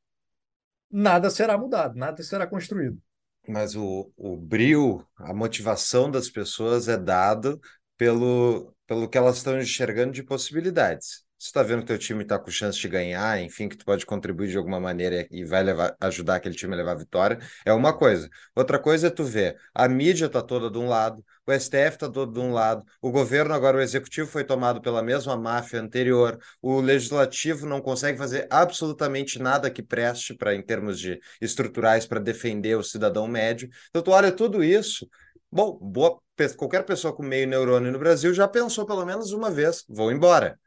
nada 0.91 1.31
será 1.31 1.59
mudado, 1.59 1.97
nada 1.97 2.23
será 2.23 2.47
construído. 2.47 3.01
Mas 3.49 3.75
o, 3.75 4.13
o 4.17 4.37
brio, 4.37 5.07
a 5.17 5.33
motivação 5.33 6.11
das 6.11 6.29
pessoas 6.29 6.89
é 6.89 6.97
dado 6.97 7.61
pelo, 8.01 8.75
pelo 8.87 9.07
que 9.07 9.19
elas 9.19 9.37
estão 9.37 9.61
enxergando 9.61 10.13
de 10.13 10.23
possibilidades. 10.23 11.23
Se 11.39 11.49
está 11.49 11.63
vendo 11.63 11.81
que 11.81 11.89
teu 11.89 11.99
time 11.99 12.23
está 12.23 12.39
com 12.39 12.51
chance 12.51 12.79
de 12.79 12.89
ganhar, 12.89 13.39
enfim, 13.43 13.69
que 13.69 13.77
tu 13.77 13.85
pode 13.85 14.07
contribuir 14.07 14.49
de 14.49 14.57
alguma 14.57 14.81
maneira 14.81 15.27
e 15.31 15.45
vai 15.45 15.63
levar, 15.63 15.95
ajudar 16.01 16.37
aquele 16.37 16.55
time 16.55 16.73
a 16.73 16.79
levar 16.79 16.93
a 16.93 16.95
vitória, 16.95 17.39
é 17.63 17.75
uma 17.75 17.93
coisa. 17.93 18.31
Outra 18.57 18.79
coisa 18.79 19.09
é 19.09 19.11
tu 19.11 19.23
ver, 19.23 19.55
a 19.75 19.87
mídia 19.87 20.27
está 20.27 20.41
toda 20.41 20.71
de 20.71 20.79
um 20.79 20.89
lado, 20.89 21.23
o 21.47 21.53
STF 21.53 21.89
está 21.89 22.09
todo 22.09 22.33
de 22.33 22.41
um 22.41 22.55
lado, 22.55 22.83
o 23.03 23.11
governo 23.11 23.53
agora, 23.53 23.77
o 23.77 23.83
executivo 23.83 24.31
foi 24.31 24.45
tomado 24.45 24.81
pela 24.81 25.03
mesma 25.03 25.37
máfia 25.37 25.79
anterior, 25.79 26.39
o 26.63 26.81
legislativo 26.81 27.67
não 27.67 27.83
consegue 27.83 28.17
fazer 28.17 28.47
absolutamente 28.49 29.39
nada 29.39 29.71
que 29.71 29.83
preste 29.83 30.35
para 30.35 30.55
em 30.55 30.63
termos 30.63 30.99
de 30.99 31.21
estruturais 31.39 32.07
para 32.07 32.19
defender 32.19 32.77
o 32.77 32.83
cidadão 32.83 33.29
médio. 33.29 33.69
Então 33.91 34.01
tu 34.01 34.11
olha 34.11 34.33
tudo 34.33 34.65
isso, 34.65 35.07
bom, 35.53 35.79
boa, 35.79 36.21
qualquer 36.49 36.85
pessoa 36.85 37.15
com 37.15 37.23
meio 37.23 37.47
neurônio 37.47 37.93
no 37.93 37.99
Brasil 37.99 38.33
já 38.35 38.49
pensou 38.49 38.87
pelo 38.87 39.05
menos 39.05 39.33
uma 39.33 39.51
vez, 39.51 39.85
vou 39.89 40.11
embora. 40.13 40.59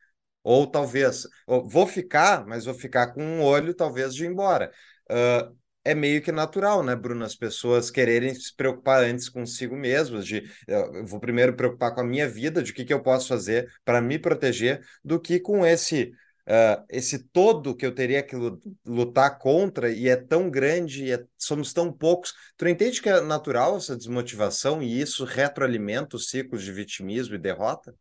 Ou 0.43 0.67
talvez, 0.67 1.27
ou, 1.47 1.67
vou 1.67 1.87
ficar, 1.87 2.45
mas 2.45 2.65
vou 2.65 2.73
ficar 2.73 3.13
com 3.13 3.23
um 3.23 3.41
olho, 3.41 3.73
talvez, 3.73 4.13
de 4.13 4.25
ir 4.25 4.27
embora. 4.27 4.71
Uh, 5.09 5.55
é 5.85 5.93
meio 5.93 6.21
que 6.21 6.31
natural, 6.31 6.83
né, 6.83 6.95
Bruno? 6.95 7.25
As 7.25 7.35
pessoas 7.35 7.91
quererem 7.91 8.33
se 8.33 8.55
preocupar 8.55 9.03
antes 9.03 9.27
consigo 9.29 9.75
mesmas, 9.75 10.25
de 10.25 10.49
eu 10.67 11.05
vou 11.05 11.19
primeiro 11.19 11.55
preocupar 11.55 11.93
com 11.93 12.01
a 12.01 12.03
minha 12.05 12.27
vida, 12.27 12.63
de 12.63 12.71
o 12.71 12.73
que, 12.73 12.85
que 12.85 12.93
eu 12.93 13.01
posso 13.01 13.27
fazer 13.27 13.71
para 13.83 14.01
me 14.01 14.17
proteger, 14.17 14.81
do 15.03 15.19
que 15.19 15.39
com 15.39 15.65
esse. 15.65 16.11
Uh, 16.45 16.83
esse 16.89 17.19
todo 17.19 17.75
que 17.75 17.85
eu 17.85 17.95
teria 17.95 18.21
que 18.21 18.35
lutar 18.85 19.39
contra 19.39 19.89
e 19.89 20.09
é 20.09 20.15
tão 20.17 20.49
grande 20.49 21.11
é, 21.11 21.23
somos 21.37 21.71
tão 21.71 21.91
poucos. 21.91 22.33
Tu 22.57 22.67
entende 22.67 23.01
que 23.01 23.09
é 23.09 23.21
natural 23.21 23.77
essa 23.77 23.95
desmotivação 23.95 24.83
e 24.83 24.99
isso 24.99 25.23
retroalimenta 25.23 26.17
os 26.17 26.29
ciclos 26.29 26.61
de 26.61 26.71
vitimismo 26.71 27.35
e 27.35 27.39
derrota? 27.39 27.95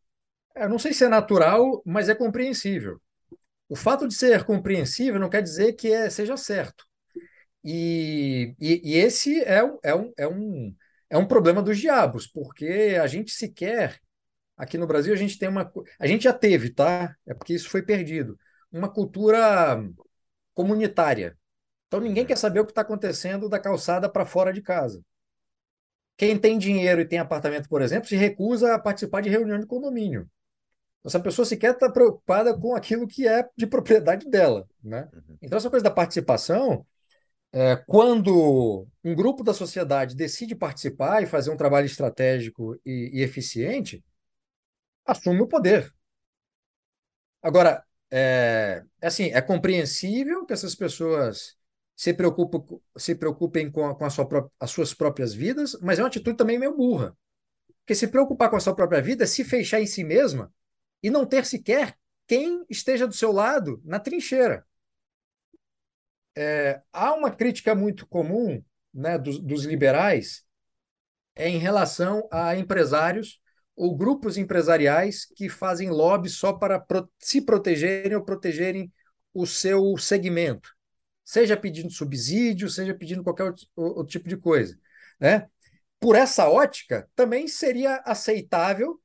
Eu 0.57 0.69
não 0.69 0.79
sei 0.79 0.93
se 0.93 1.05
é 1.05 1.09
natural, 1.09 1.83
mas 1.87 2.09
é 2.09 2.15
compreensível. 2.15 3.01
O 3.69 3.77
fato 3.77 4.07
de 4.09 4.15
ser 4.15 4.45
compreensível 4.45 5.21
não 5.21 5.31
quer 5.31 5.43
dizer 5.43 5.75
que 5.75 5.93
é, 5.93 6.11
seja 6.11 6.37
certo. 6.37 6.85
E, 7.65 8.55
e, 8.61 8.81
e 8.85 8.97
esse 8.97 9.41
é, 9.43 9.63
é, 9.83 9.95
um, 9.95 10.13
é, 10.19 10.29
um, 10.29 10.75
é 11.09 11.17
um 11.17 11.27
problema 11.27 11.63
dos 11.63 11.79
diabos, 11.79 12.27
porque 12.27 12.99
a 13.01 13.07
gente 13.07 13.31
sequer, 13.31 14.01
aqui 14.57 14.79
no 14.79 14.87
Brasil, 14.87 15.13
a 15.13 15.17
gente 15.17 15.39
tem 15.39 15.49
uma. 15.49 15.71
A 15.99 16.07
gente 16.07 16.25
já 16.25 16.33
teve, 16.33 16.71
tá? 16.71 17.15
É 17.27 17.35
porque 17.35 17.55
isso 17.55 17.69
foi 17.69 17.83
perdido. 17.83 18.39
Uma 18.71 18.89
cultura 18.89 19.83
comunitária. 20.55 21.37
Então 21.87 22.01
ninguém 22.01 22.25
quer 22.25 22.37
saber 22.37 22.61
o 22.61 22.65
que 22.65 22.73
está 22.73 22.83
acontecendo 22.83 23.49
da 23.49 23.59
calçada 23.59 24.09
para 24.09 24.25
fora 24.25 24.53
de 24.53 24.63
casa. 24.63 25.03
Quem 26.17 26.39
tem 26.39 26.59
dinheiro 26.59 27.01
e 27.01 27.05
tem 27.05 27.19
apartamento, 27.19 27.69
por 27.69 27.83
exemplo, 27.83 28.09
se 28.09 28.17
recusa 28.17 28.75
a 28.75 28.79
participar 28.79 29.21
de 29.21 29.29
reunião 29.29 29.59
de 29.59 29.67
condomínio. 29.67 30.29
Essa 31.05 31.19
pessoa 31.19 31.45
sequer 31.45 31.73
está 31.73 31.91
preocupada 31.91 32.57
com 32.57 32.75
aquilo 32.77 33.09
que 33.09 33.27
é 33.27 33.47
de 33.57 33.67
propriedade 33.67 34.29
dela. 34.31 34.69
Né? 34.83 35.09
Uhum. 35.13 35.37
Então, 35.43 35.59
essa 35.59 35.69
coisa 35.69 35.83
da 35.83 35.91
participação, 35.91 36.87
é, 37.53 37.77
quando 37.77 38.87
um 39.03 39.15
grupo 39.15 39.43
da 39.43 39.53
sociedade 39.53 40.15
decide 40.15 40.55
participar 40.55 41.23
e 41.23 41.27
fazer 41.27 41.51
um 41.51 41.57
trabalho 41.57 41.87
estratégico 41.87 42.79
e, 42.87 43.11
e 43.15 43.23
eficiente, 43.23 44.03
assume 45.05 45.41
o 45.43 45.49
poder. 45.49 45.93
Agora, 47.43 47.85
é, 48.11 48.85
é, 49.01 49.07
assim, 49.07 49.31
é 49.33 49.41
compreensível 49.41 50.45
que 50.47 50.53
essas 50.53 50.75
pessoas 50.75 51.57
se 51.97 52.15
preocupem, 52.15 52.81
se 52.97 53.15
preocupem 53.15 53.71
com, 53.71 53.87
a, 53.87 53.95
com 53.95 54.05
a 54.05 54.11
sua 54.11 54.51
as 54.61 54.71
suas 54.71 54.95
próprias 54.95 55.35
vidas, 55.35 55.77
mas 55.81 55.99
é 55.99 56.03
uma 56.03 56.09
atitude 56.09 56.37
também 56.37 56.59
meio 56.59 56.77
burra. 56.77 57.17
Porque 57.81 57.95
se 57.95 58.09
preocupar 58.09 58.51
com 58.51 58.57
a 58.57 58.61
sua 58.61 58.75
própria 58.75 59.03
vida 59.03 59.25
é 59.25 59.27
se 59.27 59.45
fechar 59.45 59.81
em 59.81 59.87
si 59.87 60.05
mesma 60.05 60.53
e 61.03 61.11
não 61.11 61.27
ter 61.27 61.45
sequer 61.45 61.97
quem 62.27 62.65
esteja 62.71 63.07
do 63.07 63.15
seu 63.15 63.33
lado 63.33 63.81
na 63.85 63.99
trincheira. 63.99 64.65
É, 66.37 66.81
há 66.93 67.13
uma 67.13 67.31
crítica 67.31 67.75
muito 67.75 68.07
comum 68.07 68.63
né, 68.93 69.19
dos, 69.19 69.39
dos 69.41 69.65
liberais 69.65 70.45
é 71.35 71.49
em 71.49 71.59
relação 71.59 72.29
a 72.31 72.57
empresários 72.57 73.41
ou 73.77 73.97
grupos 73.97 74.37
empresariais 74.37 75.25
que 75.25 75.49
fazem 75.49 75.91
lobby 75.91 76.29
só 76.29 76.53
para 76.53 76.79
pro, 76.79 77.11
se 77.19 77.41
protegerem 77.41 78.15
ou 78.17 78.25
protegerem 78.25 78.93
o 79.33 79.47
seu 79.47 79.97
segmento, 79.97 80.71
seja 81.25 81.57
pedindo 81.57 81.91
subsídio, 81.91 82.69
seja 82.69 82.95
pedindo 82.95 83.23
qualquer 83.23 83.45
outro, 83.45 83.67
outro 83.75 84.07
tipo 84.07 84.29
de 84.29 84.37
coisa. 84.37 84.79
Né? 85.19 85.47
Por 85.99 86.17
essa 86.17 86.49
ótica, 86.49 87.09
também 87.15 87.49
seria 87.49 87.97
aceitável 88.05 89.01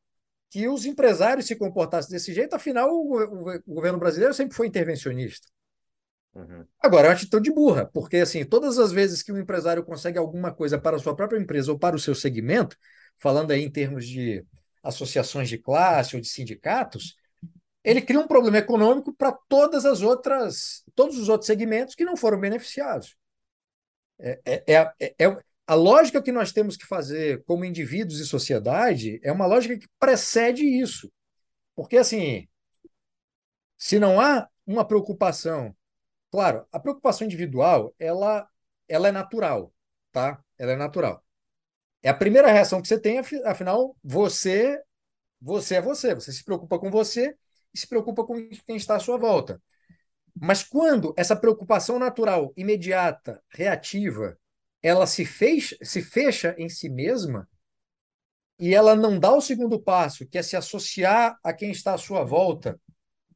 que 0.50 0.68
os 0.68 0.86
empresários 0.86 1.46
se 1.46 1.56
comportassem 1.56 2.12
desse 2.12 2.34
jeito, 2.34 2.56
afinal, 2.56 2.90
o, 2.90 3.62
o, 3.66 3.74
governo 3.74 4.00
brasileiro 4.00 4.34
sempre 4.34 4.56
foi 4.56 4.68
intervencionista. 4.68 5.48
Uhum. 6.34 6.66
Agora, 6.80 7.08
é 7.08 7.10
uma 7.10 7.16
atitude 7.16 7.52
burra, 7.52 7.86
porque 7.86 8.18
assim, 8.18 8.46
todas 8.46 8.78
as 8.78 8.92
vezes 8.92 9.24
que 9.24 9.32
um 9.32 9.40
empresário 9.40 9.84
consegue 9.84 10.18
alguma 10.18 10.54
coisa 10.54 10.80
para 10.80 10.96
a 10.96 11.00
sua 11.00 11.16
própria 11.16 11.40
empresa 11.40 11.72
ou 11.72 11.80
para 11.80 11.96
o 11.96 12.00
seu 12.00 12.16
segmento, 12.16 12.78
falando 13.18 13.52
aí 13.52 13.64
em 13.64 13.72
termos 13.72 14.06
de 14.08 14.46
associações 14.88 15.50
de 15.50 15.58
classe 15.58 16.16
ou 16.16 16.22
de 16.22 16.28
sindicatos, 16.28 17.16
ele 17.84 18.02
cria 18.02 18.20
um 18.20 18.28
problema 18.28 18.58
econômico 18.58 19.14
para 19.14 19.32
todas 19.32 19.86
as 19.86 20.02
outras, 20.02 20.84
todos 20.96 21.18
os 21.18 21.30
outros 21.30 21.48
segmentos 21.48 21.96
que 21.96 22.06
não 22.06 22.18
foram 22.18 22.40
beneficiados. 22.40 23.16
É, 24.20 24.42
é, 24.46 24.94
é, 25.00 25.16
é, 25.20 25.38
a 25.66 25.76
lógica 25.76 26.22
que 26.22 26.32
nós 26.32 26.52
temos 26.52 26.76
que 26.76 26.86
fazer 26.86 27.44
como 27.46 27.66
indivíduos 27.66 28.20
e 28.20 28.26
sociedade 28.26 29.20
é 29.24 29.32
uma 29.32 29.46
lógica 29.46 29.78
que 29.78 29.88
precede 30.00 30.64
isso. 30.64 31.12
Porque, 31.76 31.98
assim, 31.98 32.48
se 33.78 34.00
não 34.00 34.20
há 34.20 34.50
uma 34.66 34.86
preocupação, 34.86 35.76
claro, 36.32 36.66
a 36.72 36.80
preocupação 36.80 37.26
individual, 37.26 37.94
ela, 38.00 38.50
ela 38.88 39.08
é 39.08 39.12
natural, 39.12 39.74
tá? 40.12 40.44
Ela 40.58 40.74
é 40.74 40.76
natural. 40.76 41.24
É 42.08 42.10
a 42.10 42.14
primeira 42.14 42.50
reação 42.50 42.82
que 42.82 42.88
você 42.88 42.98
tem, 42.98 43.20
afinal, 43.44 43.94
você, 44.02 44.82
você 45.42 45.76
é 45.76 45.82
você. 45.82 46.16
Você 46.16 46.32
se 46.32 46.42
preocupa 46.42 46.80
com 46.80 46.90
você 46.90 47.36
e 47.74 47.78
se 47.78 47.86
preocupa 47.86 48.24
com 48.24 48.48
quem 48.66 48.78
está 48.78 48.96
à 48.96 49.00
sua 49.02 49.18
volta. 49.18 49.62
Mas 50.34 50.64
quando 50.64 51.14
essa 51.18 51.36
preocupação 51.36 52.00
natural, 52.00 52.54
imediata, 52.56 53.44
reativa, 53.50 54.40
ela 54.82 55.06
se 55.06 55.26
fecha, 55.26 55.78
se 55.82 56.02
fecha 56.02 56.56
em 56.58 56.70
si 56.70 56.88
mesma, 56.88 57.46
e 58.58 58.74
ela 58.74 58.96
não 58.96 59.20
dá 59.20 59.34
o 59.34 59.42
segundo 59.42 59.78
passo, 59.78 60.26
que 60.26 60.38
é 60.38 60.42
se 60.42 60.56
associar 60.56 61.38
a 61.44 61.52
quem 61.52 61.72
está 61.72 61.94
à 61.94 61.98
sua 61.98 62.24
volta, 62.24 62.80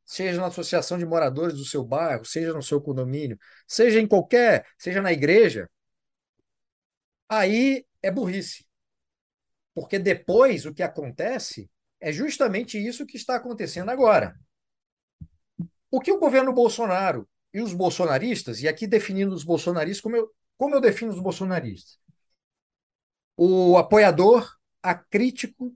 seja 0.06 0.40
na 0.40 0.48
associação 0.48 0.98
de 0.98 1.06
moradores 1.06 1.58
do 1.58 1.66
seu 1.66 1.84
bairro, 1.84 2.24
seja 2.24 2.54
no 2.54 2.64
seu 2.64 2.80
condomínio, 2.80 3.38
seja 3.68 4.00
em 4.00 4.08
qualquer, 4.08 4.66
seja 4.78 5.02
na 5.02 5.12
igreja, 5.12 5.70
aí 7.28 7.86
é 8.02 8.12
burrice. 8.12 8.66
Porque 9.74 9.98
depois 9.98 10.66
o 10.66 10.74
que 10.74 10.84
acontece 10.84 11.70
é 12.00 12.12
justamente 12.12 12.78
isso 12.78 13.06
que 13.06 13.18
está 13.18 13.36
acontecendo 13.36 13.90
agora. 13.90 14.36
O 15.90 16.00
que 16.00 16.12
o 16.12 16.20
governo 16.20 16.54
Bolsonaro 16.54 17.28
e 17.54 17.62
os 17.62 17.74
bolsonaristas, 17.74 18.62
e 18.62 18.68
aqui 18.68 18.88
definindo 18.88 19.34
os 19.36 19.44
bolsonaristas, 19.44 20.02
como 20.02 20.16
eu, 20.16 20.32
como 20.58 20.76
eu 20.76 20.82
defino 20.82 21.12
os 21.12 21.20
bolsonaristas? 21.20 22.00
O 23.38 23.78
apoiador 23.78 24.58
acrítico 24.82 25.76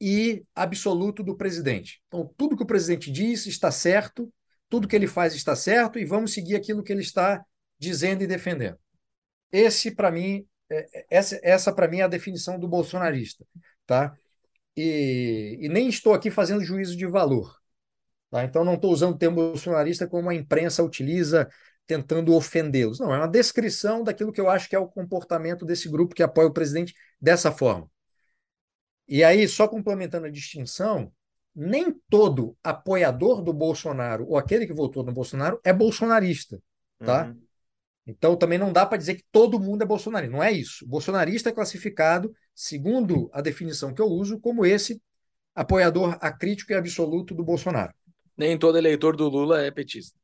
e 0.00 0.44
absoluto 0.54 1.22
do 1.22 1.36
presidente. 1.36 2.02
Então, 2.06 2.32
tudo 2.36 2.56
que 2.56 2.62
o 2.62 2.66
presidente 2.66 3.10
diz 3.10 3.46
está 3.46 3.70
certo, 3.70 4.32
tudo 4.68 4.88
que 4.88 4.96
ele 4.96 5.06
faz 5.06 5.34
está 5.34 5.56
certo, 5.56 5.98
e 5.98 6.04
vamos 6.04 6.32
seguir 6.32 6.56
aquilo 6.56 6.82
que 6.82 6.92
ele 6.92 7.02
está 7.02 7.44
dizendo 7.78 8.22
e 8.22 8.26
defendendo. 8.26 8.78
Esse, 9.50 9.90
para 9.90 10.10
mim, 10.10 10.46
essa, 11.10 11.38
essa 11.42 11.72
para 11.72 11.88
mim 11.88 12.00
é 12.00 12.02
a 12.02 12.08
definição 12.08 12.58
do 12.58 12.68
bolsonarista. 12.68 13.44
Tá? 13.86 14.14
E, 14.76 15.58
e 15.60 15.68
nem 15.68 15.88
estou 15.88 16.14
aqui 16.14 16.30
fazendo 16.30 16.64
juízo 16.64 16.96
de 16.96 17.06
valor. 17.06 17.56
Tá? 18.30 18.44
Então, 18.44 18.64
não 18.64 18.74
estou 18.74 18.92
usando 18.92 19.14
o 19.14 19.18
termo 19.18 19.36
bolsonarista 19.36 20.06
como 20.06 20.30
a 20.30 20.34
imprensa 20.34 20.82
utiliza 20.82 21.48
tentando 21.86 22.34
ofendê-los. 22.34 23.00
Não, 23.00 23.12
é 23.14 23.16
uma 23.16 23.26
descrição 23.26 24.04
daquilo 24.04 24.32
que 24.32 24.40
eu 24.40 24.50
acho 24.50 24.68
que 24.68 24.76
é 24.76 24.78
o 24.78 24.86
comportamento 24.86 25.64
desse 25.64 25.88
grupo 25.88 26.14
que 26.14 26.22
apoia 26.22 26.46
o 26.46 26.52
presidente 26.52 26.94
dessa 27.20 27.50
forma. 27.50 27.90
E 29.08 29.24
aí, 29.24 29.48
só 29.48 29.66
complementando 29.66 30.26
a 30.26 30.30
distinção, 30.30 31.10
nem 31.54 31.90
todo 32.10 32.54
apoiador 32.62 33.42
do 33.42 33.54
Bolsonaro 33.54 34.26
ou 34.28 34.36
aquele 34.36 34.66
que 34.66 34.72
votou 34.72 35.02
no 35.02 35.12
Bolsonaro 35.12 35.58
é 35.64 35.72
bolsonarista, 35.72 36.62
tá? 36.98 37.28
Uhum. 37.28 37.47
Então 38.08 38.34
também 38.34 38.58
não 38.58 38.72
dá 38.72 38.86
para 38.86 38.96
dizer 38.96 39.16
que 39.16 39.24
todo 39.30 39.60
mundo 39.60 39.82
é 39.82 39.86
bolsonarista. 39.86 40.34
Não 40.34 40.42
é 40.42 40.50
isso. 40.50 40.84
O 40.86 40.88
bolsonarista 40.88 41.50
é 41.50 41.52
classificado, 41.52 42.34
segundo 42.54 43.28
a 43.34 43.42
definição 43.42 43.92
que 43.92 44.00
eu 44.00 44.06
uso, 44.06 44.40
como 44.40 44.64
esse 44.64 45.00
apoiador 45.54 46.16
acrítico 46.20 46.72
e 46.72 46.74
absoluto 46.74 47.34
do 47.34 47.44
Bolsonaro. 47.44 47.92
Nem 48.34 48.58
todo 48.58 48.78
eleitor 48.78 49.14
do 49.14 49.28
Lula 49.28 49.60
é 49.62 49.70
petista. 49.70 50.16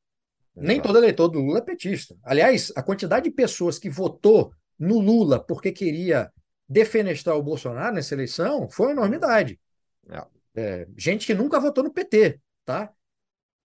Nem 0.56 0.80
todo 0.80 0.96
eleitor 0.96 1.28
do 1.28 1.40
Lula 1.40 1.58
é 1.58 1.62
petista. 1.62 2.16
Aliás, 2.22 2.72
a 2.74 2.82
quantidade 2.82 3.24
de 3.24 3.34
pessoas 3.34 3.78
que 3.78 3.90
votou 3.90 4.52
no 4.78 4.98
Lula 4.98 5.38
porque 5.38 5.70
queria 5.70 6.32
defenestrar 6.66 7.36
o 7.36 7.42
Bolsonaro 7.42 7.94
nessa 7.94 8.14
eleição 8.14 8.68
foi 8.70 8.86
uma 8.86 8.92
enormidade. 8.92 9.60
É. 10.08 10.24
É, 10.56 10.86
gente 10.96 11.26
que 11.26 11.34
nunca 11.34 11.58
votou 11.58 11.82
no 11.82 11.92
PT, 11.92 12.40
tá? 12.64 12.90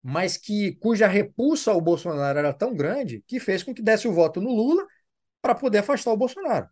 Mas 0.03 0.37
que 0.37 0.73
cuja 0.77 1.07
repulsa 1.07 1.71
ao 1.71 1.81
Bolsonaro 1.81 2.39
era 2.39 2.53
tão 2.53 2.75
grande 2.75 3.23
que 3.27 3.41
fez 3.41 3.63
com 3.63 3.75
que 3.75 3.83
desse 3.83 4.07
o 4.07 4.13
voto 4.13 4.41
no 4.41 4.55
Lula 4.55 4.87
para 5.43 5.55
poder 5.55 5.79
afastar 5.79 6.13
o 6.13 6.17
Bolsonaro. 6.17 6.69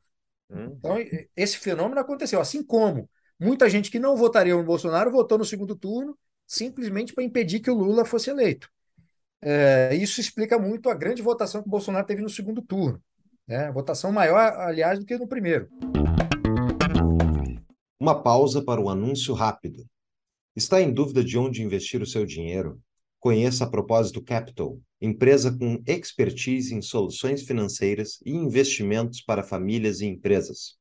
Hum. 0.51 0.77
Então, 0.79 0.97
esse 1.37 1.59
fenômeno 1.59 2.01
aconteceu. 2.01 2.41
Assim 2.41 2.63
como 2.63 3.11
muita 3.39 3.69
gente 3.69 3.91
que 3.91 3.99
não 3.99 4.17
votaria 4.17 4.55
no 4.55 4.65
Bolsonaro 4.65 5.11
votou 5.11 5.39
no 5.39 5.45
segundo 5.45 5.75
turno 5.75 6.17
simplesmente 6.47 7.13
para 7.13 7.25
impedir 7.25 7.61
que 7.61 7.71
o 7.71 7.75
Lula 7.75 8.05
fosse 8.05 8.31
eleito. 8.31 8.71
É, 9.43 9.95
isso 9.95 10.21
explica 10.21 10.59
muito 10.59 10.89
a 10.89 10.95
grande 10.95 11.21
votação 11.21 11.61
que 11.61 11.69
o 11.69 11.71
Bolsonaro 11.71 12.07
teve 12.07 12.23
no 12.23 12.31
segundo 12.31 12.63
turno. 12.63 13.03
Né? 13.47 13.71
Votação 13.73 14.13
maior, 14.13 14.53
aliás, 14.59 14.99
do 14.99 15.05
que 15.05 15.19
no 15.19 15.29
primeiro. 15.29 15.69
Uma 18.01 18.23
pausa 18.23 18.63
para 18.63 18.81
o 18.81 18.89
anúncio 18.89 19.35
rápido. 19.35 19.85
Está 20.55 20.81
em 20.81 20.93
dúvida 20.93 21.23
de 21.23 21.39
onde 21.39 21.63
investir 21.63 22.01
o 22.01 22.07
seu 22.07 22.25
dinheiro? 22.25 22.81
Conheça 23.27 23.65
a 23.65 23.69
Propósito 23.69 24.23
Capital, 24.23 24.81
empresa 25.01 25.51
com 25.51 25.83
expertise 25.85 26.73
em 26.73 26.81
soluções 26.81 27.43
financeiras 27.43 28.21
e 28.25 28.31
investimentos 28.31 29.21
para 29.21 29.43
famílias 29.43 30.01
e 30.01 30.07
empresas. 30.07 30.77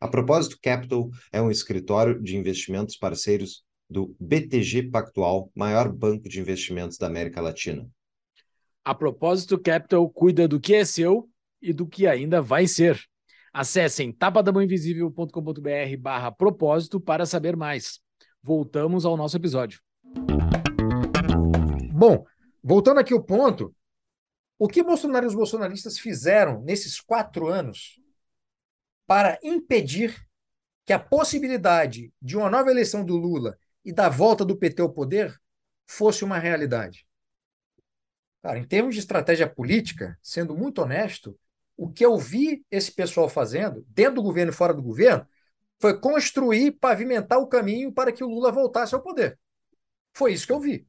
A 0.00 0.08
Propósito 0.08 0.56
Capital 0.62 1.10
é 1.30 1.42
um 1.42 1.50
escritório 1.50 2.18
de 2.22 2.38
investimentos 2.38 2.96
parceiros 2.96 3.64
do 3.86 4.16
BTG 4.18 4.84
Pactual, 4.84 5.50
maior 5.54 5.92
banco 5.92 6.26
de 6.26 6.40
investimentos 6.40 6.96
da 6.96 7.06
América 7.06 7.38
Latina. 7.42 7.86
A 8.82 8.94
Propósito 8.94 9.60
Capital 9.60 10.08
cuida 10.08 10.48
do 10.48 10.58
que 10.58 10.72
é 10.72 10.86
seu 10.86 11.28
e 11.60 11.70
do 11.70 11.86
que 11.86 12.06
ainda 12.06 12.40
vai 12.40 12.66
ser. 12.66 12.98
Acessem 13.52 14.10
tapadamãoinvisível.com.br 14.10 15.96
barra 15.98 16.32
propósito 16.32 16.98
para 16.98 17.26
saber 17.26 17.58
mais. 17.58 18.00
Voltamos 18.42 19.04
ao 19.04 19.18
nosso 19.18 19.36
episódio. 19.36 19.82
Bom, 22.00 22.24
voltando 22.64 22.98
aqui 22.98 23.12
ao 23.12 23.22
ponto, 23.22 23.76
o 24.58 24.66
que 24.66 24.82
Bolsonaro 24.82 25.26
e 25.26 25.28
os 25.28 25.34
bolsonaristas 25.34 25.98
fizeram 25.98 26.62
nesses 26.62 26.98
quatro 26.98 27.46
anos 27.46 28.00
para 29.06 29.38
impedir 29.42 30.18
que 30.86 30.94
a 30.94 30.98
possibilidade 30.98 32.10
de 32.18 32.38
uma 32.38 32.48
nova 32.48 32.70
eleição 32.70 33.04
do 33.04 33.18
Lula 33.18 33.58
e 33.84 33.92
da 33.92 34.08
volta 34.08 34.46
do 34.46 34.56
PT 34.56 34.80
ao 34.80 34.90
poder 34.90 35.38
fosse 35.86 36.24
uma 36.24 36.38
realidade? 36.38 37.06
Cara, 38.42 38.58
em 38.58 38.64
termos 38.64 38.94
de 38.94 39.00
estratégia 39.00 39.46
política, 39.46 40.18
sendo 40.22 40.56
muito 40.56 40.80
honesto, 40.80 41.38
o 41.76 41.92
que 41.92 42.02
eu 42.02 42.16
vi 42.16 42.64
esse 42.70 42.90
pessoal 42.90 43.28
fazendo, 43.28 43.84
dentro 43.86 44.14
do 44.14 44.22
governo 44.22 44.52
e 44.52 44.56
fora 44.56 44.72
do 44.72 44.82
governo, 44.82 45.28
foi 45.78 46.00
construir, 46.00 46.72
pavimentar 46.80 47.38
o 47.40 47.46
caminho 47.46 47.92
para 47.92 48.10
que 48.10 48.24
o 48.24 48.28
Lula 48.28 48.50
voltasse 48.50 48.94
ao 48.94 49.02
poder. 49.02 49.38
Foi 50.14 50.32
isso 50.32 50.46
que 50.46 50.52
eu 50.54 50.60
vi. 50.60 50.88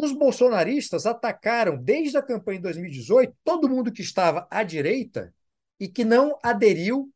Os 0.00 0.12
bolsonaristas 0.12 1.06
atacaram, 1.06 1.76
desde 1.76 2.16
a 2.16 2.22
campanha 2.22 2.58
de 2.58 2.62
2018, 2.62 3.34
todo 3.42 3.68
mundo 3.68 3.90
que 3.90 4.00
estava 4.00 4.46
à 4.48 4.62
direita 4.62 5.34
e 5.80 5.88
que 5.88 6.04
não 6.04 6.38
aderiu 6.40 7.12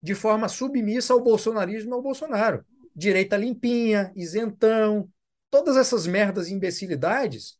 de 0.00 0.14
forma 0.14 0.48
submissa 0.48 1.12
ao 1.12 1.20
bolsonarismo 1.20 1.90
e 1.90 1.92
ao 1.92 2.00
Bolsonaro. 2.00 2.64
Direita 2.94 3.36
limpinha, 3.36 4.12
isentão, 4.14 5.10
todas 5.50 5.76
essas 5.76 6.06
merdas 6.06 6.46
e 6.46 6.54
imbecilidades 6.54 7.58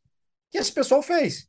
que 0.49 0.57
esse 0.59 0.73
pessoal 0.73 1.03
fez. 1.03 1.49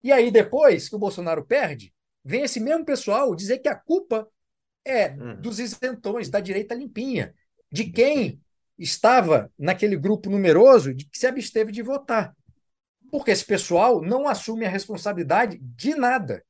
E 0.00 0.12
aí, 0.12 0.30
depois 0.30 0.88
que 0.88 0.94
o 0.94 0.98
Bolsonaro 0.98 1.44
perde, 1.44 1.92
vem 2.24 2.42
esse 2.42 2.60
mesmo 2.60 2.84
pessoal 2.84 3.34
dizer 3.34 3.58
que 3.58 3.68
a 3.68 3.74
culpa 3.74 4.28
é 4.84 5.08
uhum. 5.08 5.40
dos 5.40 5.58
isentões, 5.58 6.30
da 6.30 6.38
direita 6.38 6.72
limpinha, 6.72 7.34
de 7.72 7.90
quem 7.90 8.40
estava 8.78 9.50
naquele 9.58 9.96
grupo 9.96 10.30
numeroso 10.30 10.94
de 10.94 11.04
que 11.04 11.18
se 11.18 11.26
absteve 11.26 11.72
de 11.72 11.82
votar. 11.82 12.32
Porque 13.10 13.30
esse 13.30 13.44
pessoal 13.44 14.00
não 14.02 14.26
assume 14.26 14.64
a 14.64 14.70
responsabilidade 14.70 15.58
de 15.58 15.94
nada. 15.94 16.44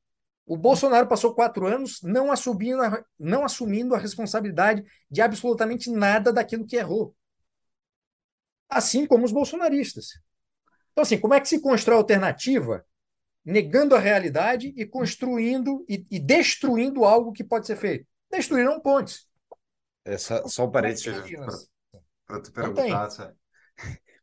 O 0.45 0.55
Bolsonaro 0.55 1.07
passou 1.07 1.33
quatro 1.33 1.65
anos 1.65 2.01
não 2.03 2.31
assumindo, 2.31 2.81
a, 2.81 3.03
não 3.19 3.43
assumindo 3.43 3.95
a 3.95 3.97
responsabilidade 3.97 4.83
de 5.09 5.21
absolutamente 5.21 5.89
nada 5.89 6.31
daquilo 6.31 6.65
que 6.65 6.75
errou. 6.75 7.15
Assim 8.69 9.05
como 9.05 9.25
os 9.25 9.31
bolsonaristas. 9.31 10.19
Então, 10.91 11.01
assim, 11.01 11.19
como 11.19 11.33
é 11.33 11.41
que 11.41 11.49
se 11.49 11.59
constrói 11.59 11.97
a 11.97 11.99
alternativa 11.99 12.85
negando 13.45 13.95
a 13.95 13.99
realidade 13.99 14.73
e 14.75 14.85
construindo 14.85 15.85
e, 15.87 16.05
e 16.09 16.19
destruindo 16.19 17.05
algo 17.05 17.31
que 17.31 17.43
pode 17.43 17.67
ser 17.67 17.75
feito. 17.75 18.07
Destruíram 18.31 18.79
pontes. 18.79 19.27
É 20.03 20.17
só, 20.17 20.47
só 20.47 20.65
um 20.65 20.71
parênteses 20.71 21.05
para 22.25 22.41
tu 22.41 22.51
perguntar? 22.51 23.35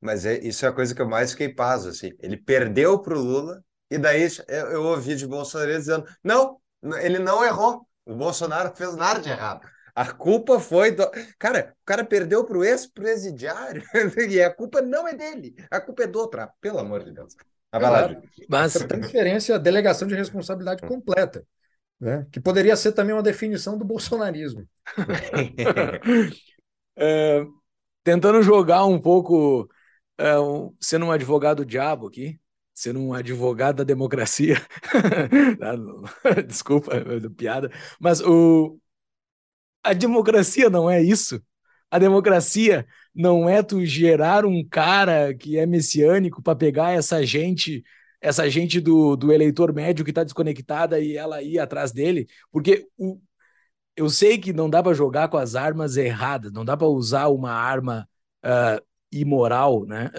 Mas 0.02 0.26
é, 0.26 0.38
isso 0.38 0.66
é 0.66 0.68
a 0.68 0.72
coisa 0.72 0.94
que 0.94 1.00
eu 1.00 1.08
mais 1.08 1.30
fiquei 1.30 1.48
paso, 1.48 1.88
assim. 1.88 2.10
Ele 2.18 2.36
perdeu 2.36 2.98
para 2.98 3.14
o 3.16 3.22
Lula 3.22 3.62
e 3.88 3.96
daí 3.96 4.26
eu, 4.48 4.66
eu 4.70 4.82
ouvi 4.84 5.14
de 5.14 5.26
Bolsonaro 5.26 5.70
dizendo, 5.70 6.04
não, 6.22 6.58
ele 7.00 7.18
não 7.18 7.44
errou. 7.44 7.86
O 8.04 8.14
Bolsonaro 8.14 8.74
fez 8.74 8.96
nada 8.96 9.20
de 9.20 9.30
errado. 9.30 9.66
A 9.94 10.12
culpa 10.12 10.58
foi 10.58 10.90
do. 10.90 11.08
Cara, 11.38 11.74
o 11.82 11.84
cara 11.84 12.04
perdeu 12.04 12.44
para 12.44 12.58
o 12.58 12.64
ex-presidiário 12.64 13.82
e 14.28 14.42
a 14.42 14.52
culpa 14.52 14.80
não 14.80 15.06
é 15.06 15.14
dele. 15.14 15.54
A 15.70 15.80
culpa 15.80 16.04
é 16.04 16.06
do 16.06 16.18
outro. 16.18 16.40
Ah, 16.40 16.50
pelo 16.60 16.78
amor 16.78 17.04
de 17.04 17.12
Deus. 17.12 17.36
Claro, 17.70 18.20
mas 18.50 18.74
transferência, 18.74 19.58
delegação 19.58 20.06
de 20.06 20.14
responsabilidade 20.14 20.82
completa, 20.86 21.42
né? 21.98 22.26
que 22.30 22.38
poderia 22.38 22.76
ser 22.76 22.92
também 22.92 23.14
uma 23.14 23.22
definição 23.22 23.78
do 23.78 23.84
bolsonarismo. 23.84 24.68
é, 26.96 27.46
tentando 28.04 28.42
jogar 28.42 28.84
um 28.84 29.00
pouco, 29.00 29.70
é, 30.18 30.38
um, 30.38 30.74
sendo 30.80 31.06
um 31.06 31.12
advogado 31.12 31.64
diabo 31.64 32.06
aqui, 32.06 32.38
sendo 32.74 33.00
um 33.00 33.14
advogado 33.14 33.76
da 33.76 33.84
democracia, 33.84 34.56
desculpa, 36.46 36.92
piada, 37.36 37.70
mas 38.00 38.20
o, 38.20 38.78
a 39.82 39.92
democracia 39.92 40.70
não 40.70 40.88
é 40.90 41.02
isso. 41.02 41.42
A 41.90 41.98
democracia 41.98 42.86
não 43.14 43.48
é 43.48 43.62
tu 43.62 43.84
gerar 43.84 44.46
um 44.46 44.66
cara 44.66 45.34
que 45.34 45.58
é 45.58 45.66
messiânico 45.66 46.42
para 46.42 46.56
pegar 46.56 46.92
essa 46.92 47.24
gente, 47.24 47.84
essa 48.20 48.48
gente 48.48 48.80
do, 48.80 49.16
do 49.16 49.32
eleitor 49.32 49.74
médio 49.74 50.04
que 50.04 50.10
está 50.10 50.24
desconectada 50.24 51.00
e 51.00 51.16
ela 51.16 51.42
ir 51.42 51.58
atrás 51.58 51.92
dele, 51.92 52.26
porque 52.50 52.86
o, 52.96 53.20
eu 53.96 54.08
sei 54.10 54.38
que 54.38 54.52
não 54.52 54.70
dá 54.70 54.82
para 54.82 54.94
jogar 54.94 55.28
com 55.28 55.36
as 55.36 55.54
armas 55.54 55.96
erradas, 55.96 56.52
não 56.52 56.64
dá 56.64 56.76
para 56.76 56.86
usar 56.88 57.28
uma 57.28 57.52
arma 57.52 58.08
uh, 58.44 58.82
imoral, 59.12 59.84
né? 59.84 60.10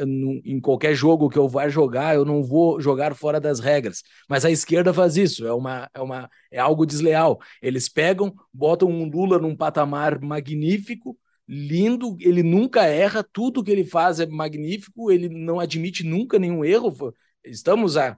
Em 0.46 0.60
qualquer 0.60 0.94
jogo 0.94 1.30
que 1.30 1.38
eu 1.38 1.50
vá 1.50 1.68
jogar, 1.68 2.14
eu 2.16 2.24
não 2.24 2.44
vou 2.44 2.80
jogar 2.80 3.16
fora 3.16 3.40
das 3.40 3.60
regras. 3.60 4.04
Mas 4.30 4.46
a 4.46 4.52
esquerda 4.52 4.94
faz 4.94 5.18
isso, 5.18 5.48
é 5.48 5.54
uma, 5.54 5.90
é 5.94 6.00
uma, 6.02 6.30
é 6.52 6.60
algo 6.60 6.86
desleal. 6.86 7.40
Eles 7.62 7.90
pegam, 7.90 8.34
botam 8.54 8.90
um 8.90 9.10
Lula 9.10 9.40
num 9.40 9.56
patamar 9.56 10.22
magnífico, 10.22 11.18
lindo, 11.48 12.16
ele 12.20 12.44
nunca 12.44 12.86
erra, 12.86 13.24
tudo 13.24 13.64
que 13.64 13.72
ele 13.72 13.84
faz 13.84 14.20
é 14.20 14.28
magnífico, 14.28 15.12
ele 15.12 15.28
não 15.28 15.60
admite 15.60 16.04
nunca 16.04 16.38
nenhum 16.38 16.64
erro. 16.64 16.94
Estamos 17.44 17.98
há, 17.98 18.18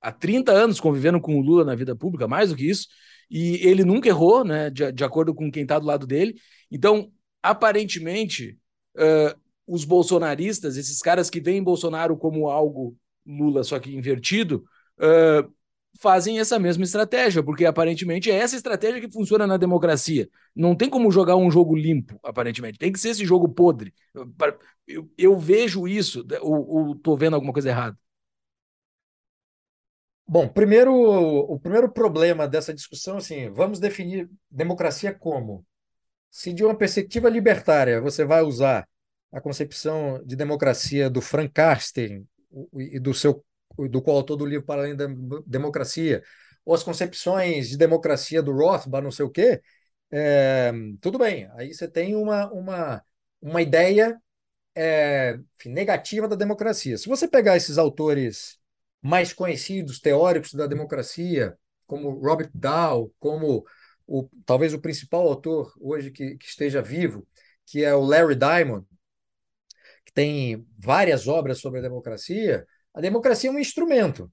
há 0.00 0.12
30 0.12 0.52
anos 0.52 0.78
convivendo 0.78 1.20
com 1.20 1.38
o 1.38 1.42
Lula 1.42 1.64
na 1.64 1.74
vida 1.74 1.96
pública, 1.96 2.28
mais 2.28 2.50
do 2.50 2.56
que 2.56 2.68
isso, 2.68 2.86
e 3.30 3.56
ele 3.66 3.84
nunca 3.84 4.08
errou, 4.08 4.44
né? 4.44 4.68
De, 4.68 4.92
de 4.92 5.04
acordo 5.04 5.34
com 5.34 5.50
quem 5.50 5.62
está 5.62 5.78
do 5.78 5.86
lado 5.86 6.06
dele. 6.06 6.34
Então, 6.70 7.10
aparentemente. 7.42 8.58
Uh, 8.94 9.41
os 9.66 9.84
bolsonaristas, 9.84 10.76
esses 10.76 11.00
caras 11.00 11.30
que 11.30 11.40
veem 11.40 11.62
Bolsonaro 11.62 12.16
como 12.16 12.48
algo 12.48 12.96
Lula, 13.26 13.62
só 13.62 13.78
que 13.78 13.94
invertido, 13.94 14.64
uh, 14.98 15.52
fazem 16.00 16.40
essa 16.40 16.58
mesma 16.58 16.84
estratégia, 16.84 17.42
porque 17.42 17.64
aparentemente 17.64 18.30
é 18.30 18.34
essa 18.34 18.56
estratégia 18.56 19.00
que 19.00 19.12
funciona 19.12 19.46
na 19.46 19.56
democracia. 19.56 20.28
Não 20.54 20.74
tem 20.74 20.88
como 20.88 21.10
jogar 21.10 21.36
um 21.36 21.50
jogo 21.50 21.76
limpo, 21.76 22.18
aparentemente. 22.22 22.78
Tem 22.78 22.92
que 22.92 22.98
ser 22.98 23.10
esse 23.10 23.24
jogo 23.24 23.48
podre. 23.48 23.94
Eu, 24.86 25.10
eu 25.16 25.38
vejo 25.38 25.86
isso, 25.86 26.26
ou, 26.40 26.88
ou 26.88 26.94
tô 26.96 27.16
vendo 27.16 27.34
alguma 27.34 27.52
coisa 27.52 27.68
errada? 27.68 27.96
Bom, 30.26 30.48
primeiro, 30.48 30.94
o 30.94 31.58
primeiro 31.60 31.92
problema 31.92 32.48
dessa 32.48 32.72
discussão, 32.72 33.18
assim, 33.18 33.50
vamos 33.50 33.78
definir 33.78 34.30
democracia 34.50 35.12
como? 35.12 35.66
Se 36.30 36.52
de 36.52 36.64
uma 36.64 36.74
perspectiva 36.74 37.28
libertária 37.28 38.00
você 38.00 38.24
vai 38.24 38.42
usar 38.42 38.88
a 39.32 39.40
concepção 39.40 40.22
de 40.24 40.36
democracia 40.36 41.08
do 41.08 41.20
Frank 41.20 41.52
Carsten 41.52 42.26
e 42.74 43.00
do 43.00 43.14
seu 43.14 43.44
do 43.88 44.02
coautor 44.02 44.36
do 44.36 44.44
livro 44.44 44.66
Para 44.66 44.82
Além 44.82 44.94
da 44.94 45.06
Democracia, 45.46 46.22
ou 46.62 46.74
as 46.74 46.82
concepções 46.82 47.70
de 47.70 47.78
democracia 47.78 48.42
do 48.42 48.52
Rothbard, 48.52 49.02
não 49.02 49.10
sei 49.10 49.24
o 49.24 49.30
quê, 49.30 49.62
é, 50.10 50.70
tudo 51.00 51.18
bem. 51.18 51.48
Aí 51.54 51.72
você 51.72 51.88
tem 51.88 52.14
uma, 52.14 52.50
uma, 52.52 53.02
uma 53.40 53.62
ideia 53.62 54.20
é, 54.74 55.38
negativa 55.64 56.28
da 56.28 56.36
democracia. 56.36 56.98
Se 56.98 57.08
você 57.08 57.26
pegar 57.26 57.56
esses 57.56 57.78
autores 57.78 58.58
mais 59.00 59.32
conhecidos, 59.32 60.00
teóricos 60.00 60.52
da 60.54 60.66
democracia, 60.66 61.56
como 61.86 62.10
Robert 62.10 62.50
Dow, 62.54 63.12
como 63.18 63.64
o, 64.06 64.28
talvez 64.44 64.72
o 64.74 64.80
principal 64.80 65.26
autor 65.26 65.72
hoje 65.80 66.10
que, 66.10 66.36
que 66.36 66.46
esteja 66.46 66.82
vivo, 66.82 67.26
que 67.66 67.82
é 67.82 67.94
o 67.94 68.04
Larry 68.04 68.36
Diamond, 68.36 68.86
que 70.04 70.12
tem 70.12 70.66
várias 70.78 71.28
obras 71.28 71.60
sobre 71.60 71.78
a 71.80 71.82
democracia, 71.82 72.66
a 72.94 73.00
democracia 73.00 73.50
é 73.50 73.52
um 73.52 73.58
instrumento, 73.58 74.30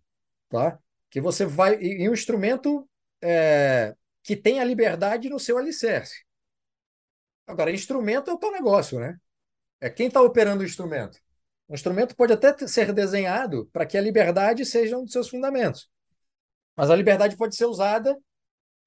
tá? 0.49 0.78
Que 1.09 1.22
você 1.22 1.45
vai 1.45 1.82
e 1.82 2.09
um 2.09 2.13
instrumento 2.13 2.88
é, 3.22 3.95
que 4.24 4.36
tem 4.36 4.59
a 4.59 4.63
liberdade 4.63 5.30
no 5.30 5.39
seu 5.39 5.57
alicerce. 5.57 6.24
Agora, 7.47 7.72
instrumento 7.72 8.30
é 8.30 8.34
o 8.34 8.38
teu 8.38 8.51
negócio, 8.51 8.99
né? 8.99 9.17
É 9.82 9.89
quem 9.89 10.07
está 10.07 10.22
operando 10.22 10.61
o 10.61 10.65
instrumento. 10.65 11.17
O 11.67 11.74
instrumento 11.74 12.15
pode 12.15 12.34
até 12.34 12.55
ser 12.67 12.91
desenhado 12.93 13.70
para 13.72 13.86
que 13.86 13.97
a 13.97 14.01
liberdade 14.01 14.65
seja 14.65 14.97
um 14.97 15.03
dos 15.03 15.13
seus 15.13 15.30
fundamentos, 15.30 15.89
mas 16.76 16.89
a 16.89 16.95
liberdade 16.95 17.38
pode 17.38 17.55
ser 17.55 17.65
usada 17.65 18.17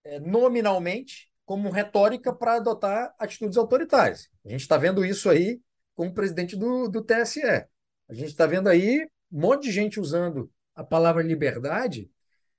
é, 0.05 0.19
nominalmente 0.21 1.31
como 1.45 1.71
retórica 1.71 2.33
para 2.33 2.55
adotar 2.55 3.15
atitudes 3.19 3.57
autoritárias. 3.57 4.29
A 4.45 4.49
gente 4.49 4.63
está 4.63 4.77
vendo 4.77 5.05
isso 5.05 5.31
aí 5.31 5.61
como 5.95 6.15
presidente 6.15 6.57
do, 6.57 6.89
do 6.89 7.03
TSE. 7.03 7.43
A 7.43 8.15
gente 8.15 8.29
está 8.29 8.47
vendo 8.47 8.69
aí 8.69 9.07
um 9.31 9.41
monte 9.41 9.65
de 9.65 9.73
gente 9.73 10.01
usando 10.01 10.51
a 10.75 10.85
palavra 10.85 11.23
liberdade 11.23 12.11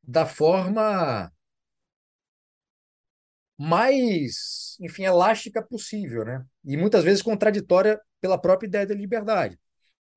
da 0.03 0.25
forma 0.25 1.31
mais, 3.57 4.75
enfim, 4.81 5.03
elástica 5.03 5.61
possível, 5.61 6.25
né? 6.25 6.45
E 6.65 6.75
muitas 6.75 7.03
vezes 7.03 7.21
contraditória 7.21 7.99
pela 8.19 8.37
própria 8.37 8.67
ideia 8.67 8.85
da 8.85 8.95
liberdade. 8.95 9.59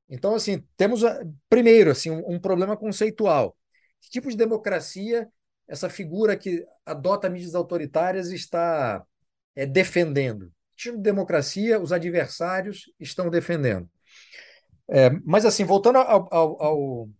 Então, 0.08 0.34
assim, 0.34 0.64
temos 0.76 1.02
primeiro 1.48 1.90
assim 1.90 2.10
um, 2.10 2.34
um 2.34 2.40
problema 2.40 2.76
conceitual. 2.76 3.56
Que 4.00 4.10
tipo 4.10 4.30
de 4.30 4.36
democracia 4.36 5.28
essa 5.68 5.88
figura 5.90 6.36
que 6.36 6.64
adota 6.84 7.28
medidas 7.28 7.54
autoritárias 7.54 8.30
está 8.30 9.04
é, 9.54 9.66
defendendo? 9.66 10.52
Tipo 10.76 10.96
de 10.96 11.02
democracia 11.02 11.80
os 11.80 11.92
adversários 11.92 12.92
estão 13.00 13.30
defendendo. 13.30 13.88
É, 14.88 15.10
mas, 15.24 15.44
assim, 15.44 15.64
voltando 15.64 15.98
ao, 15.98 16.28
ao, 16.32 16.62
ao, 16.62 17.10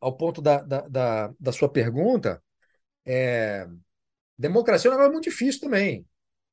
ao 0.00 0.16
ponto 0.16 0.42
da, 0.42 0.60
da, 0.62 0.80
da, 0.82 1.34
da, 1.40 1.52
sua 1.52 1.68
pergunta, 1.68 2.42
é, 3.06 3.66
democracia 4.38 4.90
é 4.90 4.92
um 4.92 4.96
negócio 4.96 5.12
muito 5.12 5.30
difícil 5.30 5.60
também. 5.62 6.06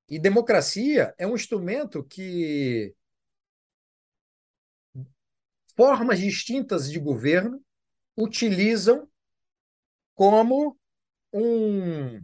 E 0.08 0.20
democracia 0.20 1.14
é 1.18 1.28
um 1.28 1.36
instrumento 1.36 2.04
que 2.04 2.94
formas 5.76 6.20
distintas 6.20 6.92
de 6.92 7.00
governo 7.00 7.62
utilizam 8.18 9.08
como 10.16 10.78
um, 11.34 12.22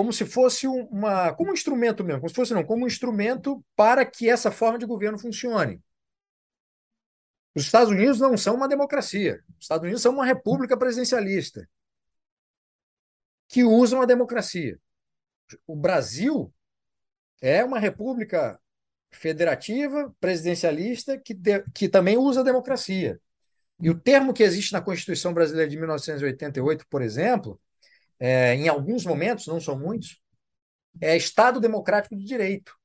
como 0.00 0.14
se 0.14 0.24
fosse 0.24 0.66
uma, 0.66 1.34
como 1.34 1.50
um 1.50 1.52
instrumento 1.52 2.02
mesmo, 2.02 2.22
como 2.22 2.30
se 2.30 2.34
fosse 2.34 2.54
não, 2.54 2.64
como 2.64 2.84
um 2.84 2.86
instrumento 2.86 3.62
para 3.76 4.02
que 4.02 4.30
essa 4.30 4.50
forma 4.50 4.78
de 4.78 4.86
governo 4.86 5.18
funcione. 5.18 5.78
Os 7.54 7.64
Estados 7.64 7.90
Unidos 7.90 8.18
não 8.18 8.34
são 8.34 8.54
uma 8.54 8.66
democracia. 8.66 9.44
Os 9.58 9.64
Estados 9.64 9.82
Unidos 9.82 10.00
são 10.00 10.14
uma 10.14 10.24
república 10.24 10.74
presidencialista 10.74 11.68
que 13.46 13.62
usam 13.62 14.00
a 14.00 14.06
democracia. 14.06 14.80
O 15.66 15.76
Brasil 15.76 16.50
é 17.42 17.62
uma 17.62 17.78
república 17.78 18.58
federativa, 19.10 20.16
presidencialista, 20.18 21.18
que, 21.18 21.34
de, 21.34 21.62
que 21.74 21.90
também 21.90 22.16
usa 22.16 22.40
a 22.40 22.44
democracia. 22.44 23.20
E 23.78 23.90
o 23.90 24.00
termo 24.00 24.32
que 24.32 24.44
existe 24.44 24.72
na 24.72 24.80
Constituição 24.80 25.34
Brasileira 25.34 25.68
de 25.68 25.76
1988, 25.76 26.86
por 26.88 27.02
exemplo, 27.02 27.60
é, 28.20 28.54
em 28.54 28.68
alguns 28.68 29.06
momentos, 29.06 29.46
não 29.46 29.58
são 29.58 29.78
muitos, 29.78 30.20
é 31.00 31.16
Estado 31.16 31.58
Democrático 31.58 32.14
de 32.14 32.24
Direito. 32.24 32.76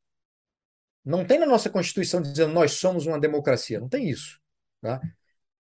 Não 1.04 1.26
tem 1.26 1.38
na 1.38 1.46
nossa 1.46 1.70
Constituição 1.70 2.22
dizendo 2.22 2.54
nós 2.54 2.74
somos 2.74 3.06
uma 3.06 3.20
democracia, 3.20 3.80
não 3.80 3.90
tem 3.90 4.10
isso. 4.10 4.40
Tá? 4.82 5.02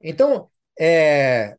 Então, 0.01 0.51
é, 0.79 1.57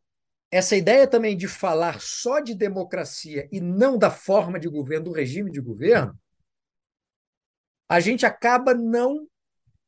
essa 0.50 0.76
ideia 0.76 1.06
também 1.06 1.36
de 1.36 1.48
falar 1.48 2.00
só 2.00 2.38
de 2.38 2.54
democracia 2.54 3.48
e 3.50 3.60
não 3.60 3.98
da 3.98 4.10
forma 4.10 4.60
de 4.60 4.68
governo, 4.68 5.06
do 5.06 5.12
regime 5.12 5.50
de 5.50 5.60
governo, 5.60 6.16
a 7.88 8.00
gente 8.00 8.24
acaba 8.24 8.72
não 8.72 9.26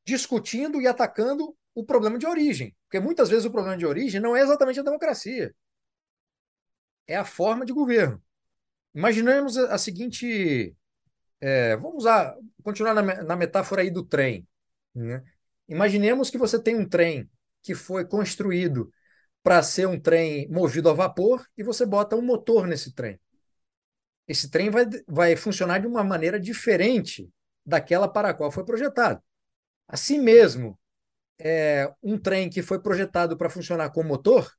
discutindo 0.05 0.81
e 0.81 0.87
atacando 0.87 1.57
o 1.75 1.85
problema 1.85 2.19
de 2.19 2.27
origem. 2.27 2.75
Porque 2.85 3.01
muitas 3.01 3.29
vezes 3.29 3.45
o 3.45 3.51
problema 3.51 3.77
de 3.77 3.87
origem 3.87 4.21
não 4.21 4.37
é 4.37 4.41
exatamente 4.41 4.81
a 4.81 4.83
democracia 4.83 5.55
é 7.07 7.17
a 7.17 7.25
forma 7.25 7.65
de 7.65 7.73
governo. 7.73 8.23
Imaginemos 8.95 9.57
a, 9.57 9.77
seguinte. 9.79 10.75
É, 11.41 11.77
vamos 11.77 11.99
usar, 11.99 12.35
continuar 12.63 12.95
na, 12.95 13.03
na, 13.03 13.37
metáfora 13.37 13.83
aí 13.83 13.91
do 13.91 14.03
trem. 14.03 14.47
Né? 14.95 15.23
Imaginemos 15.69 16.31
que 16.31 16.39
você 16.39 16.59
tem 16.59 16.77
um 16.77 16.89
trem 16.89 17.29
que 17.63 17.75
foi 17.75 18.07
construído 18.07 18.91
para 19.43 19.63
ser 19.63 19.87
um 19.87 20.01
trem 20.01 20.49
movido 20.49 20.89
a 20.89 20.95
vapor 20.95 21.47
e 21.57 21.63
você 21.63 21.85
bota 21.85 22.17
um 22.17 22.23
motor 22.23 22.67
nesse 22.67 22.95
trem. 22.95 23.21
Esse 24.27 24.51
trem 24.51 24.71
vai, 24.71 24.87
vai 25.07 25.37
funcionar 25.37 25.79
de 25.79 25.87
uma 25.87 26.03
maneira 26.03 26.41
diferente 26.41 27.29
daquela 27.65 28.09
para 28.09 28.31
a 28.31 28.35
qual 28.35 28.51
foi 28.51 28.65
projetado. 28.65 29.23
Assim 29.87 30.19
mesmo, 30.19 30.79
é, 31.39 31.93
um 32.03 32.19
trem 32.19 32.49
que 32.49 32.63
foi 32.63 32.81
projetado 32.81 33.37
para 33.37 33.51
funcionar 33.51 33.91
com 33.91 34.03
motor, 34.03 34.51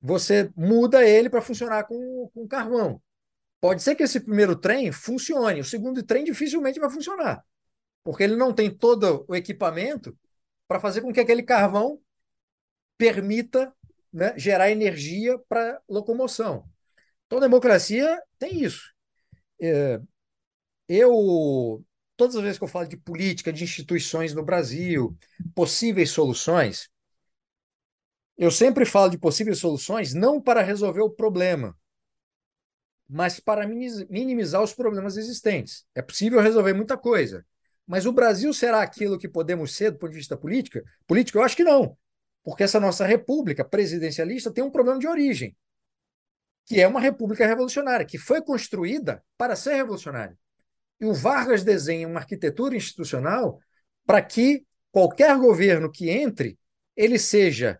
você 0.00 0.50
muda 0.56 1.04
ele 1.06 1.28
para 1.28 1.42
funcionar 1.42 1.84
com, 1.84 2.30
com 2.34 2.48
carvão. 2.48 3.00
Pode 3.60 3.82
ser 3.82 3.94
que 3.94 4.02
esse 4.02 4.20
primeiro 4.20 4.56
trem 4.56 4.90
funcione, 4.90 5.60
o 5.60 5.64
segundo 5.64 6.02
trem 6.02 6.24
dificilmente 6.24 6.80
vai 6.80 6.88
funcionar, 6.88 7.44
porque 8.02 8.22
ele 8.22 8.36
não 8.36 8.54
tem 8.54 8.70
todo 8.74 9.24
o 9.28 9.34
equipamento 9.34 10.16
para 10.66 10.80
fazer 10.80 11.02
com 11.02 11.12
que 11.12 11.20
aquele 11.20 11.42
carvão 11.42 12.00
permita 12.96 13.74
né, 14.12 14.34
gerar 14.38 14.70
energia 14.70 15.38
para 15.48 15.80
locomoção. 15.88 16.64
Então, 17.26 17.38
democracia 17.38 18.20
tem 18.38 18.62
isso. 18.62 18.92
É, 19.60 20.00
eu, 20.88 21.84
todas 22.16 22.36
as 22.36 22.42
vezes 22.42 22.58
que 22.58 22.64
eu 22.64 22.68
falo 22.68 22.88
de 22.88 22.96
política, 22.96 23.52
de 23.52 23.62
instituições 23.62 24.34
no 24.34 24.44
Brasil, 24.44 25.16
possíveis 25.54 26.10
soluções, 26.10 26.90
eu 28.40 28.50
sempre 28.50 28.86
falo 28.86 29.10
de 29.10 29.18
possíveis 29.18 29.58
soluções 29.58 30.14
não 30.14 30.40
para 30.40 30.62
resolver 30.62 31.02
o 31.02 31.10
problema, 31.10 31.76
mas 33.06 33.38
para 33.38 33.66
minimizar 33.66 34.62
os 34.62 34.72
problemas 34.72 35.18
existentes. 35.18 35.84
É 35.94 36.00
possível 36.00 36.40
resolver 36.40 36.72
muita 36.72 36.96
coisa. 36.96 37.44
Mas 37.86 38.06
o 38.06 38.12
Brasil 38.12 38.50
será 38.54 38.80
aquilo 38.80 39.18
que 39.18 39.28
podemos 39.28 39.76
ser 39.76 39.90
do 39.90 39.98
ponto 39.98 40.12
de 40.12 40.16
vista 40.16 40.38
política? 40.38 40.82
político? 41.06 41.36
Eu 41.36 41.42
acho 41.42 41.54
que 41.54 41.62
não. 41.62 41.98
Porque 42.42 42.62
essa 42.62 42.80
nossa 42.80 43.04
república 43.04 43.62
presidencialista 43.62 44.50
tem 44.50 44.64
um 44.64 44.70
problema 44.70 44.98
de 44.98 45.06
origem, 45.06 45.54
que 46.64 46.80
é 46.80 46.88
uma 46.88 47.00
república 47.00 47.46
revolucionária, 47.46 48.06
que 48.06 48.16
foi 48.16 48.40
construída 48.40 49.22
para 49.36 49.54
ser 49.54 49.74
revolucionária. 49.74 50.38
E 50.98 51.04
o 51.04 51.12
Vargas 51.12 51.62
desenha 51.62 52.08
uma 52.08 52.20
arquitetura 52.20 52.74
institucional 52.74 53.60
para 54.06 54.22
que 54.22 54.64
qualquer 54.90 55.36
governo 55.36 55.92
que 55.92 56.08
entre, 56.08 56.58
ele 56.96 57.18
seja 57.18 57.78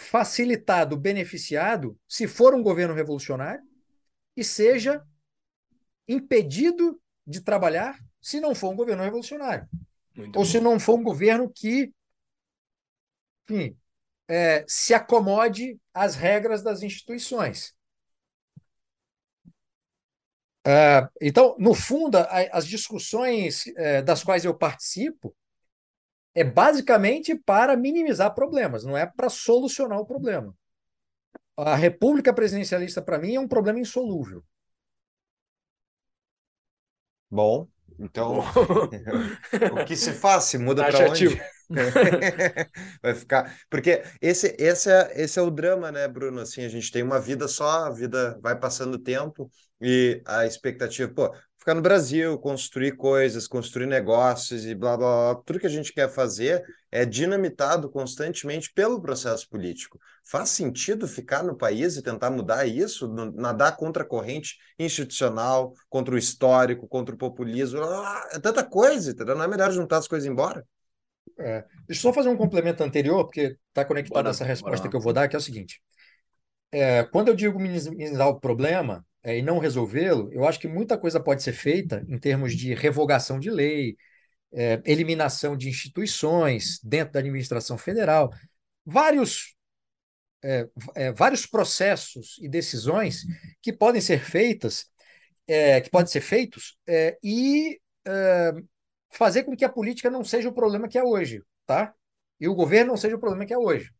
facilitado, 0.00 0.96
beneficiado, 0.96 1.98
se 2.08 2.26
for 2.26 2.54
um 2.54 2.62
governo 2.62 2.94
revolucionário, 2.94 3.62
e 4.36 4.42
seja 4.42 5.04
impedido 6.08 7.00
de 7.26 7.40
trabalhar 7.40 7.98
se 8.20 8.40
não 8.40 8.54
for 8.54 8.70
um 8.72 8.76
governo 8.76 9.02
revolucionário. 9.02 9.68
Muito 10.16 10.36
ou 10.36 10.44
bom. 10.44 10.50
se 10.50 10.60
não 10.60 10.80
for 10.80 10.98
um 10.98 11.02
governo 11.02 11.50
que 11.50 11.92
enfim, 13.44 13.76
é, 14.28 14.64
se 14.68 14.94
acomode 14.94 15.78
às 15.92 16.14
regras 16.14 16.62
das 16.62 16.82
instituições. 16.82 17.74
É, 20.66 21.08
então, 21.20 21.56
no 21.58 21.74
fundo, 21.74 22.16
as 22.52 22.66
discussões 22.66 23.66
é, 23.76 24.02
das 24.02 24.22
quais 24.22 24.44
eu 24.44 24.54
participo 24.54 25.34
é 26.34 26.44
basicamente 26.44 27.34
para 27.34 27.76
minimizar 27.76 28.34
problemas, 28.34 28.84
não 28.84 28.96
é 28.96 29.06
para 29.06 29.28
solucionar 29.28 29.98
o 29.98 30.06
problema. 30.06 30.54
A 31.56 31.74
república 31.74 32.32
presidencialista, 32.32 33.02
para 33.02 33.18
mim, 33.18 33.34
é 33.34 33.40
um 33.40 33.48
problema 33.48 33.78
insolúvel. 33.78 34.42
Bom, 37.30 37.68
então, 37.98 38.40
o 39.72 39.84
que 39.84 39.94
se 39.94 40.12
faz? 40.12 40.44
Se 40.44 40.58
muda 40.58 40.84
para 40.86 41.10
onde? 41.10 41.40
Vai 43.02 43.14
ficar. 43.14 43.56
Porque 43.68 44.02
esse, 44.20 44.56
esse, 44.58 44.90
é, 44.90 45.22
esse 45.22 45.38
é 45.38 45.42
o 45.42 45.50
drama, 45.50 45.92
né, 45.92 46.08
Bruno? 46.08 46.40
Assim, 46.40 46.64
a 46.64 46.68
gente 46.68 46.90
tem 46.90 47.02
uma 47.02 47.20
vida 47.20 47.46
só, 47.46 47.86
a 47.86 47.90
vida 47.90 48.38
vai 48.42 48.58
passando 48.58 48.94
o 48.94 48.98
tempo 48.98 49.50
e 49.80 50.20
a 50.26 50.46
expectativa, 50.46 51.12
pô, 51.12 51.32
ficar 51.60 51.74
no 51.74 51.82
Brasil, 51.82 52.38
construir 52.38 52.96
coisas, 52.96 53.46
construir 53.46 53.86
negócios 53.86 54.64
e 54.64 54.74
blá 54.74 54.96
blá 54.96 55.34
blá. 55.34 55.42
Tudo 55.44 55.60
que 55.60 55.66
a 55.66 55.70
gente 55.70 55.92
quer 55.92 56.08
fazer 56.08 56.64
é 56.90 57.04
dinamitado 57.04 57.90
constantemente 57.90 58.72
pelo 58.72 59.00
processo 59.00 59.46
político. 59.48 59.98
Faz 60.24 60.48
sentido 60.48 61.06
ficar 61.06 61.42
no 61.42 61.54
país 61.54 61.96
e 61.96 62.02
tentar 62.02 62.30
mudar 62.30 62.64
isso, 62.66 63.06
nadar 63.34 63.76
contra 63.76 64.02
a 64.02 64.06
corrente 64.06 64.56
institucional, 64.78 65.74
contra 65.88 66.14
o 66.14 66.18
histórico, 66.18 66.88
contra 66.88 67.14
o 67.14 67.18
populismo? 67.18 67.80
É 68.32 68.38
tanta 68.38 68.64
coisa, 68.64 69.10
entendeu? 69.10 69.36
Não 69.36 69.44
é 69.44 69.48
melhor 69.48 69.70
juntar 69.70 69.98
as 69.98 70.08
coisas 70.08 70.26
embora? 70.26 70.66
É. 71.38 71.62
Deixa 71.86 72.00
eu 72.00 72.10
só 72.10 72.12
fazer 72.12 72.30
um 72.30 72.36
complemento 72.36 72.82
anterior, 72.82 73.24
porque 73.24 73.56
está 73.68 73.84
conectado 73.84 74.14
bora, 74.14 74.30
essa 74.30 74.44
resposta 74.44 74.78
bora. 74.78 74.90
que 74.90 74.96
eu 74.96 75.00
vou 75.00 75.12
dar, 75.12 75.28
que 75.28 75.36
é 75.36 75.38
o 75.38 75.42
seguinte. 75.42 75.80
É, 76.72 77.04
quando 77.04 77.28
eu 77.28 77.34
digo 77.34 77.58
minimizar 77.58 78.28
o 78.28 78.40
problema, 78.40 79.04
é, 79.22 79.38
e 79.38 79.42
não 79.42 79.58
resolvê-lo, 79.58 80.30
eu 80.32 80.44
acho 80.46 80.58
que 80.58 80.68
muita 80.68 80.96
coisa 80.96 81.20
pode 81.20 81.42
ser 81.42 81.52
feita 81.52 82.04
em 82.08 82.18
termos 82.18 82.54
de 82.54 82.74
revogação 82.74 83.38
de 83.38 83.50
lei, 83.50 83.96
é, 84.52 84.80
eliminação 84.84 85.56
de 85.56 85.68
instituições 85.68 86.80
dentro 86.82 87.12
da 87.14 87.20
administração 87.20 87.78
federal, 87.78 88.32
vários, 88.84 89.54
é, 90.42 90.68
é 90.94 91.12
vários 91.12 91.46
processos 91.46 92.38
e 92.40 92.48
decisões 92.48 93.24
que 93.62 93.72
podem 93.72 94.00
ser 94.00 94.20
feitas, 94.20 94.86
é, 95.46 95.80
que 95.80 95.90
podem 95.90 96.10
ser 96.10 96.20
feitos 96.20 96.78
é, 96.86 97.18
e 97.22 97.80
fazer 99.10 99.44
com 99.44 99.56
que 99.56 99.64
a 99.64 99.68
política 99.68 100.10
não 100.10 100.24
seja 100.24 100.48
o 100.48 100.54
problema 100.54 100.88
que 100.88 100.98
é 100.98 101.04
hoje, 101.04 101.42
tá? 101.66 101.94
E 102.40 102.48
o 102.48 102.54
governo 102.54 102.92
não 102.92 102.96
seja 102.96 103.16
o 103.16 103.20
problema 103.20 103.44
que 103.46 103.52
é 103.52 103.58
hoje. 103.58 103.92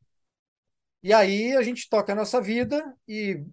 E 1.02 1.12
aí 1.12 1.54
a 1.56 1.62
gente 1.62 1.88
toca 1.88 2.12
a 2.12 2.16
nossa 2.16 2.40
vida 2.40 2.82
e 3.06 3.44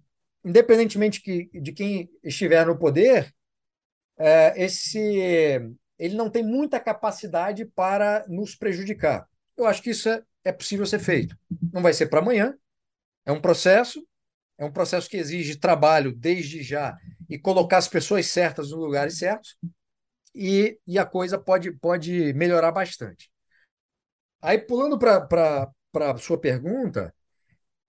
independentemente 0.48 1.22
que, 1.22 1.50
de 1.60 1.72
quem 1.74 2.10
estiver 2.24 2.66
no 2.66 2.78
poder, 2.78 3.34
é, 4.18 4.64
esse 4.64 5.78
ele 6.00 6.16
não 6.16 6.30
tem 6.30 6.44
muita 6.44 6.80
capacidade 6.80 7.66
para 7.66 8.26
nos 8.28 8.56
prejudicar. 8.56 9.28
Eu 9.58 9.66
acho 9.66 9.82
que 9.82 9.90
isso 9.90 10.08
é, 10.08 10.24
é 10.44 10.52
possível 10.52 10.86
ser 10.86 11.00
feito. 11.00 11.36
Não 11.74 11.82
vai 11.82 11.92
ser 11.92 12.08
para 12.08 12.20
amanhã, 12.20 12.56
é 13.26 13.32
um 13.32 13.42
processo, 13.42 14.06
é 14.58 14.64
um 14.64 14.72
processo 14.72 15.10
que 15.10 15.18
exige 15.18 15.58
trabalho 15.58 16.16
desde 16.16 16.64
já 16.64 16.96
e 17.30 17.38
colocar 17.38 17.78
as 17.78 17.88
pessoas 17.88 18.28
certas 18.28 18.72
nos 18.72 18.80
lugares 18.80 19.18
certos, 19.18 19.58
e, 20.34 20.80
e 20.86 21.00
a 21.00 21.06
coisa 21.06 21.38
pode, 21.38 21.72
pode 21.72 22.32
melhorar 22.34 22.72
bastante. 22.72 23.30
Aí, 24.40 24.60
pulando 24.60 25.00
para 25.00 25.72
a 25.96 26.18
sua 26.18 26.40
pergunta, 26.40 27.14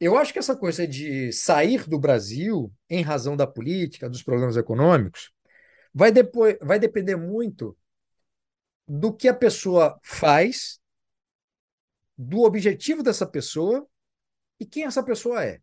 eu 0.00 0.16
acho 0.16 0.32
que 0.32 0.38
essa 0.38 0.56
coisa 0.56 0.86
de 0.86 1.32
sair 1.32 1.88
do 1.88 1.98
Brasil 1.98 2.72
em 2.88 3.02
razão 3.02 3.36
da 3.36 3.46
política, 3.46 4.08
dos 4.08 4.22
problemas 4.22 4.56
econômicos, 4.56 5.32
vai, 5.92 6.12
depois, 6.12 6.56
vai 6.62 6.78
depender 6.78 7.16
muito 7.16 7.76
do 8.86 9.12
que 9.12 9.28
a 9.28 9.34
pessoa 9.34 9.98
faz, 10.02 10.80
do 12.16 12.42
objetivo 12.42 13.02
dessa 13.02 13.26
pessoa 13.26 13.86
e 14.58 14.64
quem 14.64 14.84
essa 14.84 15.02
pessoa 15.02 15.44
é. 15.44 15.60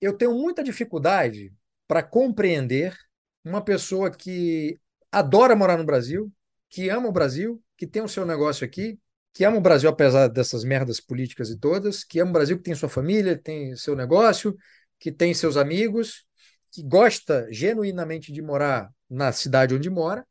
Eu 0.00 0.16
tenho 0.16 0.34
muita 0.34 0.62
dificuldade 0.62 1.52
para 1.86 2.02
compreender 2.02 2.96
uma 3.44 3.62
pessoa 3.62 4.10
que 4.10 4.78
adora 5.12 5.54
morar 5.54 5.76
no 5.76 5.84
Brasil, 5.84 6.32
que 6.68 6.88
ama 6.88 7.08
o 7.08 7.12
Brasil, 7.12 7.62
que 7.76 7.86
tem 7.86 8.02
o 8.02 8.08
seu 8.08 8.26
negócio 8.26 8.64
aqui, 8.64 8.98
que 9.34 9.44
ama 9.44 9.58
o 9.58 9.60
Brasil 9.60 9.90
apesar 9.90 10.28
dessas 10.28 10.62
merdas 10.62 11.00
políticas 11.00 11.50
e 11.50 11.58
todas, 11.58 12.04
que 12.04 12.20
ama 12.20 12.30
o 12.30 12.34
Brasil, 12.34 12.56
que 12.56 12.62
tem 12.62 12.74
sua 12.74 12.88
família, 12.88 13.36
tem 13.36 13.74
seu 13.76 13.96
negócio, 13.96 14.56
que 14.98 15.10
tem 15.10 15.34
seus 15.34 15.56
amigos, 15.56 16.24
que 16.70 16.84
gosta 16.84 17.46
genuinamente 17.50 18.32
de 18.32 18.40
morar 18.40 18.90
na 19.10 19.32
cidade 19.32 19.74
onde 19.74 19.90
mora, 19.90 20.24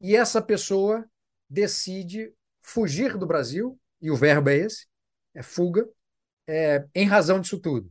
e 0.00 0.16
essa 0.16 0.42
pessoa 0.42 1.08
decide 1.48 2.32
fugir 2.60 3.16
do 3.16 3.26
Brasil, 3.26 3.78
e 4.02 4.10
o 4.10 4.16
verbo 4.16 4.50
é 4.50 4.56
esse, 4.56 4.86
é 5.32 5.42
fuga, 5.42 5.88
é, 6.46 6.84
em 6.92 7.06
razão 7.06 7.40
disso 7.40 7.58
tudo. 7.58 7.90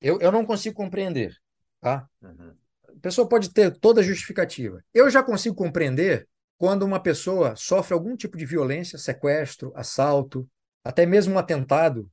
Eu, 0.00 0.20
eu 0.20 0.30
não 0.30 0.46
consigo 0.46 0.76
compreender. 0.76 1.36
Tá? 1.80 2.08
Uhum. 2.22 2.54
A 2.88 3.00
pessoa 3.00 3.28
pode 3.28 3.52
ter 3.52 3.76
toda 3.78 4.00
a 4.00 4.04
justificativa. 4.04 4.84
Eu 4.94 5.10
já 5.10 5.24
consigo 5.24 5.56
compreender 5.56 6.28
quando 6.58 6.82
uma 6.82 7.00
pessoa 7.00 7.54
sofre 7.54 7.94
algum 7.94 8.16
tipo 8.16 8.36
de 8.36 8.44
violência, 8.44 8.98
sequestro, 8.98 9.72
assalto, 9.76 10.48
até 10.82 11.06
mesmo 11.06 11.34
um 11.34 11.38
atentado, 11.38 12.10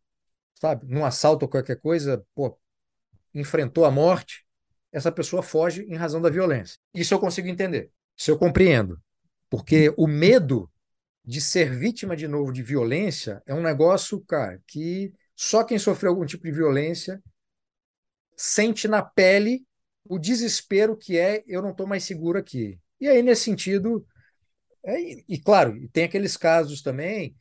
sabe? 0.53 0.85
Num 0.87 1.03
assalto 1.03 1.45
ou 1.45 1.49
qualquer 1.49 1.79
coisa, 1.81 2.23
pô, 2.35 2.57
enfrentou 3.33 3.85
a 3.85 3.91
morte, 3.91 4.45
essa 4.91 5.11
pessoa 5.11 5.41
foge 5.41 5.83
em 5.89 5.95
razão 5.95 6.21
da 6.21 6.29
violência. 6.29 6.77
Isso 6.93 7.13
eu 7.13 7.19
consigo 7.19 7.47
entender. 7.47 7.91
Isso 8.15 8.31
eu 8.31 8.37
compreendo. 8.37 9.01
Porque 9.49 9.93
o 9.97 10.07
medo 10.07 10.71
de 11.23 11.41
ser 11.41 11.75
vítima 11.75 12.15
de 12.15 12.27
novo 12.27 12.53
de 12.53 12.61
violência 12.61 13.41
é 13.45 13.53
um 13.53 13.63
negócio, 13.63 14.21
cara, 14.21 14.61
que 14.67 15.11
só 15.35 15.63
quem 15.63 15.79
sofreu 15.79 16.11
algum 16.11 16.25
tipo 16.25 16.45
de 16.45 16.51
violência 16.51 17.21
sente 18.37 18.87
na 18.87 19.01
pele 19.01 19.65
o 20.07 20.19
desespero 20.19 20.95
que 20.95 21.17
é 21.17 21.43
eu 21.47 21.61
não 21.61 21.71
estou 21.71 21.87
mais 21.87 22.03
seguro 22.03 22.37
aqui. 22.37 22.79
E 23.01 23.07
aí, 23.07 23.23
nesse 23.23 23.43
sentido, 23.43 24.05
é, 24.85 25.01
e, 25.01 25.25
e, 25.29 25.39
claro, 25.41 25.75
tem 25.91 26.05
aqueles 26.05 26.37
casos 26.37 26.81
também 26.81 27.35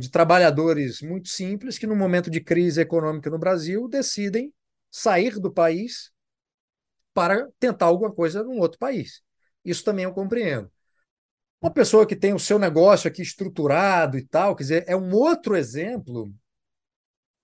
de 0.00 0.10
trabalhadores 0.10 1.02
muito 1.02 1.28
simples 1.28 1.78
que, 1.78 1.86
no 1.86 1.94
momento 1.96 2.30
de 2.30 2.40
crise 2.40 2.80
econômica 2.80 3.28
no 3.30 3.38
Brasil, 3.38 3.88
decidem 3.88 4.52
sair 4.90 5.38
do 5.38 5.52
país 5.52 6.10
para 7.14 7.48
tentar 7.58 7.86
alguma 7.86 8.12
coisa 8.12 8.42
num 8.42 8.58
outro 8.58 8.78
país. 8.78 9.22
Isso 9.64 9.84
também 9.84 10.04
eu 10.04 10.12
compreendo. 10.12 10.70
Uma 11.60 11.72
pessoa 11.72 12.06
que 12.06 12.16
tem 12.16 12.34
o 12.34 12.38
seu 12.38 12.58
negócio 12.58 13.08
aqui 13.08 13.22
estruturado 13.22 14.18
e 14.18 14.26
tal, 14.26 14.56
quer 14.56 14.64
dizer, 14.64 14.84
é 14.88 14.96
um 14.96 15.14
outro 15.14 15.56
exemplo, 15.56 16.32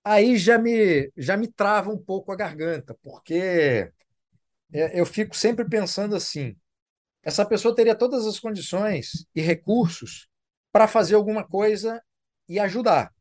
aí 0.05 0.37
já 0.37 0.59
me, 0.59 1.11
já 1.17 1.37
me 1.37 1.49
trava 1.49 1.91
um 1.91 1.99
pouco 1.99 2.33
a 2.33 2.37
garganta, 2.37 2.97
porque 3.03 3.93
é, 4.73 5.01
eu 5.01 5.07
fico 5.07 5.37
sempre 5.37 5.69
pensando 5.69 6.17
assim: 6.17 6.57
essa 7.29 7.45
pessoa 7.45 7.75
teria 7.75 7.95
todas 7.95 8.27
as 8.27 8.41
condições 8.41 9.27
e 9.35 9.43
recursos 9.43 10.29
para 10.73 10.89
fazer 10.89 11.15
alguma 11.15 11.47
coisa 11.47 12.03
e 12.49 12.59
ajudar. 12.59 13.13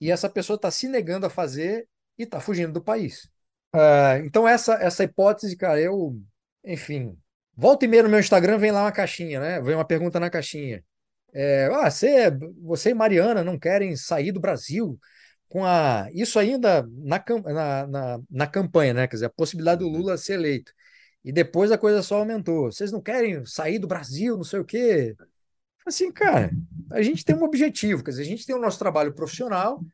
E 0.00 0.10
essa 0.10 0.26
pessoa 0.26 0.56
está 0.56 0.70
se 0.70 0.88
negando 0.88 1.26
a 1.26 1.30
fazer 1.30 1.86
e 2.18 2.22
está 2.22 2.40
fugindo 2.40 2.72
do 2.72 2.82
país. 2.82 3.28
Uh, 3.74 4.24
então, 4.24 4.48
essa, 4.48 4.74
essa 4.76 5.04
hipótese, 5.04 5.54
cara, 5.54 5.78
eu, 5.78 6.18
enfim, 6.64 7.14
volta 7.54 7.84
e 7.84 7.88
meia 7.88 8.02
no 8.02 8.08
meu 8.08 8.20
Instagram 8.20 8.56
vem 8.56 8.70
lá 8.70 8.84
uma 8.84 8.92
caixinha, 8.92 9.38
né? 9.38 9.60
Vem 9.60 9.74
uma 9.74 9.84
pergunta 9.84 10.18
na 10.18 10.30
caixinha. 10.30 10.82
É, 11.34 11.66
ah, 11.74 11.90
você, 11.90 12.30
você 12.62 12.90
e 12.90 12.94
Mariana 12.94 13.44
não 13.44 13.58
querem 13.58 13.94
sair 13.96 14.32
do 14.32 14.40
Brasil 14.40 14.98
com 15.50 15.62
a. 15.62 16.08
Isso 16.14 16.38
ainda 16.38 16.88
na, 16.90 17.22
na, 17.52 17.86
na, 17.86 18.20
na 18.30 18.46
campanha, 18.46 18.94
né? 18.94 19.06
Quer 19.06 19.16
dizer, 19.16 19.26
a 19.26 19.30
possibilidade 19.30 19.80
do 19.80 19.88
Lula 19.88 20.16
ser 20.16 20.34
eleito. 20.34 20.72
E 21.24 21.32
depois 21.32 21.70
a 21.70 21.78
coisa 21.78 22.02
só 22.02 22.18
aumentou. 22.18 22.72
Vocês 22.72 22.90
não 22.90 23.00
querem 23.00 23.44
sair 23.46 23.78
do 23.78 23.86
Brasil, 23.86 24.36
não 24.36 24.44
sei 24.44 24.60
o 24.60 24.64
quê? 24.64 25.16
Assim, 25.86 26.12
cara, 26.12 26.50
a 26.90 27.02
gente 27.02 27.24
tem 27.24 27.34
um 27.36 27.44
objetivo, 27.44 28.02
quer 28.02 28.10
dizer, 28.10 28.22
a 28.22 28.26
gente 28.26 28.46
tem 28.46 28.54
o 28.54 28.60
nosso 28.60 28.78
trabalho 28.78 29.14
profissional, 29.14 29.84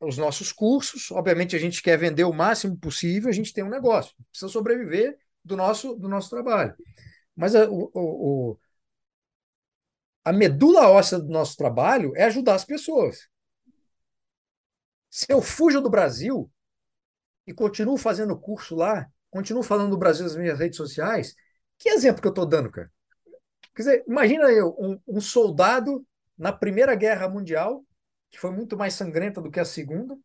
os 0.00 0.16
nossos 0.18 0.52
cursos, 0.52 1.10
obviamente 1.10 1.54
a 1.54 1.58
gente 1.58 1.82
quer 1.82 1.96
vender 1.96 2.24
o 2.24 2.32
máximo 2.32 2.76
possível, 2.76 3.28
a 3.28 3.32
gente 3.32 3.52
tem 3.52 3.62
um 3.62 3.68
negócio, 3.68 4.14
precisa 4.30 4.50
sobreviver 4.50 5.16
do 5.44 5.56
nosso, 5.56 5.94
do 5.94 6.08
nosso 6.08 6.30
trabalho. 6.30 6.74
Mas 7.36 7.54
a, 7.54 7.68
o, 7.70 7.90
o, 7.94 8.58
a 10.24 10.32
medula 10.32 10.88
óssea 10.88 11.18
do 11.18 11.28
nosso 11.28 11.56
trabalho 11.56 12.12
é 12.16 12.24
ajudar 12.24 12.54
as 12.54 12.64
pessoas. 12.64 13.28
Se 15.10 15.26
eu 15.28 15.42
fujo 15.42 15.80
do 15.80 15.90
Brasil 15.90 16.50
e 17.46 17.52
continuo 17.52 17.96
fazendo 17.96 18.38
curso 18.38 18.74
lá, 18.74 19.10
continuo 19.32 19.62
falando 19.62 19.90
do 19.90 19.98
Brasil 19.98 20.24
nas 20.24 20.36
minhas 20.36 20.58
redes 20.58 20.76
sociais, 20.76 21.34
que 21.78 21.88
exemplo 21.88 22.20
que 22.20 22.28
eu 22.28 22.32
estou 22.32 22.46
dando, 22.46 22.70
cara? 22.70 22.92
Quer 23.74 23.82
dizer, 23.82 24.04
imagina 24.06 24.44
eu, 24.52 24.76
um, 24.78 25.00
um, 25.08 25.20
soldado 25.20 26.06
na 26.36 26.52
Primeira 26.52 26.94
Guerra 26.94 27.28
Mundial, 27.28 27.82
que 28.30 28.38
foi 28.38 28.50
muito 28.50 28.76
mais 28.76 28.92
sangrenta 28.92 29.40
do 29.40 29.50
que 29.50 29.58
a 29.58 29.64
Segunda, 29.64 30.16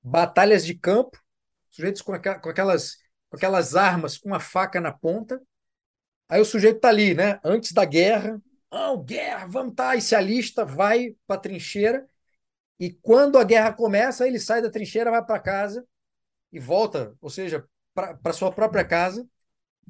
batalhas 0.00 0.64
de 0.64 0.74
campo, 0.74 1.18
sujeitos 1.68 2.00
com, 2.00 2.12
com, 2.12 2.48
aquelas, 2.48 2.98
com 3.28 3.36
aquelas 3.36 3.74
armas 3.74 4.16
com 4.16 4.32
a 4.32 4.38
faca 4.38 4.80
na 4.80 4.92
ponta. 4.92 5.42
Aí 6.28 6.40
o 6.40 6.44
sujeito 6.44 6.76
está 6.76 6.88
ali, 6.88 7.12
né? 7.12 7.40
Antes 7.44 7.72
da 7.72 7.84
guerra, 7.84 8.40
oh, 8.70 8.98
guerra, 8.98 9.46
vamos 9.48 9.74
tá, 9.74 9.96
e 9.96 10.00
se 10.00 10.14
alista, 10.14 10.64
vai 10.64 11.16
para 11.26 11.40
trincheira, 11.40 12.06
e 12.78 12.92
quando 12.92 13.36
a 13.36 13.44
guerra 13.44 13.72
começa, 13.72 14.26
ele 14.26 14.38
sai 14.38 14.62
da 14.62 14.70
trincheira, 14.70 15.10
vai 15.10 15.24
para 15.24 15.40
casa 15.40 15.84
e 16.52 16.60
volta, 16.60 17.16
ou 17.20 17.28
seja, 17.28 17.68
para 17.94 18.32
sua 18.32 18.52
própria 18.52 18.84
casa, 18.84 19.26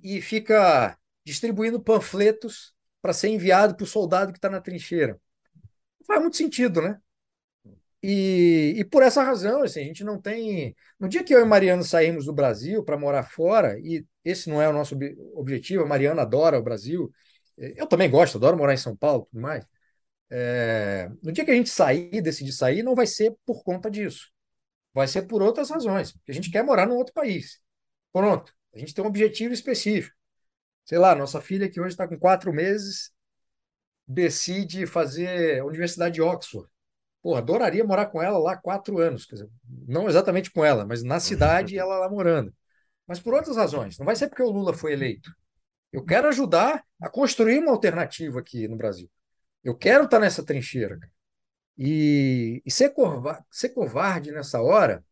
e 0.03 0.21
fica 0.21 0.97
distribuindo 1.25 1.81
panfletos 1.83 2.75
para 3.01 3.13
ser 3.13 3.29
enviado 3.29 3.75
para 3.77 3.85
o 3.85 3.87
soldado 3.87 4.33
que 4.33 4.39
está 4.39 4.51
na 4.51 4.61
trincheira. 4.61 5.21
Faz 6.07 6.21
muito 6.21 6.37
sentido, 6.37 6.83
né? 6.83 7.01
E, 8.03 8.75
e 8.77 8.85
por 8.85 9.03
essa 9.03 9.23
razão, 9.23 9.63
assim, 9.63 9.81
a 9.81 9.85
gente 9.85 10.05
não 10.05 10.21
tem. 10.21 10.77
No 11.01 11.09
dia 11.09 11.25
que 11.25 11.35
eu 11.35 11.41
e 11.41 11.45
Mariano 11.45 11.83
saímos 11.83 12.27
do 12.27 12.35
Brasil 12.35 12.85
para 12.85 12.99
morar 12.99 13.23
fora, 13.23 13.79
e 13.79 14.05
esse 14.23 14.51
não 14.51 14.61
é 14.61 14.69
o 14.69 14.73
nosso 14.75 14.95
ob 14.95 15.17
objetivo, 15.35 15.85
a 15.85 15.87
Mariana 15.87 16.23
adora 16.23 16.59
o 16.59 16.63
Brasil, 16.63 17.11
eu 17.57 17.87
também 17.87 18.11
gosto, 18.11 18.37
adoro 18.37 18.59
morar 18.59 18.75
em 18.75 18.77
São 18.77 18.95
Paulo 18.95 19.27
tudo 19.31 19.41
mais. 19.41 19.65
É, 20.31 21.09
no 21.23 21.33
dia 21.33 21.45
que 21.45 21.51
a 21.51 21.55
gente 21.55 21.71
sair, 21.71 22.21
decidir 22.21 22.53
sair, 22.53 22.83
não 22.83 22.95
vai 22.95 23.07
ser 23.07 23.35
por 23.47 23.63
conta 23.63 23.91
disso. 23.91 24.31
Vai 24.93 25.09
ser 25.09 25.23
por 25.23 25.43
outras 25.43 25.71
razões. 25.71 26.13
Porque 26.13 26.33
a 26.33 26.35
gente 26.35 26.51
quer 26.51 26.63
morar 26.65 26.87
num 26.87 26.97
outro 26.97 27.15
país. 27.15 27.61
Pronto. 28.15 28.55
A 28.73 28.79
gente 28.79 28.95
tem 28.95 29.05
um 29.05 29.09
objetivo 29.09 29.53
específico. 29.53 30.17
Sei 30.85 30.99
lá, 30.99 31.17
nossa 31.17 31.41
filha, 31.41 31.69
que 31.69 31.81
hoje 31.81 31.91
está 31.91 32.07
com 32.07 32.17
quatro 32.19 32.53
meses, 32.53 33.11
decide 34.07 34.87
fazer 34.87 35.61
a 35.61 35.65
Universidade 35.65 36.15
de 36.15 36.23
Oxford. 36.23 36.69
Porra, 37.21 37.41
adoraria 37.41 37.85
morar 37.85 38.07
com 38.07 38.23
ela 38.23 38.39
lá 38.39 38.57
quatro 38.57 38.99
anos. 38.99 39.27
Dizer, 39.27 39.49
não 39.89 40.09
exatamente 40.09 40.51
com 40.53 40.65
ela, 40.65 40.87
mas 40.87 41.03
na 41.03 41.19
cidade 41.19 41.75
e 41.75 41.79
ela 41.81 41.99
lá 41.99 42.09
morando. 42.09 42.55
Mas 43.07 43.19
por 43.19 43.35
outras 43.35 43.57
razões. 43.57 43.99
Não 43.99 44.07
vai 44.07 44.15
ser 44.15 44.29
porque 44.29 44.43
o 44.43 44.51
Lula 44.51 44.73
foi 44.73 44.93
eleito. 44.93 45.35
Eu 45.93 46.05
quero 46.05 46.29
ajudar 46.29 46.85
a 47.01 47.09
construir 47.09 47.59
uma 47.59 47.73
alternativa 47.73 48.39
aqui 48.41 48.69
no 48.69 48.77
Brasil. 48.77 49.11
Eu 49.65 49.77
quero 49.77 50.05
estar 50.05 50.21
nessa 50.21 50.45
trincheira. 50.45 50.99
E, 51.77 52.62
e 52.65 52.71
ser, 52.71 52.91
covarde, 52.91 53.45
ser 53.51 53.71
covarde 53.71 54.31
nessa 54.33 54.61
hora, 54.62 55.05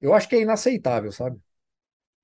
eu 0.00 0.12
acho 0.14 0.28
que 0.28 0.36
é 0.36 0.40
inaceitável, 0.42 1.12
sabe? 1.12 1.40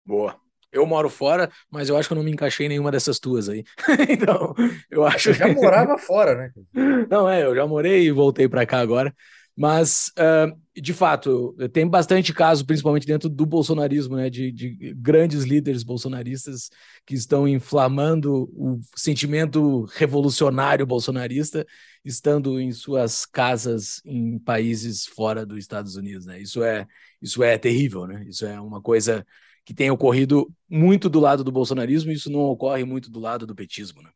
Boa. 0.08 0.34
Eu 0.72 0.86
moro 0.86 1.10
fora, 1.10 1.50
mas 1.70 1.90
eu 1.90 1.96
acho 1.98 2.08
que 2.08 2.14
eu 2.14 2.16
não 2.16 2.24
me 2.24 2.30
encaixei 2.30 2.64
em 2.64 2.70
nenhuma 2.70 2.90
dessas 2.90 3.18
tuas 3.18 3.46
aí. 3.46 3.62
então, 4.08 4.54
eu 4.90 5.04
acho. 5.04 5.28
Eu 5.28 5.34
já 5.34 5.52
morava 5.52 5.98
fora, 5.98 6.34
né? 6.34 6.52
Não, 7.10 7.28
é, 7.28 7.44
eu 7.44 7.54
já 7.54 7.66
morei 7.66 8.06
e 8.06 8.10
voltei 8.10 8.48
para 8.48 8.64
cá 8.64 8.78
agora. 8.78 9.14
Mas, 9.54 10.10
uh, 10.18 10.56
de 10.80 10.94
fato, 10.94 11.54
tem 11.72 11.86
bastante 11.86 12.32
caso, 12.32 12.64
principalmente 12.64 13.06
dentro 13.06 13.28
do 13.28 13.44
bolsonarismo, 13.44 14.16
né, 14.16 14.30
de, 14.30 14.52
de, 14.52 14.94
grandes 14.94 15.42
líderes 15.42 15.82
bolsonaristas 15.82 16.70
que 17.04 17.14
estão 17.14 17.48
inflamando 17.48 18.48
o 18.54 18.80
sentimento 18.94 19.84
revolucionário 19.96 20.86
bolsonarista, 20.86 21.66
estando 22.04 22.60
em 22.60 22.70
suas 22.70 23.26
casas 23.26 24.00
em 24.04 24.38
países 24.38 25.04
fora 25.04 25.44
dos 25.44 25.58
Estados 25.58 25.96
Unidos. 25.96 26.24
Né? 26.24 26.40
Isso, 26.40 26.62
é, 26.62 26.86
isso 27.20 27.42
é 27.42 27.58
terrível, 27.58 28.06
né? 28.06 28.24
isso 28.28 28.46
é 28.46 28.60
uma 28.60 28.80
coisa 28.80 29.26
que 29.68 29.74
tem 29.74 29.90
ocorrido 29.90 30.50
muito 30.66 31.10
do 31.10 31.20
lado 31.20 31.44
do 31.44 31.52
bolsonarismo 31.52 32.10
e 32.10 32.14
isso 32.14 32.32
não 32.32 32.40
ocorre 32.40 32.84
muito 32.84 33.10
do 33.10 33.20
lado 33.20 33.46
do 33.46 33.54
petismo. 33.54 34.00
Né? 34.00 34.08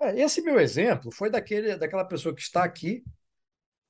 É, 0.00 0.20
esse 0.20 0.42
meu 0.42 0.58
exemplo 0.58 1.12
foi 1.12 1.30
daquele, 1.30 1.76
daquela 1.76 2.04
pessoa 2.04 2.34
que 2.34 2.42
está 2.42 2.64
aqui 2.64 3.04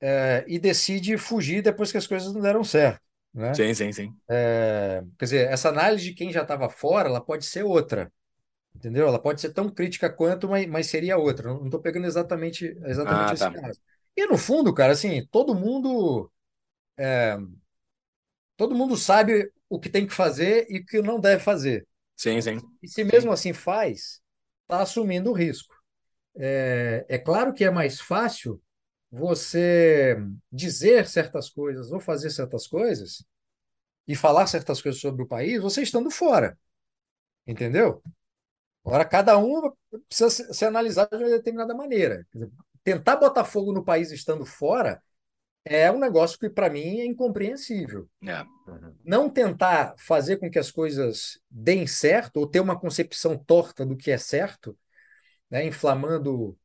é, 0.02 0.44
e 0.46 0.58
decide 0.58 1.16
fugir 1.16 1.62
depois 1.62 1.90
que 1.90 1.96
as 1.96 2.06
coisas 2.06 2.30
não 2.34 2.42
deram 2.42 2.62
certo. 2.62 3.00
Né? 3.32 3.54
Sim, 3.54 3.72
sim, 3.72 3.90
sim. 3.90 4.14
É, 4.28 5.02
quer 5.18 5.24
dizer, 5.24 5.48
essa 5.48 5.70
análise 5.70 6.04
de 6.04 6.12
quem 6.12 6.30
já 6.30 6.42
estava 6.42 6.68
fora, 6.68 7.08
ela 7.08 7.22
pode 7.22 7.46
ser 7.46 7.62
outra. 7.62 8.12
Entendeu? 8.76 9.08
Ela 9.08 9.18
pode 9.18 9.40
ser 9.40 9.54
tão 9.54 9.70
crítica 9.70 10.10
quanto, 10.10 10.46
mas, 10.46 10.66
mas 10.66 10.88
seria 10.88 11.16
outra. 11.16 11.54
Não 11.54 11.64
estou 11.64 11.80
pegando 11.80 12.06
exatamente, 12.06 12.66
exatamente 12.84 13.30
ah, 13.30 13.32
esse 13.32 13.44
tá. 13.44 13.50
caso. 13.50 13.80
E 14.14 14.26
no 14.26 14.36
fundo, 14.36 14.74
cara, 14.74 14.92
assim, 14.92 15.26
todo 15.30 15.54
mundo 15.54 16.30
é, 16.98 17.38
todo 18.56 18.74
mundo 18.74 18.96
sabe 18.96 19.52
o 19.68 19.78
que 19.78 19.88
tem 19.88 20.06
que 20.06 20.14
fazer 20.14 20.66
e 20.68 20.78
o 20.78 20.86
que 20.86 21.00
não 21.00 21.18
deve 21.18 21.42
fazer. 21.42 21.86
Sim, 22.16 22.40
sim. 22.40 22.58
E 22.82 22.88
se 22.88 23.02
mesmo 23.04 23.30
sim. 23.30 23.34
assim 23.34 23.52
faz, 23.52 24.20
está 24.62 24.82
assumindo 24.82 25.30
o 25.30 25.34
risco. 25.34 25.74
É, 26.36 27.04
é 27.08 27.18
claro 27.18 27.52
que 27.52 27.64
é 27.64 27.70
mais 27.70 28.00
fácil 28.00 28.62
você 29.10 30.16
dizer 30.50 31.06
certas 31.06 31.50
coisas 31.50 31.92
ou 31.92 32.00
fazer 32.00 32.30
certas 32.30 32.66
coisas 32.66 33.24
e 34.06 34.16
falar 34.16 34.46
certas 34.46 34.80
coisas 34.80 35.00
sobre 35.00 35.22
o 35.22 35.28
país, 35.28 35.60
você 35.60 35.82
estando 35.82 36.10
fora. 36.10 36.58
Entendeu? 37.46 38.02
Agora, 38.84 39.04
cada 39.04 39.38
um 39.38 39.72
precisa 40.08 40.52
ser 40.52 40.66
analisado 40.66 41.16
de 41.16 41.22
uma 41.22 41.30
determinada 41.30 41.74
maneira. 41.74 42.26
Tentar 42.82 43.16
botar 43.16 43.44
fogo 43.44 43.72
no 43.72 43.84
país 43.84 44.10
estando 44.10 44.44
fora 44.44 45.02
é 45.64 45.90
um 45.90 45.98
negócio 45.98 46.38
que, 46.38 46.50
para 46.50 46.68
mim, 46.68 47.00
é 47.00 47.06
incompreensível. 47.06 48.08
É. 48.26 48.42
Uhum. 48.68 48.94
Não 49.04 49.30
tentar 49.30 49.94
fazer 49.96 50.36
com 50.38 50.50
que 50.50 50.58
as 50.58 50.70
coisas 50.70 51.40
deem 51.50 51.86
certo 51.86 52.38
ou 52.38 52.46
ter 52.46 52.60
uma 52.60 52.78
concepção 52.78 53.36
torta 53.36 53.86
do 53.86 53.96
que 53.96 54.10
é 54.10 54.18
certo, 54.18 54.76
né, 55.50 55.64
inflamando 55.64 56.58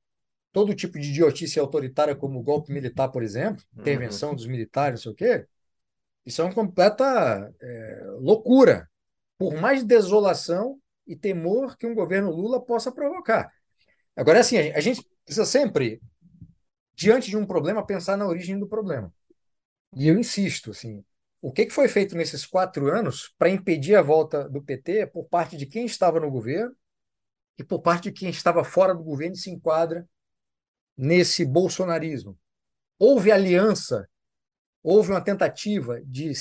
todo 0.52 0.74
tipo 0.74 1.00
de 1.00 1.10
idiotice 1.10 1.60
autoritária, 1.60 2.16
como 2.16 2.40
o 2.40 2.44
golpe 2.44 2.72
militar, 2.72 3.10
por 3.10 3.22
exemplo, 3.22 3.64
intervenção 3.78 4.30
uhum. 4.30 4.36
dos 4.36 4.48
militares, 4.48 5.00
não 5.00 5.04
sei 5.04 5.12
o 5.12 5.16
quê, 5.16 5.48
isso 6.26 6.42
é 6.42 6.46
uma 6.46 6.54
completa 6.54 7.54
é, 7.62 8.04
loucura, 8.20 8.90
por 9.38 9.56
mais 9.56 9.84
desolação 9.84 10.80
e 11.06 11.16
temor 11.16 11.78
que 11.78 11.86
um 11.86 11.96
governo 11.96 12.32
Lula 12.32 12.60
possa 12.60 12.92
provocar. 12.92 13.50
Agora, 14.16 14.40
assim, 14.40 14.58
a 14.58 14.80
gente 14.80 15.08
precisa 15.24 15.46
sempre, 15.46 16.02
diante 16.98 17.30
de 17.30 17.38
um 17.38 17.46
problema, 17.46 17.86
pensar 17.86 18.18
na 18.18 18.28
origem 18.28 18.60
do 18.60 18.68
problema. 18.68 19.14
E 19.96 20.08
eu 20.08 20.20
insisto, 20.20 20.72
assim, 20.72 21.06
o 21.40 21.52
que 21.54 21.70
foi 21.70 21.88
feito 21.88 22.18
nesses 22.18 22.46
quatro 22.46 22.92
anos 22.92 23.34
para 23.38 23.50
impedir 23.50 23.96
a 23.96 24.02
volta 24.02 24.50
do 24.50 24.62
PT 24.62 25.08
por 25.08 25.26
parte 25.26 25.56
de 25.56 25.68
quem 25.68 25.86
estava 25.86 26.20
no 26.20 26.32
governo 26.32 26.76
e 27.58 27.64
por 27.64 27.82
parte 27.82 28.10
de 28.10 28.12
quem 28.12 28.30
estava 28.30 28.64
fora 28.64 28.96
do 28.96 29.04
governo 29.04 29.36
e 29.36 29.40
se 29.40 29.52
enquadra 29.52 30.10
nesse 30.98 31.46
bolsonarismo. 31.46 32.38
Houve 32.98 33.32
aliança, 33.32 34.10
houve 34.82 35.12
uma 35.12 35.22
tentativa 35.22 36.02
de, 36.04 36.32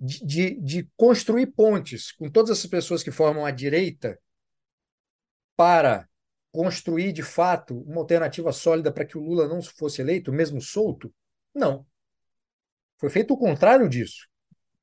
de, 0.00 0.60
de 0.60 0.90
construir 0.96 1.46
pontes 1.46 2.10
com 2.10 2.28
todas 2.28 2.50
essas 2.50 2.68
pessoas 2.68 3.02
que 3.04 3.12
formam 3.12 3.46
a 3.46 3.52
direita 3.52 4.18
para 5.56 6.08
construir, 6.54 7.12
de 7.12 7.24
fato, 7.24 7.80
uma 7.80 8.02
alternativa 8.02 8.52
sólida 8.52 8.92
para 8.92 9.04
que 9.04 9.18
o 9.18 9.20
Lula 9.20 9.48
não 9.48 9.60
fosse 9.60 10.00
eleito, 10.00 10.32
mesmo 10.32 10.60
solto? 10.60 11.12
Não. 11.52 11.84
Foi 12.96 13.10
feito 13.10 13.34
o 13.34 13.36
contrário 13.36 13.88
disso. 13.88 14.28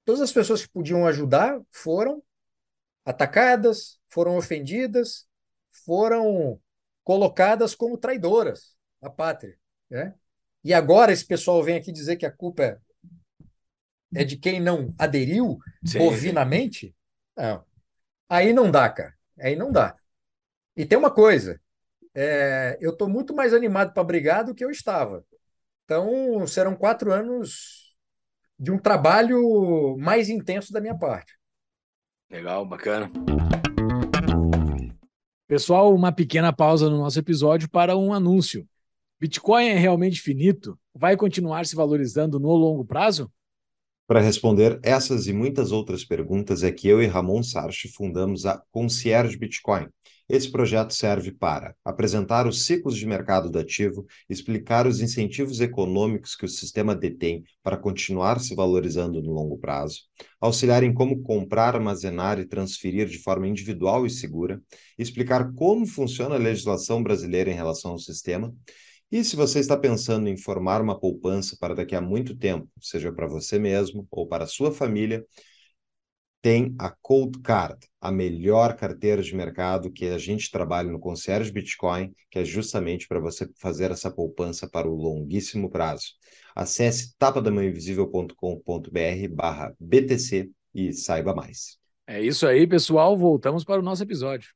Todas 0.04 0.20
as 0.20 0.34
pessoas 0.34 0.66
que 0.66 0.74
podiam 0.74 1.08
ajudar 1.08 1.62
foram 1.72 2.22
atacadas, 3.06 3.98
foram 4.10 4.36
ofendidas, 4.36 5.26
foram 5.86 6.60
colocadas 7.06 7.74
como 7.74 7.98
traidoras 7.98 8.76
a 9.02 9.10
pátria. 9.10 9.58
Né? 9.90 10.14
E 10.66 10.74
agora 10.74 11.14
esse 11.14 11.26
pessoal 11.26 11.64
vem 11.64 11.78
aqui 11.78 11.94
dizer 11.94 12.18
que 12.18 12.26
a 12.26 12.32
culpa 12.32 12.64
é, 12.64 12.78
é 14.14 14.26
de 14.26 14.36
quem 14.36 14.60
não 14.60 14.94
aderiu 15.00 15.58
sim, 15.86 16.00
bovinamente. 16.00 16.94
Não. 17.38 17.64
Aí 18.28 18.52
não 18.52 18.70
dá, 18.70 18.90
cara. 18.90 19.16
Aí 19.40 19.56
não 19.56 19.72
dá. 19.72 19.96
E 20.76 20.86
tem 20.86 20.98
uma 20.98 21.12
coisa: 21.12 21.60
é, 22.16 22.78
eu 22.82 22.92
estou 22.92 23.10
muito 23.10 23.36
mais 23.36 23.54
animado 23.54 23.94
para 23.94 24.04
brigar 24.04 24.44
do 24.44 24.56
que 24.56 24.64
eu 24.64 24.70
estava. 24.70 25.26
Então, 25.86 26.46
serão 26.48 26.76
quatro 26.76 27.12
anos 27.12 27.96
de 28.58 28.72
um 28.72 28.78
trabalho 28.78 29.98
mais 29.98 30.30
intenso 30.30 30.72
da 30.72 30.80
minha 30.80 30.98
parte. 30.98 31.34
Legal, 32.30 32.66
bacana. 32.66 33.12
Pessoal, 35.48 35.94
uma 35.94 36.14
pequena 36.14 36.54
pausa 36.54 36.90
no 36.90 36.98
nosso 36.98 37.20
episódio 37.20 37.70
para 37.70 37.98
um 37.98 38.14
anúncio. 38.14 38.66
Bitcoin 39.20 39.68
é 39.68 39.78
realmente 39.78 40.22
finito? 40.22 40.80
Vai 40.96 41.18
continuar 41.18 41.66
se 41.66 41.76
valorizando 41.76 42.40
no 42.40 42.56
longo 42.56 42.86
prazo? 42.86 43.30
Para 44.08 44.22
responder 44.22 44.80
essas 44.84 45.28
e 45.28 45.34
muitas 45.34 45.72
outras 45.72 46.06
perguntas 46.06 46.64
é 46.64 46.72
que 46.72 46.88
eu 46.88 47.02
e 47.02 47.08
Ramon 47.08 47.44
Sarchi 47.44 47.90
fundamos 47.90 48.46
a 48.46 48.64
Concierge 48.72 49.38
Bitcoin. 49.38 49.88
Esse 50.34 50.50
projeto 50.50 50.94
serve 50.94 51.34
para 51.34 51.76
apresentar 51.84 52.48
os 52.48 52.66
ciclos 52.66 52.96
de 52.96 53.06
mercado 53.06 53.50
do 53.50 53.60
ativo, 53.60 54.06
explicar 54.30 54.88
os 54.88 55.02
incentivos 55.02 55.60
econômicos 55.60 56.38
que 56.38 56.46
o 56.46 56.48
sistema 56.48 56.96
detém 56.96 57.44
para 57.62 57.76
continuar 57.76 58.40
se 58.40 58.56
valorizando 58.56 59.22
no 59.22 59.34
longo 59.34 59.58
prazo, 59.58 60.04
auxiliar 60.40 60.84
em 60.84 60.94
como 60.94 61.22
comprar, 61.22 61.76
armazenar 61.76 62.40
e 62.40 62.48
transferir 62.48 63.10
de 63.10 63.18
forma 63.18 63.46
individual 63.46 64.06
e 64.06 64.10
segura, 64.10 64.62
explicar 64.98 65.52
como 65.54 65.86
funciona 65.86 66.36
a 66.36 66.40
legislação 66.40 67.04
brasileira 67.04 67.52
em 67.52 67.56
relação 67.56 67.92
ao 67.92 68.00
sistema. 68.00 68.56
E 69.12 69.26
se 69.26 69.36
você 69.36 69.60
está 69.60 69.76
pensando 69.76 70.30
em 70.30 70.38
formar 70.38 70.82
uma 70.82 70.98
poupança 70.98 71.58
para 71.60 71.76
daqui 71.76 71.94
a 71.94 72.00
muito 72.00 72.38
tempo, 72.38 72.70
seja 72.80 73.12
para 73.12 73.28
você 73.28 73.60
mesmo 73.60 74.08
ou 74.10 74.26
para 74.26 74.46
a 74.46 74.48
sua 74.48 74.72
família, 74.72 75.26
tem 76.42 76.74
a 76.80 76.90
Cold 76.90 77.40
Card, 77.40 77.78
a 78.00 78.12
melhor 78.12 78.76
carteira 78.76 79.22
de 79.22 79.36
mercado 79.36 79.92
que 79.92 80.08
a 80.08 80.18
gente 80.18 80.50
trabalha 80.50 80.92
no 80.92 81.00
Concierge 81.00 81.52
Bitcoin, 81.52 82.14
que 82.30 82.40
é 82.40 82.46
justamente 82.46 83.08
para 83.08 83.20
você 83.20 83.48
fazer 83.58 83.92
essa 83.92 84.10
poupança 84.10 84.68
para 84.68 84.90
o 84.90 84.96
longuíssimo 84.96 85.70
prazo. 85.70 86.06
Acesse 86.56 87.16
tapadamãoinvisível.com.br 87.18 89.28
barra 89.32 89.74
BTC 89.80 90.50
e 90.74 90.94
saiba 90.94 91.36
mais. 91.36 91.78
É 92.08 92.22
isso 92.22 92.48
aí, 92.48 92.66
pessoal. 92.66 93.16
Voltamos 93.16 93.64
para 93.64 93.80
o 93.80 93.84
nosso 93.84 94.04
episódio. 94.04 94.50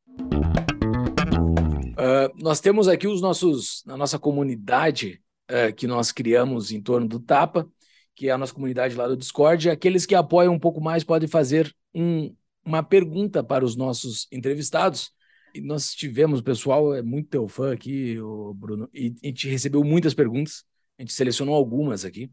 Uh, 1.95 2.29
nós 2.35 2.59
temos 2.59 2.87
aqui 2.87 3.07
os 3.07 3.21
nossos, 3.21 3.83
na 3.85 3.95
nossa 3.95 4.19
comunidade 4.19 5.21
uh, 5.49 5.73
que 5.73 5.87
nós 5.87 6.11
criamos 6.11 6.71
em 6.71 6.81
torno 6.81 7.07
do 7.07 7.19
Tapa, 7.19 7.67
que 8.15 8.29
é 8.29 8.31
a 8.31 8.37
nossa 8.37 8.53
comunidade 8.53 8.95
lá 8.95 9.07
do 9.07 9.17
Discord. 9.17 9.69
Aqueles 9.69 10.05
que 10.05 10.15
apoiam 10.15 10.53
um 10.53 10.59
pouco 10.59 10.81
mais 10.81 11.03
podem 11.03 11.27
fazer 11.27 11.73
um, 11.93 12.35
uma 12.63 12.81
pergunta 12.81 13.43
para 13.43 13.65
os 13.65 13.75
nossos 13.75 14.27
entrevistados. 14.31 15.11
E 15.53 15.61
nós 15.61 15.93
tivemos, 15.93 16.39
o 16.39 16.43
pessoal 16.43 16.93
é 16.93 17.01
muito 17.01 17.29
teu 17.29 17.47
fã 17.47 17.73
aqui, 17.73 18.19
o 18.19 18.53
Bruno, 18.53 18.89
e 18.93 19.15
a 19.23 19.27
gente 19.27 19.47
recebeu 19.49 19.83
muitas 19.83 20.13
perguntas. 20.13 20.63
A 20.97 21.01
gente 21.01 21.13
selecionou 21.13 21.55
algumas 21.55 22.05
aqui. 22.05 22.31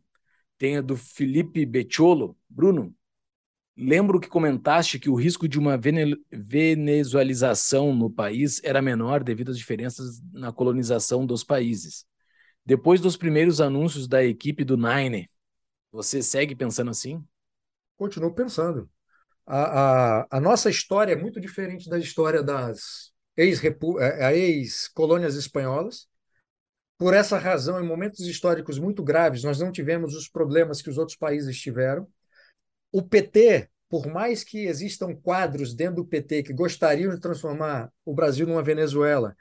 Tem 0.58 0.76
a 0.76 0.80
do 0.80 0.96
Felipe 0.96 1.66
Becciolo. 1.66 2.36
Bruno, 2.48 2.94
Lembro 3.76 4.20
que 4.20 4.28
comentaste 4.28 4.98
que 4.98 5.08
o 5.08 5.14
risco 5.14 5.48
de 5.48 5.58
uma 5.58 5.80
venezualização 6.30 7.94
no 7.94 8.10
país 8.10 8.60
era 8.62 8.82
menor 8.82 9.24
devido 9.24 9.50
às 9.50 9.56
diferenças 9.56 10.20
na 10.30 10.52
colonização 10.52 11.24
dos 11.24 11.42
países. 11.42 12.04
Depois 12.66 13.00
dos 13.00 13.16
primeiros 13.16 13.60
anúncios 13.62 14.06
da 14.06 14.22
equipe 14.22 14.62
do 14.62 14.76
Nine, 14.76 15.28
você 15.92 16.22
segue 16.22 16.56
pensando 16.56 16.90
assim? 16.90 17.22
Continuo 17.96 18.34
pensando. 18.34 18.90
A, 19.46 20.22
a, 20.22 20.26
a 20.30 20.40
nossa 20.40 20.70
história 20.70 21.12
é 21.12 21.16
muito 21.16 21.40
diferente 21.40 21.88
da 21.88 21.98
história 21.98 22.42
das 22.42 23.12
ex-colônias 23.36 25.34
ex 25.34 25.44
espanholas. 25.44 26.08
Por 26.98 27.14
essa 27.14 27.38
razão, 27.38 27.80
em 27.80 27.86
momentos 27.86 28.20
históricos 28.20 28.78
muito 28.78 29.02
graves, 29.02 29.44
nós 29.44 29.58
não 29.58 29.70
tivemos 29.72 30.14
os 30.14 30.28
problemas 30.28 30.80
que 30.80 30.88
os 30.88 30.98
outros 30.98 31.16
países 31.16 31.60
tiveram 31.60 32.08
o 32.92 33.02
PT, 33.02 33.68
por 33.88 34.06
mais 34.06 34.44
que 34.44 34.66
existam 34.66 35.14
quadros 35.16 35.74
dentro 35.74 35.96
do 35.96 36.04
PT 36.04 36.42
que 36.42 36.52
gostariam 36.52 37.12
de 37.14 37.20
transformar 37.20 37.90
o 38.04 38.14
Brasil 38.14 38.46
numa 38.46 38.62
Venezuela, 38.62 39.34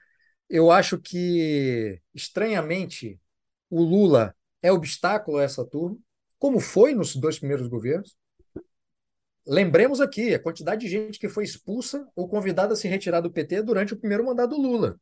eu 0.49 0.71
acho 0.71 0.97
que, 0.97 2.01
estranhamente, 2.13 3.19
o 3.69 3.81
Lula 3.81 4.35
é 4.61 4.71
obstáculo 4.71 5.37
a 5.37 5.43
essa 5.43 5.65
turma, 5.65 5.97
como 6.41 6.59
foi 6.59 6.95
nos 6.95 7.15
dois 7.15 7.37
primeiros 7.37 7.67
governos. 7.67 8.17
Lembremos 9.45 10.01
aqui 10.01 10.33
a 10.33 10.41
quantidade 10.41 10.81
de 10.81 10.87
gente 10.87 11.19
que 11.19 11.29
foi 11.29 11.43
expulsa 11.43 12.07
ou 12.15 12.27
convidada 12.27 12.73
a 12.73 12.75
se 12.75 12.87
retirar 12.87 13.21
do 13.21 13.29
PT 13.29 13.61
durante 13.61 13.93
o 13.93 13.97
primeiro 13.97 14.25
mandato 14.25 14.49
do 14.49 14.57
Lula. 14.59 14.99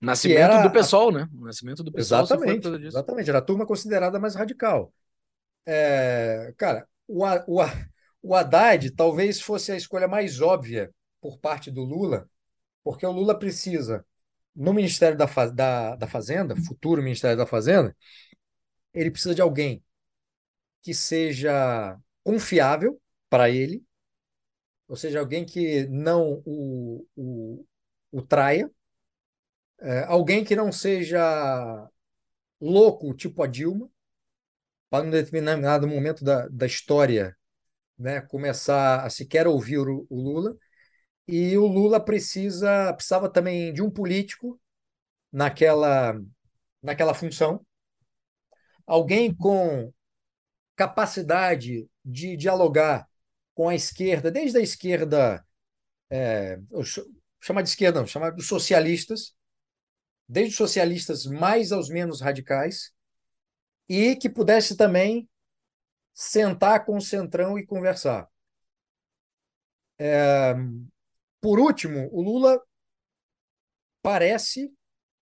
Nascimento 0.00 0.62
do 0.62 0.70
PSOL, 0.70 1.08
a... 1.08 1.12
né? 1.12 1.28
Nascimento 1.32 1.82
do 1.82 1.90
PSOL. 1.90 2.20
Exatamente, 2.20 2.68
exatamente. 2.68 3.28
Era 3.28 3.40
a 3.40 3.42
turma 3.42 3.66
considerada 3.66 4.20
mais 4.20 4.36
radical. 4.36 4.94
É, 5.66 6.54
cara, 6.56 6.86
o, 7.08 7.24
o, 7.24 7.60
o 8.22 8.34
Haddad 8.36 8.88
talvez 8.92 9.40
fosse 9.40 9.72
a 9.72 9.76
escolha 9.76 10.06
mais 10.06 10.40
óbvia 10.40 10.88
por 11.20 11.36
parte 11.40 11.68
do 11.68 11.82
Lula, 11.82 12.30
porque 12.84 13.04
o 13.04 13.10
Lula 13.10 13.36
precisa, 13.36 14.06
no 14.54 14.72
Ministério 14.72 15.18
da, 15.18 15.26
da, 15.52 15.96
da 15.96 16.06
Fazenda, 16.06 16.54
futuro 16.54 17.02
Ministério 17.02 17.36
da 17.36 17.44
Fazenda, 17.44 17.96
ele 18.94 19.10
precisa 19.10 19.34
de 19.34 19.42
alguém 19.42 19.82
que 20.86 20.94
seja 20.94 21.98
confiável 22.22 23.02
para 23.28 23.50
ele, 23.50 23.84
ou 24.86 24.94
seja, 24.94 25.18
alguém 25.18 25.44
que 25.44 25.84
não 25.88 26.40
o, 26.44 27.04
o, 27.16 27.66
o 28.12 28.22
traia, 28.22 28.70
é, 29.80 30.04
alguém 30.04 30.44
que 30.44 30.54
não 30.54 30.70
seja 30.70 31.90
louco, 32.60 33.12
tipo 33.14 33.42
a 33.42 33.48
Dilma, 33.48 33.90
para 34.88 35.04
um 35.04 35.10
determinado 35.10 35.88
momento 35.88 36.22
da, 36.22 36.46
da 36.46 36.66
história 36.66 37.36
né, 37.98 38.20
começar 38.20 39.04
a 39.04 39.10
sequer 39.10 39.48
ouvir 39.48 39.78
o, 39.80 40.06
o 40.08 40.22
Lula. 40.22 40.56
E 41.26 41.58
o 41.58 41.66
Lula 41.66 41.98
precisa 41.98 42.92
precisava 42.94 43.28
também 43.28 43.72
de 43.72 43.82
um 43.82 43.90
político 43.90 44.60
naquela, 45.32 46.16
naquela 46.80 47.12
função, 47.12 47.66
alguém 48.86 49.34
com 49.34 49.92
capacidade 50.76 51.88
de 52.04 52.36
dialogar 52.36 53.08
com 53.54 53.68
a 53.68 53.74
esquerda, 53.74 54.30
desde 54.30 54.58
a 54.58 54.60
esquerda, 54.60 55.44
é, 56.10 56.58
de 56.58 57.68
esquerda 57.68 58.00
não, 58.00 58.06
chamar 58.06 58.30
de 58.30 58.42
socialistas, 58.42 59.34
desde 60.28 60.50
os 60.50 60.56
socialistas 60.56 61.24
mais 61.24 61.72
aos 61.72 61.88
menos 61.88 62.20
radicais, 62.20 62.92
e 63.88 64.14
que 64.16 64.28
pudesse 64.28 64.76
também 64.76 65.28
sentar 66.12 66.84
com 66.84 66.96
o 66.96 67.00
Centrão 67.00 67.58
e 67.58 67.64
conversar. 67.64 68.28
É, 69.98 70.54
por 71.40 71.58
último, 71.58 72.08
o 72.12 72.20
Lula 72.20 72.60
parece, 74.02 74.70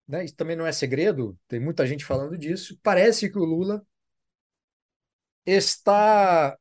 né, 0.08 0.26
isso 0.26 0.36
também 0.36 0.56
não 0.56 0.66
é 0.66 0.72
segredo, 0.72 1.38
tem 1.48 1.60
muita 1.60 1.86
gente 1.86 2.04
falando 2.04 2.38
disso, 2.38 2.80
parece 2.82 3.30
que 3.30 3.38
o 3.38 3.46
Lula 3.46 3.86
está 5.46 6.58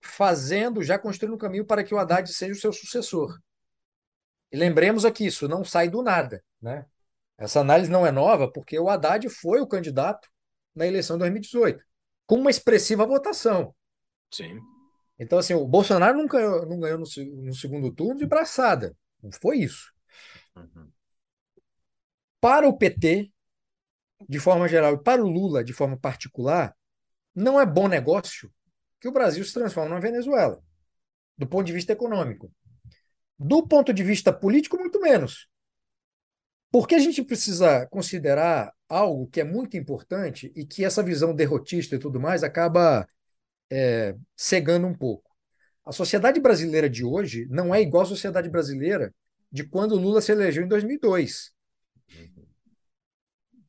fazendo, 0.00 0.82
já 0.82 0.98
construindo 0.98 1.34
um 1.34 1.38
caminho 1.38 1.64
para 1.64 1.82
que 1.82 1.94
o 1.94 1.98
Haddad 1.98 2.30
seja 2.32 2.52
o 2.52 2.60
seu 2.60 2.72
sucessor. 2.72 3.38
E 4.52 4.56
lembremos 4.56 5.04
aqui, 5.04 5.26
isso 5.26 5.48
não 5.48 5.64
sai 5.64 5.88
do 5.88 6.02
nada. 6.02 6.44
Né? 6.60 6.86
Essa 7.36 7.60
análise 7.60 7.90
não 7.90 8.06
é 8.06 8.12
nova, 8.12 8.50
porque 8.50 8.78
o 8.78 8.88
Haddad 8.88 9.28
foi 9.28 9.60
o 9.60 9.66
candidato 9.66 10.28
na 10.74 10.86
eleição 10.86 11.16
de 11.16 11.20
2018, 11.20 11.84
com 12.26 12.36
uma 12.36 12.50
expressiva 12.50 13.06
votação. 13.06 13.74
Sim. 14.32 14.60
Então, 15.18 15.38
assim, 15.38 15.54
o 15.54 15.66
Bolsonaro 15.66 16.16
não 16.16 16.26
ganhou, 16.26 16.66
não 16.66 16.80
ganhou 16.80 16.98
no, 16.98 17.06
no 17.42 17.54
segundo 17.54 17.92
turno 17.92 18.18
de 18.18 18.26
braçada. 18.26 18.96
Não 19.22 19.30
foi 19.30 19.58
isso. 19.58 19.92
Uhum. 20.56 20.90
Para 22.40 22.68
o 22.68 22.76
PT, 22.76 23.32
de 24.28 24.38
forma 24.38 24.68
geral, 24.68 24.94
e 24.94 25.02
para 25.02 25.22
o 25.22 25.28
Lula, 25.28 25.64
de 25.64 25.72
forma 25.72 25.96
particular, 25.96 26.76
não 27.34 27.60
é 27.60 27.66
bom 27.66 27.88
negócio 27.88 28.50
que 29.00 29.08
o 29.08 29.12
Brasil 29.12 29.44
se 29.44 29.52
transforme 29.52 29.90
numa 29.90 30.00
Venezuela, 30.00 30.62
do 31.36 31.46
ponto 31.46 31.66
de 31.66 31.72
vista 31.72 31.92
econômico. 31.92 32.50
Do 33.38 33.66
ponto 33.66 33.92
de 33.92 34.02
vista 34.02 34.32
político, 34.32 34.78
muito 34.78 35.00
menos. 35.00 35.48
Porque 36.70 36.94
a 36.94 36.98
gente 36.98 37.22
precisa 37.22 37.86
considerar 37.86 38.72
algo 38.88 39.28
que 39.28 39.40
é 39.40 39.44
muito 39.44 39.76
importante 39.76 40.52
e 40.56 40.64
que 40.64 40.84
essa 40.84 41.02
visão 41.02 41.34
derrotista 41.34 41.96
e 41.96 41.98
tudo 41.98 42.20
mais 42.20 42.42
acaba 42.42 43.06
é, 43.70 44.16
cegando 44.36 44.86
um 44.86 44.94
pouco. 44.94 45.30
A 45.84 45.92
sociedade 45.92 46.40
brasileira 46.40 46.88
de 46.88 47.04
hoje 47.04 47.46
não 47.50 47.74
é 47.74 47.80
igual 47.80 48.02
à 48.02 48.06
sociedade 48.06 48.48
brasileira 48.48 49.14
de 49.52 49.64
quando 49.64 49.96
Lula 49.96 50.20
se 50.20 50.32
elegeu 50.32 50.64
em 50.64 50.68
2002. 50.68 51.53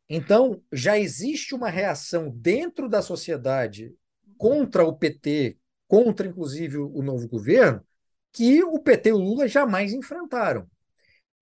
Então, 0.10 0.62
já 0.72 0.98
existe 0.98 1.56
uma 1.56 1.70
reação 1.70 2.30
dentro 2.30 2.88
da 2.88 3.02
sociedade 3.02 3.94
contra 4.38 4.86
o 4.86 4.96
PT, 4.96 5.58
contra 5.88 6.28
inclusive 6.28 6.78
o 6.78 7.02
novo 7.02 7.28
governo, 7.28 7.84
que 8.32 8.64
o 8.64 8.80
PT 8.80 9.10
e 9.10 9.14
o 9.14 9.18
Lula 9.18 9.48
jamais 9.48 9.94
enfrentaram. 9.94 10.70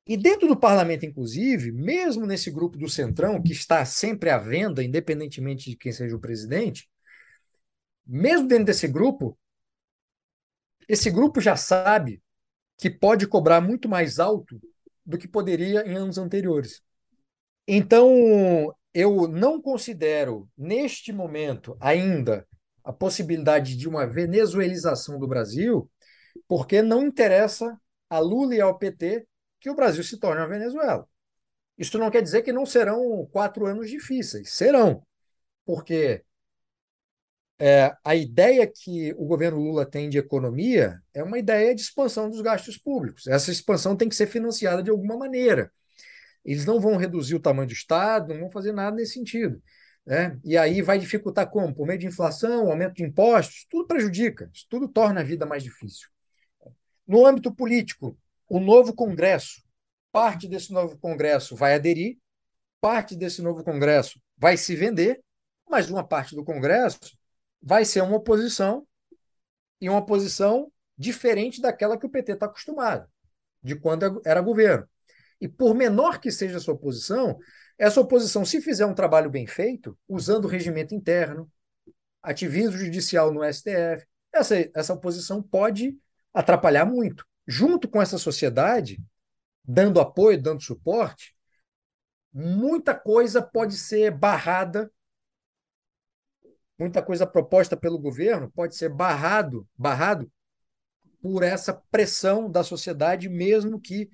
E 0.05 0.17
dentro 0.17 0.47
do 0.47 0.59
parlamento, 0.59 1.05
inclusive, 1.05 1.71
mesmo 1.71 2.25
nesse 2.25 2.51
grupo 2.51 2.77
do 2.77 2.89
Centrão, 2.89 3.41
que 3.41 3.53
está 3.53 3.83
sempre 3.85 4.29
à 4.29 4.37
venda, 4.37 4.83
independentemente 4.83 5.69
de 5.69 5.77
quem 5.77 5.91
seja 5.91 6.15
o 6.15 6.19
presidente, 6.19 6.89
mesmo 8.05 8.47
dentro 8.47 8.65
desse 8.65 8.87
grupo, 8.87 9.37
esse 10.87 11.09
grupo 11.09 11.39
já 11.39 11.55
sabe 11.55 12.21
que 12.77 12.89
pode 12.89 13.27
cobrar 13.27 13.61
muito 13.61 13.87
mais 13.87 14.19
alto 14.19 14.61
do 15.05 15.17
que 15.17 15.27
poderia 15.27 15.87
em 15.87 15.95
anos 15.95 16.17
anteriores. 16.17 16.81
Então, 17.67 18.73
eu 18.93 19.27
não 19.27 19.61
considero, 19.61 20.49
neste 20.57 21.11
momento, 21.13 21.77
ainda 21.79 22.47
a 22.83 22.91
possibilidade 22.91 23.77
de 23.77 23.87
uma 23.87 24.05
venezuelização 24.05 25.17
do 25.17 25.27
Brasil, 25.27 25.89
porque 26.47 26.81
não 26.81 27.05
interessa 27.05 27.79
a 28.09 28.19
Lula 28.19 28.55
e 28.55 28.61
ao 28.61 28.77
PT 28.77 29.25
que 29.59 29.69
o 29.69 29.75
Brasil 29.75 30.03
se 30.03 30.19
torne 30.19 30.41
uma 30.41 30.47
Venezuela. 30.47 31.07
Isso 31.77 31.97
não 31.97 32.11
quer 32.11 32.21
dizer 32.21 32.43
que 32.43 32.53
não 32.53 32.65
serão 32.65 33.27
quatro 33.31 33.65
anos 33.65 33.89
difíceis. 33.89 34.51
Serão, 34.53 35.03
porque 35.65 36.23
é, 37.59 37.95
a 38.03 38.15
ideia 38.15 38.67
que 38.67 39.13
o 39.13 39.25
governo 39.25 39.59
Lula 39.59 39.85
tem 39.85 40.09
de 40.09 40.17
economia 40.17 41.01
é 41.13 41.23
uma 41.23 41.39
ideia 41.39 41.73
de 41.73 41.81
expansão 41.81 42.29
dos 42.29 42.41
gastos 42.41 42.77
públicos. 42.77 43.25
Essa 43.27 43.51
expansão 43.51 43.95
tem 43.95 44.09
que 44.09 44.15
ser 44.15 44.27
financiada 44.27 44.83
de 44.83 44.89
alguma 44.89 45.17
maneira. 45.17 45.71
Eles 46.43 46.65
não 46.65 46.79
vão 46.79 46.97
reduzir 46.97 47.35
o 47.35 47.39
tamanho 47.39 47.67
do 47.67 47.73
Estado, 47.73 48.33
não 48.33 48.41
vão 48.41 48.51
fazer 48.51 48.71
nada 48.71 48.95
nesse 48.95 49.13
sentido. 49.13 49.61
Né? 50.05 50.37
E 50.43 50.57
aí 50.57 50.81
vai 50.81 50.99
dificultar 50.99 51.49
como? 51.49 51.73
Por 51.73 51.87
meio 51.87 51.99
de 51.99 52.07
inflação, 52.07 52.69
aumento 52.69 52.95
de 52.95 53.03
impostos, 53.03 53.65
tudo 53.69 53.87
prejudica, 53.87 54.49
isso 54.53 54.65
tudo 54.69 54.87
torna 54.87 55.21
a 55.21 55.23
vida 55.23 55.45
mais 55.45 55.63
difícil. 55.63 56.09
No 57.07 57.25
âmbito 57.25 57.53
político, 57.53 58.17
o 58.49 58.59
novo 58.59 58.93
Congresso, 58.93 59.63
parte 60.11 60.47
desse 60.47 60.71
novo 60.71 60.97
Congresso 60.97 61.55
vai 61.55 61.75
aderir, 61.75 62.17
parte 62.81 63.15
desse 63.15 63.41
novo 63.41 63.63
Congresso 63.63 64.19
vai 64.37 64.57
se 64.57 64.75
vender, 64.75 65.21
mas 65.69 65.89
uma 65.89 66.05
parte 66.05 66.35
do 66.35 66.43
Congresso 66.43 67.17
vai 67.61 67.85
ser 67.85 68.01
uma 68.01 68.17
oposição 68.17 68.85
e 69.79 69.89
uma 69.89 69.99
oposição 69.99 70.71
diferente 70.97 71.61
daquela 71.61 71.97
que 71.97 72.05
o 72.05 72.09
PT 72.09 72.33
está 72.33 72.45
acostumado, 72.45 73.07
de 73.61 73.75
quando 73.75 74.21
era 74.25 74.41
governo. 74.41 74.87
E 75.43 75.47
por 75.49 75.75
menor 75.75 76.21
que 76.21 76.31
seja 76.31 76.55
a 76.55 76.59
sua 76.61 76.73
oposição, 76.73 77.37
essa 77.77 77.99
oposição, 77.99 78.45
se 78.45 78.61
fizer 78.61 78.85
um 78.85 78.93
trabalho 78.93 79.29
bem 79.29 79.45
feito, 79.45 79.99
usando 80.07 80.45
o 80.45 80.47
regimento 80.47 80.95
interno, 80.95 81.51
ativismo 82.21 82.77
judicial 82.77 83.29
no 83.29 83.43
STF, 83.43 84.07
essa, 84.31 84.55
essa 84.73 84.93
oposição 84.93 85.43
pode 85.43 85.99
atrapalhar 86.33 86.85
muito. 86.85 87.25
Junto 87.45 87.89
com 87.89 88.01
essa 88.01 88.17
sociedade, 88.17 89.03
dando 89.65 89.99
apoio, 89.99 90.41
dando 90.41 90.63
suporte, 90.63 91.35
muita 92.31 92.95
coisa 92.95 93.41
pode 93.41 93.75
ser 93.75 94.11
barrada, 94.11 94.89
muita 96.79 97.03
coisa 97.03 97.27
proposta 97.27 97.75
pelo 97.75 97.99
governo 97.99 98.49
pode 98.49 98.77
ser 98.77 98.87
barrado, 98.87 99.67
barrado 99.77 100.31
por 101.21 101.43
essa 101.43 101.73
pressão 101.91 102.49
da 102.49 102.63
sociedade, 102.63 103.27
mesmo 103.27 103.77
que 103.77 104.09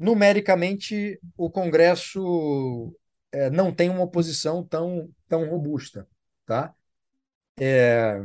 numericamente 0.00 1.20
o 1.36 1.50
Congresso 1.50 2.90
é, 3.30 3.50
não 3.50 3.70
tem 3.70 3.90
uma 3.90 4.02
oposição 4.02 4.64
tão, 4.64 5.10
tão 5.28 5.46
robusta. 5.46 6.08
Tá? 6.46 6.74
É, 7.60 8.18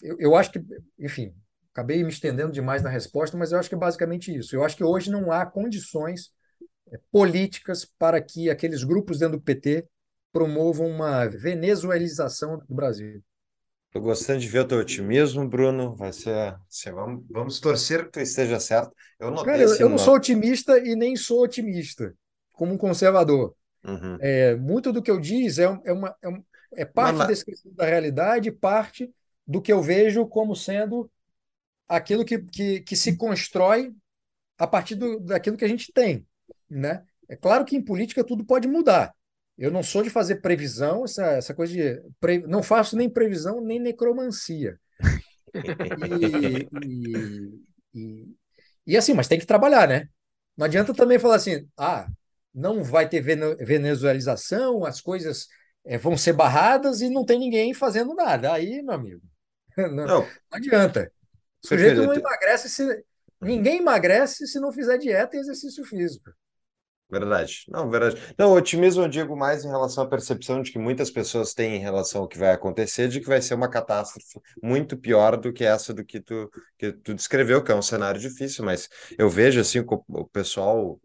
eu, 0.00 0.16
eu 0.18 0.34
acho 0.34 0.50
que, 0.50 0.64
enfim, 0.98 1.34
acabei 1.72 2.02
me 2.02 2.08
estendendo 2.08 2.50
demais 2.50 2.82
na 2.82 2.88
resposta, 2.88 3.36
mas 3.36 3.52
eu 3.52 3.58
acho 3.58 3.68
que 3.68 3.74
é 3.74 3.78
basicamente 3.78 4.34
isso. 4.34 4.56
Eu 4.56 4.64
acho 4.64 4.74
que 4.74 4.82
hoje 4.82 5.10
não 5.10 5.30
há 5.30 5.44
condições 5.44 6.32
é, 6.90 6.98
políticas 7.12 7.84
para 7.84 8.20
que 8.22 8.48
aqueles 8.48 8.82
grupos 8.82 9.18
dentro 9.18 9.36
do 9.36 9.44
PT 9.44 9.86
promovam 10.32 10.88
uma 10.88 11.26
venezuelização 11.26 12.58
do 12.66 12.74
Brasil. 12.74 13.22
Estou 13.90 14.02
gostando 14.02 14.38
de 14.38 14.46
ver 14.46 14.60
o 14.60 14.68
teu 14.68 14.78
otimismo, 14.78 15.48
Bruno. 15.48 15.96
Vai 15.96 16.12
ser. 16.12 16.56
Assim, 16.68 16.92
vamos, 16.92 17.24
vamos 17.28 17.58
torcer 17.58 18.04
que 18.04 18.12
tu 18.12 18.20
esteja 18.20 18.60
certo. 18.60 18.94
Eu 19.18 19.32
notei 19.32 19.46
Cara, 19.46 19.62
eu, 19.64 19.74
eu 19.74 19.88
não 19.88 19.98
sou 19.98 20.14
otimista 20.14 20.78
e 20.78 20.94
nem 20.94 21.16
sou 21.16 21.42
otimista, 21.42 22.14
como 22.52 22.72
um 22.72 22.78
conservador. 22.78 23.52
Uhum. 23.82 24.16
É, 24.20 24.54
muito 24.54 24.92
do 24.92 25.02
que 25.02 25.10
eu 25.10 25.18
diz 25.18 25.58
é, 25.58 25.64
é, 25.84 25.92
uma, 25.92 26.14
é, 26.22 26.82
é 26.82 26.84
parte 26.84 27.16
mas, 27.16 27.26
descrição 27.26 27.72
da 27.74 27.84
realidade, 27.84 28.52
parte 28.52 29.12
do 29.44 29.60
que 29.60 29.72
eu 29.72 29.82
vejo 29.82 30.24
como 30.24 30.54
sendo 30.54 31.10
aquilo 31.88 32.24
que, 32.24 32.38
que, 32.38 32.80
que 32.82 32.94
se 32.94 33.16
constrói 33.16 33.92
a 34.56 34.68
partir 34.68 34.94
do, 34.94 35.18
daquilo 35.18 35.56
que 35.56 35.64
a 35.64 35.68
gente 35.68 35.92
tem. 35.92 36.24
Né? 36.68 37.02
É 37.28 37.34
claro 37.34 37.64
que 37.64 37.74
em 37.74 37.82
política 37.82 38.22
tudo 38.22 38.44
pode 38.44 38.68
mudar. 38.68 39.12
Eu 39.58 39.70
não 39.70 39.82
sou 39.82 40.02
de 40.02 40.10
fazer 40.10 40.36
previsão, 40.36 41.04
essa, 41.04 41.26
essa 41.32 41.54
coisa 41.54 41.72
de. 41.72 42.02
Pre, 42.18 42.38
não 42.46 42.62
faço 42.62 42.96
nem 42.96 43.10
previsão, 43.10 43.60
nem 43.60 43.78
necromancia. 43.78 44.78
E, 45.52 46.68
e, 46.86 47.60
e, 47.94 48.34
e, 48.86 48.96
assim, 48.96 49.12
mas 49.12 49.28
tem 49.28 49.38
que 49.38 49.46
trabalhar, 49.46 49.88
né? 49.88 50.08
Não 50.56 50.66
adianta 50.66 50.94
também 50.94 51.18
falar 51.18 51.36
assim, 51.36 51.68
ah, 51.76 52.08
não 52.54 52.82
vai 52.82 53.08
ter 53.08 53.20
venezuelização, 53.20 54.84
as 54.84 55.00
coisas 55.00 55.46
é, 55.84 55.96
vão 55.98 56.16
ser 56.16 56.32
barradas 56.32 57.00
e 57.00 57.08
não 57.08 57.24
tem 57.24 57.38
ninguém 57.38 57.72
fazendo 57.74 58.14
nada. 58.14 58.52
Aí, 58.52 58.82
meu 58.82 58.94
amigo, 58.94 59.22
não, 59.76 59.88
não. 59.88 60.20
não 60.20 60.28
adianta. 60.50 61.10
O 61.62 61.68
sujeito 61.68 62.02
não 62.02 62.14
emagrece 62.14 62.68
se. 62.68 63.04
Ninguém 63.40 63.78
emagrece 63.78 64.46
se 64.46 64.60
não 64.60 64.70
fizer 64.72 64.98
dieta 64.98 65.36
e 65.36 65.40
exercício 65.40 65.84
físico. 65.84 66.30
Verdade. 67.10 67.64
Não, 67.68 67.90
verdade. 67.90 68.16
Não, 68.38 68.52
otimismo 68.52 69.02
eu 69.02 69.08
digo 69.08 69.36
mais 69.36 69.64
em 69.64 69.68
relação 69.68 70.04
à 70.04 70.06
percepção 70.06 70.62
de 70.62 70.70
que 70.70 70.78
muitas 70.78 71.10
pessoas 71.10 71.52
têm 71.52 71.76
em 71.76 71.80
relação 71.80 72.22
ao 72.22 72.28
que 72.28 72.38
vai 72.38 72.52
acontecer, 72.52 73.08
de 73.08 73.20
que 73.20 73.26
vai 73.26 73.42
ser 73.42 73.54
uma 73.54 73.68
catástrofe 73.68 74.40
muito 74.62 74.96
pior 74.96 75.36
do 75.36 75.52
que 75.52 75.64
essa 75.64 75.92
do 75.92 76.04
que 76.04 76.20
tu, 76.20 76.48
que 76.78 76.92
tu 76.92 77.12
descreveu, 77.12 77.64
que 77.64 77.72
é 77.72 77.74
um 77.74 77.82
cenário 77.82 78.20
difícil, 78.20 78.64
mas 78.64 78.88
eu 79.18 79.28
vejo 79.28 79.60
assim 79.60 79.84
o 80.08 80.24
pessoal, 80.28 81.00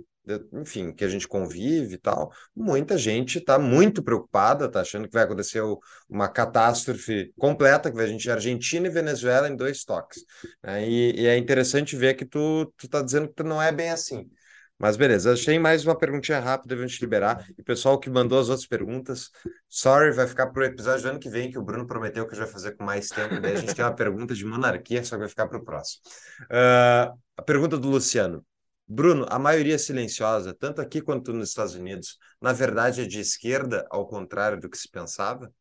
enfim, 0.53 0.93
que 0.93 1.03
a 1.03 1.09
gente 1.09 1.27
convive 1.27 1.95
e 1.95 1.97
tal, 1.97 2.31
muita 2.55 2.97
gente 2.97 3.39
está 3.39 3.57
muito 3.57 4.03
preocupada, 4.03 4.65
está 4.65 4.81
achando 4.81 5.07
que 5.07 5.13
vai 5.13 5.23
acontecer 5.23 5.61
uma 6.07 6.27
catástrofe 6.27 7.33
completa, 7.37 7.89
que 7.89 7.95
vai 7.95 8.05
a 8.05 8.09
gente 8.09 8.29
Argentina 8.29 8.85
e 8.85 8.91
Venezuela 8.91 9.49
em 9.49 9.55
dois 9.55 9.83
toques. 9.83 10.23
Né? 10.63 10.87
E, 10.87 11.21
e, 11.21 11.25
é 11.25 11.35
interessante 11.35 11.95
ver 11.95 12.13
que 12.13 12.25
tu, 12.25 12.71
tu 12.77 12.87
tá 12.87 13.01
dizendo 13.01 13.27
que 13.27 13.41
não 13.41 13.59
é 13.61 13.71
bem 13.71 13.89
assim. 13.89 14.29
Mas 14.77 14.97
beleza, 14.97 15.31
achei 15.31 15.57
mais 15.57 15.85
uma 15.85 15.97
perguntinha 15.97 16.39
rápida 16.39 16.75
pra 16.75 16.85
gente 16.85 16.99
liberar. 16.99 17.47
E 17.57 17.61
o 17.61 17.63
pessoal 17.63 17.97
que 17.97 18.09
mandou 18.09 18.37
as 18.39 18.49
outras 18.49 18.67
perguntas, 18.67 19.31
sorry, 19.69 20.11
vai 20.11 20.27
ficar 20.27 20.47
pro 20.47 20.65
episódio 20.65 21.03
do 21.03 21.09
ano 21.11 21.19
que 21.19 21.29
vem, 21.29 21.49
que 21.49 21.57
o 21.57 21.63
Bruno 21.63 21.87
prometeu 21.87 22.27
que 22.27 22.33
a 22.33 22.35
gente 22.35 22.43
vai 22.43 22.53
fazer 22.53 22.75
com 22.75 22.83
mais 22.83 23.07
tempo. 23.07 23.39
Daí 23.39 23.53
a 23.53 23.59
gente 23.59 23.73
tem 23.73 23.85
uma 23.85 23.95
pergunta 23.95 24.33
de 24.35 24.43
monarquia, 24.43 25.03
só 25.03 25.15
que 25.15 25.21
vai 25.21 25.29
ficar 25.29 25.47
pro 25.47 25.63
próximo. 25.63 26.01
Uh, 26.43 27.17
a 27.37 27.41
pergunta 27.41 27.77
do 27.77 27.89
Luciano. 27.89 28.45
Bruno, 28.87 29.25
a 29.29 29.39
maioria 29.39 29.79
silenciosa, 29.79 30.53
tanto 30.53 30.81
aqui 30.81 31.01
quanto 31.01 31.33
nos 31.33 31.49
Estados 31.49 31.73
Unidos, 31.73 32.19
na 32.39 32.53
verdade 32.53 33.01
é 33.01 33.05
de 33.05 33.19
esquerda, 33.19 33.87
ao 33.89 34.05
contrário 34.05 34.59
do 34.59 34.69
que 34.69 34.77
se 34.77 34.89
pensava? 34.89 35.51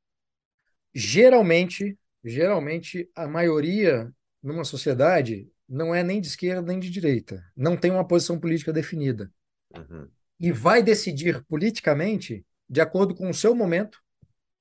Geralmente, 0.93 1.97
geralmente 2.23 3.09
a 3.15 3.27
maioria 3.27 4.12
numa 4.43 4.65
sociedade 4.65 5.49
não 5.69 5.95
é 5.95 6.03
nem 6.03 6.21
de 6.21 6.29
esquerda 6.29 6.62
nem 6.62 6.79
de 6.79 6.91
direita. 6.91 7.45
Não 7.57 7.77
tem 7.77 7.91
uma 7.91 8.07
posição 8.07 8.39
política 8.39 8.73
definida. 8.73 9.33
Uhum. 9.74 10.09
E 10.39 10.53
vai 10.53 10.82
decidir 10.82 11.45
politicamente 11.45 12.45
de 12.69 12.81
acordo 12.81 13.15
com 13.15 13.28
o 13.28 13.35
seu 13.35 13.55
momento 13.55 14.03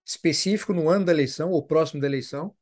específico 0.05 0.73
no 0.73 0.89
ano 0.89 1.05
da 1.05 1.11
eleição 1.11 1.51
ou 1.51 1.65
próximo 1.65 2.01
da 2.01 2.07
eleição, 2.07 2.55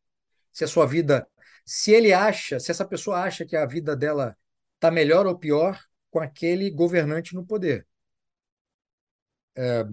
se 0.51 0.63
a 0.63 0.67
sua 0.67 0.85
vida, 0.85 1.27
se 1.65 1.91
ele 1.91 2.13
acha, 2.13 2.59
se 2.59 2.71
essa 2.71 2.85
pessoa 2.85 3.21
acha 3.21 3.45
que 3.45 3.55
a 3.55 3.65
vida 3.65 3.95
dela 3.95 4.37
está 4.75 4.91
melhor 4.91 5.25
ou 5.25 5.37
pior 5.37 5.79
com 6.09 6.19
aquele 6.19 6.69
governante 6.69 7.33
no 7.33 7.45
poder. 7.45 7.87
É, 9.55 9.85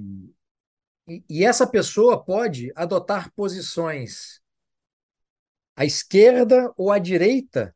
e, 1.06 1.24
e 1.28 1.44
essa 1.44 1.66
pessoa 1.66 2.22
pode 2.22 2.72
adotar 2.74 3.32
posições 3.32 4.40
à 5.74 5.84
esquerda 5.84 6.72
ou 6.76 6.92
à 6.92 6.98
direita 6.98 7.74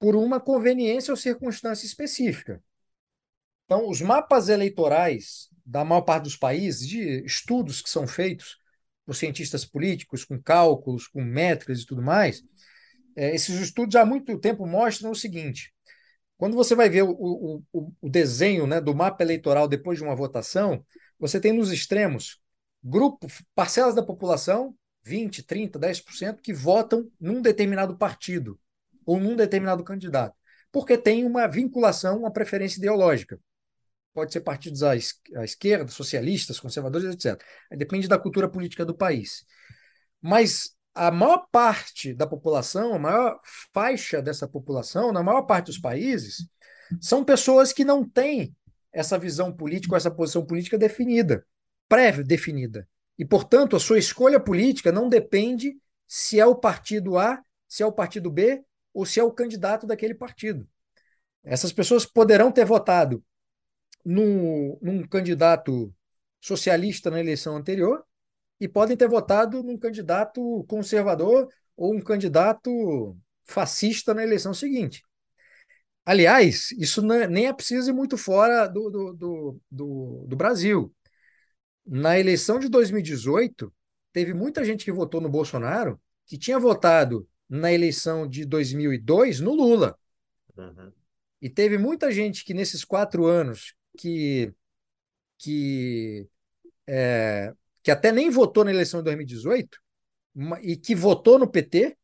por 0.00 0.16
uma 0.16 0.40
conveniência 0.40 1.12
ou 1.12 1.16
circunstância 1.16 1.86
específica. 1.86 2.60
Então, 3.66 3.88
os 3.88 4.00
mapas 4.00 4.48
eleitorais 4.48 5.48
da 5.64 5.84
maior 5.84 6.00
parte 6.00 6.24
dos 6.24 6.36
países, 6.36 6.88
de 6.88 7.22
estudos 7.24 7.80
que 7.80 7.90
são 7.90 8.06
feitos 8.06 8.58
por 9.04 9.14
cientistas 9.14 9.64
políticos, 9.64 10.24
com 10.24 10.42
cálculos, 10.42 11.06
com 11.06 11.22
métricas 11.22 11.80
e 11.80 11.86
tudo 11.86 12.02
mais, 12.02 12.42
é, 13.14 13.34
esses 13.34 13.60
estudos 13.60 13.94
há 13.94 14.04
muito 14.04 14.36
tempo 14.38 14.66
mostram 14.66 15.10
o 15.10 15.14
seguinte: 15.14 15.72
quando 16.38 16.56
você 16.56 16.74
vai 16.74 16.88
ver 16.88 17.02
o, 17.02 17.12
o, 17.72 17.92
o, 18.00 18.08
desenho 18.08 18.66
né, 18.66 18.80
do 18.80 18.94
mapa 18.94 19.22
eleitoral 19.22 19.68
depois 19.68 19.98
de 19.98 20.04
uma 20.04 20.16
votação, 20.16 20.84
você 21.18 21.38
tem 21.38 21.52
nos 21.52 21.70
extremos 21.70 22.40
grupos, 22.82 23.42
parcelas 23.54 23.94
da 23.94 24.02
população, 24.02 24.74
20, 25.02 25.42
30, 25.42 25.78
10%, 25.78 26.40
que 26.40 26.54
votam 26.54 27.10
num 27.20 27.42
determinado 27.42 27.96
partido 27.96 28.58
ou 29.10 29.18
num 29.18 29.34
determinado 29.34 29.82
candidato, 29.82 30.36
porque 30.70 30.96
tem 30.96 31.24
uma 31.24 31.48
vinculação, 31.48 32.20
uma 32.20 32.32
preferência 32.32 32.78
ideológica. 32.78 33.40
Pode 34.14 34.32
ser 34.32 34.40
partidos 34.40 34.84
à, 34.84 34.94
esquerda, 34.94 35.90
socialistas, 35.90 36.60
conservadores, 36.60 37.12
etc. 37.12 37.42
Depende 37.72 38.06
da 38.06 38.16
cultura 38.16 38.48
política 38.48 38.84
do 38.84 38.94
país. 38.94 39.44
Mas 40.22 40.76
a 40.94 41.10
maior 41.10 41.48
parte 41.50 42.14
da 42.14 42.24
população, 42.24 42.94
a 42.94 43.00
maior 43.00 43.40
faixa 43.74 44.22
dessa 44.22 44.46
população, 44.46 45.12
na 45.12 45.24
maior 45.24 45.42
parte 45.42 45.66
dos 45.66 45.78
países, 45.78 46.48
são 47.00 47.24
pessoas 47.24 47.72
que 47.72 47.84
não 47.84 48.08
têm 48.08 48.54
essa 48.92 49.18
visão 49.18 49.52
política, 49.52 49.96
essa 49.96 50.10
posição 50.10 50.46
política 50.46 50.78
definida, 50.78 51.44
pré-definida. 51.88 52.86
E, 53.18 53.24
portanto, 53.24 53.74
a 53.74 53.80
sua 53.80 53.98
escolha 53.98 54.38
política 54.38 54.92
não 54.92 55.08
depende 55.08 55.76
se 56.06 56.38
é 56.38 56.46
o 56.46 56.54
partido 56.54 57.18
A, 57.18 57.42
se 57.66 57.82
é 57.82 57.86
o 57.86 57.92
partido 57.92 58.30
B 58.30 58.64
ou 58.92 59.06
se 59.06 59.20
é 59.20 59.24
o 59.24 59.32
candidato 59.32 59.86
daquele 59.86 60.14
partido. 60.14 60.68
Essas 61.42 61.72
pessoas 61.72 62.04
poderão 62.04 62.52
ter 62.52 62.64
votado 62.64 63.24
num, 64.04 64.78
num 64.80 65.06
candidato 65.06 65.92
socialista 66.40 67.10
na 67.10 67.20
eleição 67.20 67.56
anterior 67.56 68.04
e 68.58 68.68
podem 68.68 68.96
ter 68.96 69.08
votado 69.08 69.62
num 69.62 69.78
candidato 69.78 70.64
conservador 70.68 71.48
ou 71.76 71.94
um 71.94 72.00
candidato 72.00 73.16
fascista 73.44 74.12
na 74.12 74.22
eleição 74.22 74.52
seguinte. 74.52 75.02
Aliás, 76.04 76.70
isso 76.72 77.00
é, 77.12 77.26
nem 77.26 77.46
é 77.46 77.52
preciso 77.52 77.90
ir 77.90 77.92
muito 77.92 78.16
fora 78.16 78.66
do, 78.66 78.90
do, 78.90 79.12
do, 79.12 79.60
do, 79.70 80.24
do 80.28 80.36
Brasil. 80.36 80.94
Na 81.86 82.18
eleição 82.18 82.58
de 82.58 82.68
2018, 82.68 83.72
teve 84.12 84.34
muita 84.34 84.64
gente 84.64 84.84
que 84.84 84.92
votou 84.92 85.20
no 85.20 85.28
Bolsonaro 85.28 86.00
que 86.26 86.38
tinha 86.38 86.58
votado 86.58 87.28
na 87.50 87.72
eleição 87.72 88.28
de 88.28 88.44
2002 88.44 89.40
no 89.40 89.52
Lula. 89.52 89.98
Uhum. 90.56 90.92
E 91.42 91.50
teve 91.50 91.76
muita 91.76 92.12
gente 92.12 92.44
que 92.44 92.54
nesses 92.54 92.84
quatro 92.84 93.26
anos 93.26 93.74
que, 93.98 94.54
que, 95.36 96.28
é, 96.86 97.52
que 97.82 97.90
até 97.90 98.12
nem 98.12 98.30
votou 98.30 98.64
na 98.64 98.70
eleição 98.70 99.00
de 99.00 99.04
2018 99.04 99.78
e 100.62 100.76
que 100.76 100.94
votou 100.94 101.38
no 101.38 101.50
PT 101.50 101.96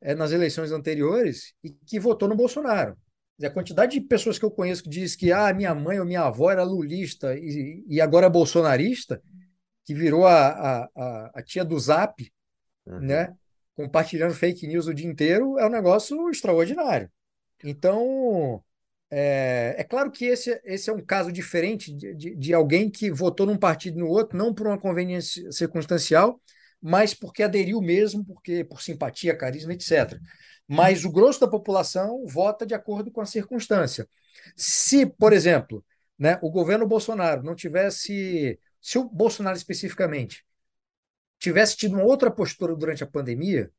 é, 0.00 0.14
nas 0.14 0.32
eleições 0.32 0.72
anteriores 0.72 1.54
e 1.62 1.70
que 1.70 2.00
votou 2.00 2.28
no 2.28 2.36
Bolsonaro. 2.36 2.96
A 3.42 3.50
quantidade 3.50 4.00
de 4.00 4.06
pessoas 4.06 4.38
que 4.38 4.44
eu 4.46 4.50
conheço 4.50 4.84
que 4.84 4.88
diz 4.88 5.14
que 5.14 5.30
ah, 5.30 5.52
minha 5.52 5.74
mãe 5.74 6.00
ou 6.00 6.06
minha 6.06 6.22
avó 6.22 6.50
era 6.50 6.62
lulista 6.62 7.36
e, 7.36 7.84
e 7.86 8.00
agora 8.00 8.26
é 8.26 8.30
bolsonarista, 8.30 9.22
que 9.84 9.92
virou 9.92 10.26
a, 10.26 10.48
a, 10.48 10.90
a, 10.96 11.30
a 11.34 11.42
tia 11.42 11.62
do 11.62 11.78
Zap, 11.78 12.32
uhum. 12.86 13.00
né? 13.00 13.36
Compartilhando 13.76 14.34
fake 14.34 14.66
news 14.66 14.86
o 14.86 14.94
dia 14.94 15.06
inteiro, 15.06 15.58
é 15.58 15.66
um 15.66 15.70
negócio 15.70 16.30
extraordinário. 16.30 17.10
Então, 17.62 18.62
é, 19.10 19.76
é, 19.78 19.84
claro 19.84 20.10
que 20.10 20.24
esse, 20.24 20.60
esse 20.64 20.90
é 20.90 20.92
um 20.92 21.04
caso 21.04 21.30
diferente 21.30 21.92
de, 21.94 22.14
de, 22.14 22.34
de, 22.34 22.54
alguém 22.54 22.90
que 22.90 23.10
votou 23.10 23.46
num 23.46 23.56
partido 23.56 23.98
e 23.98 24.00
no 24.00 24.08
outro, 24.08 24.36
não 24.36 24.52
por 24.54 24.66
uma 24.66 24.78
conveniência 24.78 25.52
circunstancial, 25.52 26.40
mas 26.80 27.14
porque 27.14 27.42
aderiu 27.42 27.80
mesmo, 27.80 28.24
porque 28.24 28.64
por 28.64 28.82
simpatia, 28.82 29.36
carisma, 29.36 29.72
etc. 29.74 30.18
Mas 30.66 31.04
o 31.04 31.12
grosso 31.12 31.40
da 31.40 31.48
população 31.48 32.24
vota 32.26 32.66
de 32.66 32.74
acordo 32.74 33.10
com 33.10 33.20
a 33.20 33.26
circunstância. 33.26 34.08
Se, 34.56 35.06
por 35.06 35.32
exemplo, 35.32 35.84
né, 36.18 36.38
o 36.42 36.50
governo 36.50 36.86
Bolsonaro 36.86 37.42
não 37.42 37.54
tivesse, 37.54 38.58
se 38.80 38.98
o 38.98 39.04
Bolsonaro 39.04 39.56
especificamente 39.56 40.45
tivesse 41.38 41.76
tido 41.76 41.94
uma 41.94 42.04
outra 42.04 42.30
postura 42.30 42.74
durante 42.74 43.04
a 43.04 43.06
pandemia, 43.06 43.70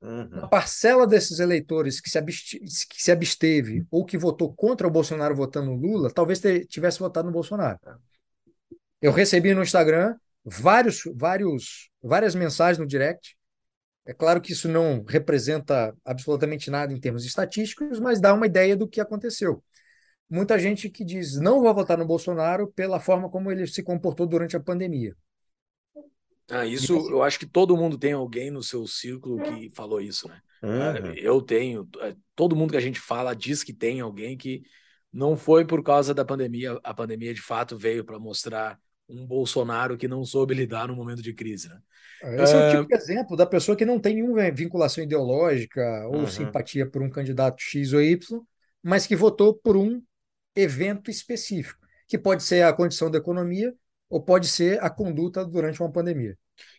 Uhum. 0.00 0.28
Uma 0.32 0.48
parcela 0.48 1.06
desses 1.06 1.40
eleitores 1.40 2.00
que 2.00 2.08
se, 2.08 2.22
que 2.22 3.02
se, 3.02 3.10
absteve 3.10 3.84
ou 3.90 4.04
que 4.04 4.16
votou 4.16 4.52
contra 4.54 4.86
o 4.86 4.90
Bolsonaro 4.90 5.34
votando 5.34 5.72
no 5.72 5.76
Lula, 5.76 6.10
talvez 6.10 6.40
tivesse 6.68 7.00
votado 7.00 7.26
no 7.26 7.32
Bolsonaro. 7.32 7.78
Eu 9.02 9.12
recebi 9.12 9.52
no 9.54 9.62
Instagram 9.62 10.16
vários, 10.44 11.02
vários, 11.14 11.90
várias 12.02 12.34
mensagens 12.34 12.78
no 12.78 12.86
direct. 12.86 13.36
É 14.06 14.14
claro 14.14 14.40
que 14.40 14.52
isso 14.52 14.68
não 14.68 15.04
representa 15.06 15.94
absolutamente 16.04 16.70
nada 16.70 16.92
em 16.92 17.00
termos 17.00 17.24
estatísticos, 17.26 17.98
mas 17.98 18.20
dá 18.20 18.32
uma 18.32 18.46
ideia 18.46 18.76
do 18.76 18.88
que 18.88 19.00
aconteceu. 19.00 19.62
Muita 20.30 20.58
gente 20.58 20.88
que 20.88 21.04
diz 21.04 21.36
não 21.36 21.60
vou 21.60 21.74
votar 21.74 21.98
no 21.98 22.06
Bolsonaro 22.06 22.72
pela 22.72 23.00
forma 23.00 23.28
como 23.28 23.50
ele 23.50 23.66
se 23.66 23.82
comportou 23.82 24.26
durante 24.26 24.56
a 24.56 24.60
pandemia. 24.60 25.14
Ah, 26.50 26.64
isso 26.64 26.96
assim 26.96 27.10
eu 27.10 27.22
acho 27.22 27.38
que 27.38 27.46
todo 27.46 27.76
mundo 27.76 27.98
tem 27.98 28.12
alguém 28.12 28.50
no 28.50 28.62
seu 28.62 28.86
círculo 28.86 29.42
que 29.42 29.70
falou 29.74 30.00
isso, 30.00 30.28
né? 30.28 30.40
Uhum. 30.62 31.12
Eu 31.14 31.40
tenho, 31.40 31.88
é, 32.00 32.16
todo 32.34 32.56
mundo 32.56 32.70
que 32.70 32.76
a 32.76 32.80
gente 32.80 32.98
fala 32.98 33.34
diz 33.34 33.62
que 33.62 33.72
tem 33.72 34.00
alguém 34.00 34.36
que 34.36 34.62
não 35.12 35.36
foi 35.36 35.64
por 35.64 35.82
causa 35.82 36.12
da 36.12 36.24
pandemia, 36.24 36.78
a 36.82 36.92
pandemia 36.92 37.32
de 37.32 37.40
fato 37.40 37.76
veio 37.76 38.04
para 38.04 38.18
mostrar 38.18 38.78
um 39.08 39.26
Bolsonaro 39.26 39.96
que 39.96 40.08
não 40.08 40.24
soube 40.24 40.54
lidar 40.54 40.88
no 40.88 40.96
momento 40.96 41.22
de 41.22 41.32
crise, 41.32 41.68
né? 41.68 41.78
Esse 42.42 42.54
é, 42.54 42.58
é 42.58 42.68
o 42.68 42.76
tipo 42.78 42.88
de 42.88 42.94
exemplo 42.94 43.36
da 43.36 43.46
pessoa 43.46 43.76
que 43.76 43.84
não 43.84 44.00
tem 44.00 44.16
nenhuma 44.16 44.50
vinculação 44.50 45.04
ideológica 45.04 45.80
ou 46.08 46.20
uhum. 46.20 46.26
simpatia 46.26 46.88
por 46.88 47.00
um 47.02 47.10
candidato 47.10 47.62
X 47.62 47.92
ou 47.92 48.02
Y, 48.02 48.40
mas 48.82 49.06
que 49.06 49.14
votou 49.14 49.54
por 49.54 49.76
um 49.76 50.02
evento 50.56 51.10
específico, 51.10 51.78
que 52.08 52.18
pode 52.18 52.42
ser 52.42 52.62
a 52.62 52.72
condição 52.72 53.08
da 53.08 53.18
economia 53.18 53.72
ou 54.08 54.22
pode 54.22 54.48
ser 54.48 54.82
a 54.82 54.88
conduta 54.88 55.44
durante 55.44 55.80
uma 55.82 55.92
pandemia. 55.92 56.36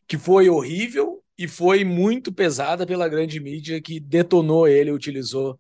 Que 0.08 0.18
foi 0.18 0.50
horrível 0.50 1.24
e 1.38 1.48
foi 1.48 1.84
muito 1.86 2.34
pesada 2.34 2.86
pela 2.86 3.08
grande 3.08 3.40
mídia 3.40 3.82
que 3.82 4.00
detonou 4.00 4.68
ele, 4.68 4.92
utilizou, 4.92 5.58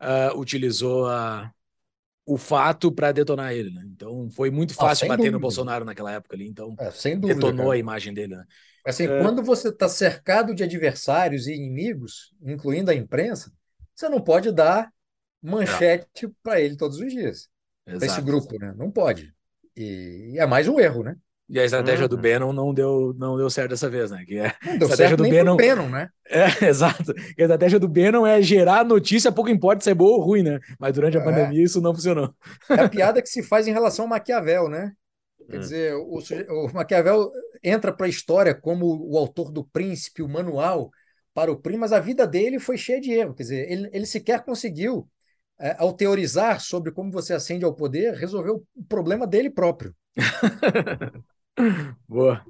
uh, 0.00 0.36
utilizou 0.38 1.06
a, 1.06 1.52
o 2.26 2.36
fato 2.36 2.90
para 2.90 3.12
detonar 3.12 3.52
ele. 3.52 3.70
Né? 3.70 3.82
Então 3.86 4.28
foi 4.30 4.50
muito 4.50 4.72
ah, 4.72 4.82
fácil 4.88 5.04
ah, 5.04 5.08
bater 5.08 5.18
dúvida. 5.18 5.36
no 5.36 5.40
Bolsonaro 5.40 5.84
naquela 5.84 6.12
época 6.12 6.34
ali. 6.34 6.48
Então 6.48 6.74
é, 6.78 6.90
dúvida, 7.16 7.34
detonou 7.34 7.66
cara. 7.66 7.74
a 7.74 7.78
imagem 7.78 8.14
dele. 8.14 8.36
Né? 8.36 8.44
Assim, 8.84 9.06
é... 9.06 9.22
Quando 9.22 9.42
você 9.42 9.68
está 9.68 9.88
cercado 9.88 10.54
de 10.54 10.64
adversários 10.64 11.46
e 11.46 11.54
inimigos, 11.54 12.34
incluindo 12.42 12.90
a 12.90 12.94
imprensa, 12.94 13.52
você 13.94 14.08
não 14.08 14.20
pode 14.20 14.50
dar 14.50 14.90
manchete 15.42 16.28
para 16.42 16.60
ele 16.60 16.76
todos 16.76 16.98
os 16.98 17.12
dias. 17.12 17.48
Para 17.84 18.06
esse 18.06 18.20
grupo, 18.20 18.58
né? 18.58 18.74
Não 18.76 18.90
pode. 18.90 19.34
E, 19.76 20.34
é 20.36 20.46
mais 20.46 20.68
um 20.68 20.78
erro, 20.78 21.02
né? 21.02 21.16
E 21.48 21.58
a 21.58 21.64
estratégia 21.64 22.04
uhum. 22.04 22.08
do 22.08 22.16
Bannon 22.16 22.52
não 22.52 22.72
deu, 22.72 23.12
não 23.18 23.36
deu 23.36 23.50
certo 23.50 23.70
dessa 23.70 23.90
vez, 23.90 24.12
né? 24.12 24.24
Que 24.24 24.38
é, 24.38 24.54
não 24.64 24.78
deu 24.78 24.88
certo 24.88 25.16
do 25.16 25.24
nem 25.24 25.32
Bannon, 25.32 25.56
Bannon, 25.56 25.88
né? 25.88 26.08
É, 26.30 26.66
exato. 26.66 27.12
A 27.12 27.42
estratégia 27.42 27.80
do 27.80 27.88
Bannon 27.88 28.24
é 28.24 28.40
gerar 28.40 28.84
notícia, 28.84 29.32
pouco 29.32 29.50
importa 29.50 29.82
se 29.82 29.90
é 29.90 29.94
boa 29.94 30.18
ou 30.18 30.22
ruim, 30.22 30.44
né? 30.44 30.60
Mas 30.78 30.94
durante 30.94 31.18
a 31.18 31.20
é. 31.20 31.24
pandemia 31.24 31.64
isso 31.64 31.80
não 31.80 31.92
funcionou. 31.92 32.32
É 32.68 32.74
a 32.74 32.88
piada 32.88 33.20
que 33.20 33.28
se 33.28 33.42
faz 33.42 33.66
em 33.66 33.72
relação 33.72 34.04
ao 34.04 34.08
Maquiavel, 34.08 34.68
né? 34.68 34.92
Quer 35.50 35.56
hum. 35.56 35.60
dizer, 35.60 35.94
o, 35.96 36.20
o 36.20 36.72
Maquiavel 36.72 37.32
entra 37.64 37.92
para 37.92 38.06
a 38.06 38.08
história 38.08 38.54
como 38.54 38.86
o 39.10 39.18
autor 39.18 39.50
do 39.50 39.64
Príncipe, 39.64 40.22
o 40.22 40.28
manual 40.28 40.88
para 41.34 41.50
o 41.50 41.56
príncipe, 41.56 41.80
mas 41.80 41.92
a 41.92 42.00
vida 42.00 42.26
dele 42.26 42.58
foi 42.58 42.76
cheia 42.76 43.00
de 43.00 43.12
erro. 43.12 43.34
Quer 43.34 43.42
dizer, 43.42 43.70
ele, 43.70 43.90
ele 43.92 44.06
sequer 44.06 44.44
conseguiu 44.44 45.08
é, 45.60 45.76
ao 45.78 45.92
teorizar 45.92 46.60
sobre 46.60 46.90
como 46.90 47.12
você 47.12 47.34
ascende 47.34 47.66
ao 47.66 47.74
poder, 47.74 48.14
resolveu 48.14 48.66
o 48.74 48.84
problema 48.84 49.26
dele 49.26 49.50
próprio. 49.50 49.94
Boa. 52.08 52.42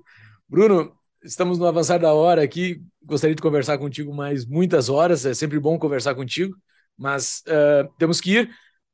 Bruno, 0.49 0.93
estamos 1.25 1.59
no 1.59 1.67
avançar 1.67 1.99
da 1.99 2.15
hora 2.15 2.43
aqui. 2.43 2.81
Gostaria 3.03 3.35
de 3.35 3.43
conversar 3.43 3.79
contigo 3.79 4.15
mais 4.15 4.47
muitas 4.47 4.89
horas. 4.89 5.27
É 5.27 5.35
sempre 5.35 5.59
bom 5.59 5.77
conversar 5.77 6.15
contigo, 6.15 6.57
mas 6.97 7.43
uh, 7.49 7.93
temos 7.99 8.21
que 8.21 8.39
ir. 8.39 8.51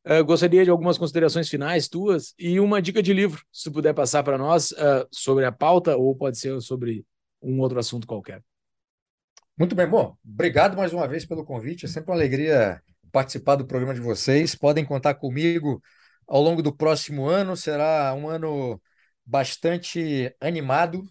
Uh, 0.06 0.24
gostaria 0.24 0.64
de 0.64 0.70
algumas 0.70 0.97
considerações 0.97 1.48
finais 1.48 1.86
tuas 1.86 2.32
e 2.38 2.59
uma 2.59 2.80
dica 2.80 3.02
de 3.02 3.12
livro, 3.12 3.43
se 3.52 3.64
tu 3.64 3.72
puder 3.72 3.93
passar 3.93 4.22
para 4.22 4.38
nós 4.38 4.70
uh, 4.70 5.06
sobre 5.10 5.44
a 5.44 5.52
pauta 5.52 5.97
ou 5.97 6.14
pode 6.14 6.38
ser 6.38 6.59
sobre 6.62 7.05
um 7.43 7.60
outro 7.60 7.78
assunto 7.78 8.06
qualquer. 8.06 8.43
Muito 9.59 9.74
bem, 9.74 9.86
bom. 9.86 10.16
Obrigado 10.24 10.76
mais 10.76 10.93
uma 10.93 11.06
vez 11.06 11.26
pelo 11.26 11.44
convite. 11.44 11.86
É 11.86 11.88
sempre 11.88 12.10
uma 12.10 12.16
alegria 12.16 12.80
participar 13.16 13.56
do 13.56 13.66
programa 13.66 13.94
de 13.94 14.01
vocês. 14.02 14.55
Podem 14.55 14.84
contar 14.84 15.14
comigo 15.14 15.82
ao 16.28 16.43
longo 16.43 16.60
do 16.60 16.70
próximo 16.70 17.26
ano. 17.26 17.56
Será 17.56 18.12
um 18.14 18.28
ano 18.28 18.78
bastante 19.24 20.36
animado 20.38 21.02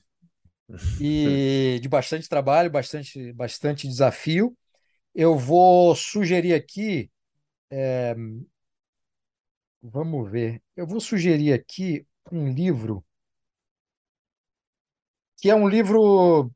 e 1.02 1.80
de 1.82 1.90
bastante 1.90 2.30
trabalho, 2.30 2.70
bastante, 2.70 3.34
bastante 3.34 3.88
desafio. 3.88 4.56
Eu 5.16 5.36
vou 5.36 5.96
sugerir 5.96 6.54
aqui. 6.54 7.10
É... 7.72 8.16
Vamos 9.82 10.30
ver. 10.30 10.62
Eu 10.76 10.86
vou 10.86 11.00
sugerir 11.00 11.54
aqui 11.54 12.06
um 12.32 12.54
livro 12.54 13.04
que 15.38 15.50
é 15.50 15.56
um 15.56 15.68
livro 15.68 16.52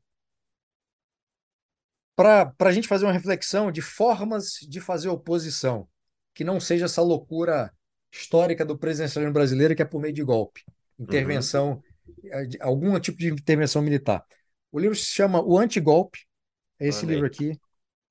para 2.20 2.68
a 2.68 2.72
gente 2.72 2.86
fazer 2.86 3.06
uma 3.06 3.14
reflexão 3.14 3.72
de 3.72 3.80
formas 3.80 4.58
de 4.68 4.78
fazer 4.78 5.08
oposição, 5.08 5.88
que 6.34 6.44
não 6.44 6.60
seja 6.60 6.84
essa 6.84 7.00
loucura 7.00 7.72
histórica 8.12 8.62
do 8.62 8.76
presidencialismo 8.76 9.32
brasileiro, 9.32 9.74
que 9.74 9.80
é 9.80 9.86
por 9.86 10.02
meio 10.02 10.12
de 10.12 10.22
golpe, 10.22 10.62
intervenção, 10.98 11.82
uhum. 12.06 12.50
algum 12.60 13.00
tipo 13.00 13.16
de 13.16 13.30
intervenção 13.30 13.80
militar. 13.80 14.22
O 14.70 14.78
livro 14.78 14.94
se 14.94 15.06
chama 15.06 15.42
O 15.42 15.58
Antigolpe, 15.58 16.26
é 16.78 16.88
esse 16.88 17.04
Amém. 17.04 17.14
livro 17.14 17.26
aqui. 17.26 17.58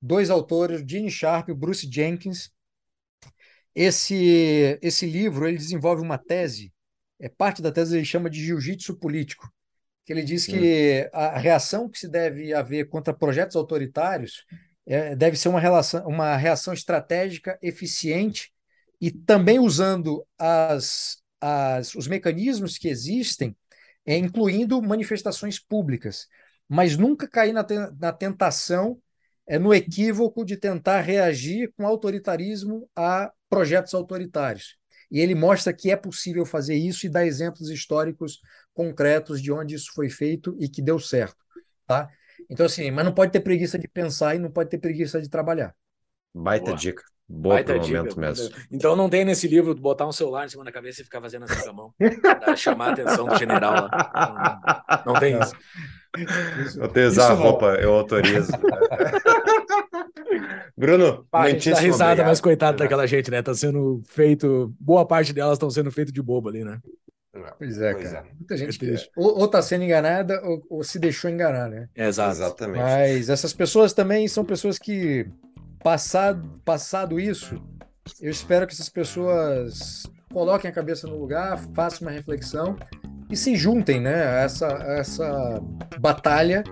Dois 0.02 0.28
autores, 0.28 0.82
Gene 0.84 1.10
Sharp 1.10 1.48
e 1.48 1.54
Bruce 1.54 1.88
Jenkins. 1.88 2.50
Esse, 3.72 4.76
esse 4.82 5.06
livro 5.06 5.46
ele 5.46 5.56
desenvolve 5.56 6.02
uma 6.02 6.18
tese, 6.18 6.72
é 7.20 7.28
parte 7.28 7.62
da 7.62 7.70
tese 7.70 7.96
ele 7.96 8.04
chama 8.04 8.28
de 8.28 8.44
jiu-jitsu 8.44 8.96
político, 8.96 9.48
que 10.10 10.14
ele 10.14 10.24
diz 10.24 10.44
que 10.44 11.04
hum. 11.04 11.08
a 11.12 11.38
reação 11.38 11.88
que 11.88 11.96
se 11.96 12.08
deve 12.08 12.52
haver 12.52 12.88
contra 12.88 13.14
projetos 13.14 13.54
autoritários 13.54 14.44
é, 14.84 15.14
deve 15.14 15.36
ser 15.36 15.48
uma, 15.48 15.60
relação, 15.60 16.04
uma 16.04 16.36
reação 16.36 16.74
estratégica 16.74 17.56
eficiente 17.62 18.52
e 19.00 19.08
também 19.08 19.60
usando 19.60 20.26
as, 20.36 21.18
as, 21.40 21.94
os 21.94 22.08
mecanismos 22.08 22.76
que 22.76 22.88
existem, 22.88 23.56
é, 24.04 24.16
incluindo 24.16 24.82
manifestações 24.82 25.60
públicas, 25.60 26.26
mas 26.68 26.96
nunca 26.96 27.28
cair 27.28 27.52
na, 27.52 27.64
na 27.96 28.12
tentação, 28.12 29.00
é, 29.46 29.60
no 29.60 29.72
equívoco 29.72 30.44
de 30.44 30.56
tentar 30.56 31.02
reagir 31.02 31.72
com 31.76 31.86
autoritarismo 31.86 32.90
a 32.96 33.30
projetos 33.48 33.94
autoritários. 33.94 34.76
E 35.08 35.20
ele 35.20 35.36
mostra 35.36 35.72
que 35.72 35.88
é 35.88 35.96
possível 35.96 36.44
fazer 36.44 36.74
isso 36.74 37.06
e 37.06 37.08
dá 37.08 37.24
exemplos 37.24 37.70
históricos 37.70 38.40
concretos 38.80 39.42
de 39.42 39.52
onde 39.52 39.74
isso 39.74 39.92
foi 39.94 40.08
feito 40.08 40.56
e 40.58 40.66
que 40.66 40.80
deu 40.80 40.98
certo. 40.98 41.36
Tá? 41.86 42.08
Então, 42.48 42.64
assim, 42.64 42.90
mas 42.90 43.04
não 43.04 43.12
pode 43.12 43.30
ter 43.30 43.40
preguiça 43.40 43.78
de 43.78 43.86
pensar 43.86 44.34
e 44.34 44.38
não 44.38 44.50
pode 44.50 44.70
ter 44.70 44.78
preguiça 44.78 45.20
de 45.20 45.28
trabalhar. 45.28 45.74
Baita 46.34 46.66
Boa. 46.66 46.76
dica. 46.78 47.02
Boa 47.28 47.56
Baita 47.56 47.74
pro 47.74 47.82
momento 47.82 48.08
dica. 48.08 48.20
mesmo. 48.22 48.56
Então 48.72 48.96
não 48.96 49.10
tem 49.10 49.22
nesse 49.22 49.46
livro 49.46 49.74
botar 49.74 50.06
um 50.06 50.12
celular 50.12 50.46
em 50.46 50.48
cima 50.48 50.64
da 50.64 50.72
cabeça 50.72 51.02
e 51.02 51.04
ficar 51.04 51.20
fazendo 51.20 51.44
assim 51.44 51.62
com 51.62 51.68
a 51.68 51.72
mão. 51.74 51.94
chamar 52.56 52.88
a 52.88 52.92
atenção 52.92 53.26
do 53.26 53.36
general 53.36 53.74
lá. 53.74 54.82
Não, 55.04 55.12
não 55.12 55.20
tem 55.20 55.38
isso. 55.38 55.54
Eu 56.80 56.88
tenho 56.88 57.06
usar 57.06 57.32
a 57.32 57.34
roupa, 57.34 57.74
eu 57.74 57.92
autorizo. 57.92 58.50
Bruno, 60.76 61.26
a 61.30 61.50
gente 61.50 61.70
dá 61.70 61.78
risada, 61.78 62.12
obrigado. 62.12 62.28
mas 62.28 62.40
coitado 62.40 62.78
daquela 62.78 63.06
gente, 63.06 63.30
né? 63.30 63.42
Tá 63.42 63.54
sendo 63.54 64.02
feito. 64.06 64.74
Boa 64.80 65.06
parte 65.06 65.32
delas 65.34 65.52
estão 65.52 65.70
sendo 65.70 65.92
feito 65.92 66.10
de 66.10 66.22
bobo 66.22 66.48
ali, 66.48 66.64
né? 66.64 66.80
Pois 67.58 67.80
é, 67.80 67.92
pois 67.92 68.12
cara. 68.12 68.26
É. 68.26 68.34
Muita 68.34 68.56
gente 68.56 68.92
é 68.92 68.96
ou, 69.16 69.38
ou 69.40 69.48
tá 69.48 69.62
sendo 69.62 69.84
enganada 69.84 70.40
ou, 70.44 70.66
ou, 70.68 70.84
se 70.84 70.98
deixou 70.98 71.30
enganar, 71.30 71.68
né? 71.68 71.88
Exato. 71.94 72.32
Exatamente. 72.32 72.82
Mas 72.82 73.28
essas 73.28 73.52
pessoas 73.52 73.92
também 73.92 74.26
são 74.26 74.44
pessoas 74.44 74.78
que, 74.78 75.28
passado, 75.82 76.60
passado 76.64 77.20
isso, 77.20 77.62
eu 78.20 78.30
espero 78.30 78.66
que 78.66 78.72
essas 78.72 78.88
pessoas 78.88 80.02
coloquem 80.32 80.70
a 80.70 80.74
cabeça 80.74 81.06
no 81.06 81.18
lugar, 81.18 81.58
façam 81.74 82.06
uma 82.06 82.10
reflexão 82.10 82.76
e 83.30 83.36
se 83.36 83.54
juntem, 83.54 84.00
né, 84.00 84.24
a 84.24 84.40
essa, 84.40 84.66
a 84.66 84.92
essa 84.98 85.62
batalha 86.00 86.64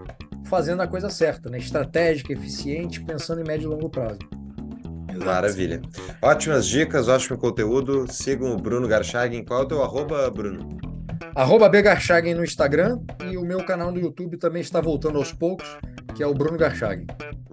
fazendo 0.44 0.82
a 0.82 0.88
coisa 0.88 1.08
certa, 1.08 1.48
né? 1.48 1.58
Estratégica, 1.58 2.32
eficiente, 2.32 3.04
pensando 3.04 3.40
em 3.40 3.46
médio 3.46 3.66
e 3.66 3.74
longo 3.74 3.88
prazo. 3.88 4.18
Maravilha. 5.24 5.80
Ótimas 6.22 6.66
dicas, 6.66 7.08
ótimo 7.08 7.38
conteúdo. 7.38 8.06
Sigam 8.10 8.52
o 8.52 8.56
Bruno 8.56 8.88
Garchagen. 8.88 9.44
Qual 9.44 9.62
é 9.62 9.64
o 9.64 9.68
teu 9.68 9.82
arroba, 9.82 10.30
Bruno? 10.30 10.78
Arroba 11.34 11.70
no 12.34 12.44
Instagram 12.44 13.00
e 13.30 13.36
o 13.36 13.42
meu 13.42 13.64
canal 13.64 13.92
no 13.92 14.00
YouTube 14.00 14.36
também 14.38 14.60
está 14.60 14.80
voltando 14.80 15.18
aos 15.18 15.32
poucos, 15.32 15.66
que 16.14 16.22
é 16.22 16.26
o 16.26 16.34
Bruno 16.34 16.58
Garchagen. 16.58 17.06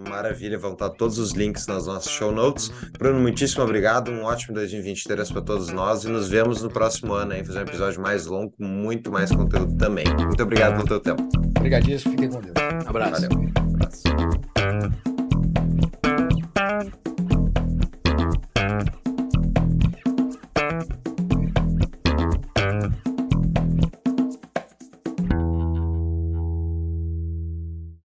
Maravilha, 0.10 0.58
vão 0.58 0.74
estar 0.74 0.90
todos 0.92 1.18
os 1.18 1.32
links 1.32 1.68
nas 1.68 1.88
nossas 1.88 2.12
show 2.12 2.32
notes. 2.32 2.72
Bruno, 2.98 3.20
muitíssimo 3.20 3.64
obrigado, 3.64 4.12
um 4.12 4.24
ótimo 4.24 4.54
2023 4.54 5.32
para 5.32 5.42
todos 5.42 5.70
nós 5.70 6.04
e 6.04 6.10
nos 6.10 6.30
vemos 6.30 6.62
no 6.62 6.70
próximo 6.70 7.14
ano 7.14 7.34
aí, 7.34 7.44
fazer 7.44 7.60
um 7.60 7.64
episódio 7.64 8.02
mais 8.02 8.26
longo, 8.26 8.52
com 8.52 8.66
muito 8.66 9.12
mais 9.12 9.32
conteúdo 9.32 9.76
também. 9.78 10.06
Muito 10.20 10.42
obrigado 10.44 10.76
pelo 10.76 10.88
teu 10.88 11.00
tempo. 11.00 11.28
Obrigadíssimo, 11.58 12.12
fiquem 12.12 12.30
com 12.30 12.40
Deus. 12.40 12.56
Abraço. 12.86 13.22
Valeu. 13.22 13.30
Abraço. 13.74 15.15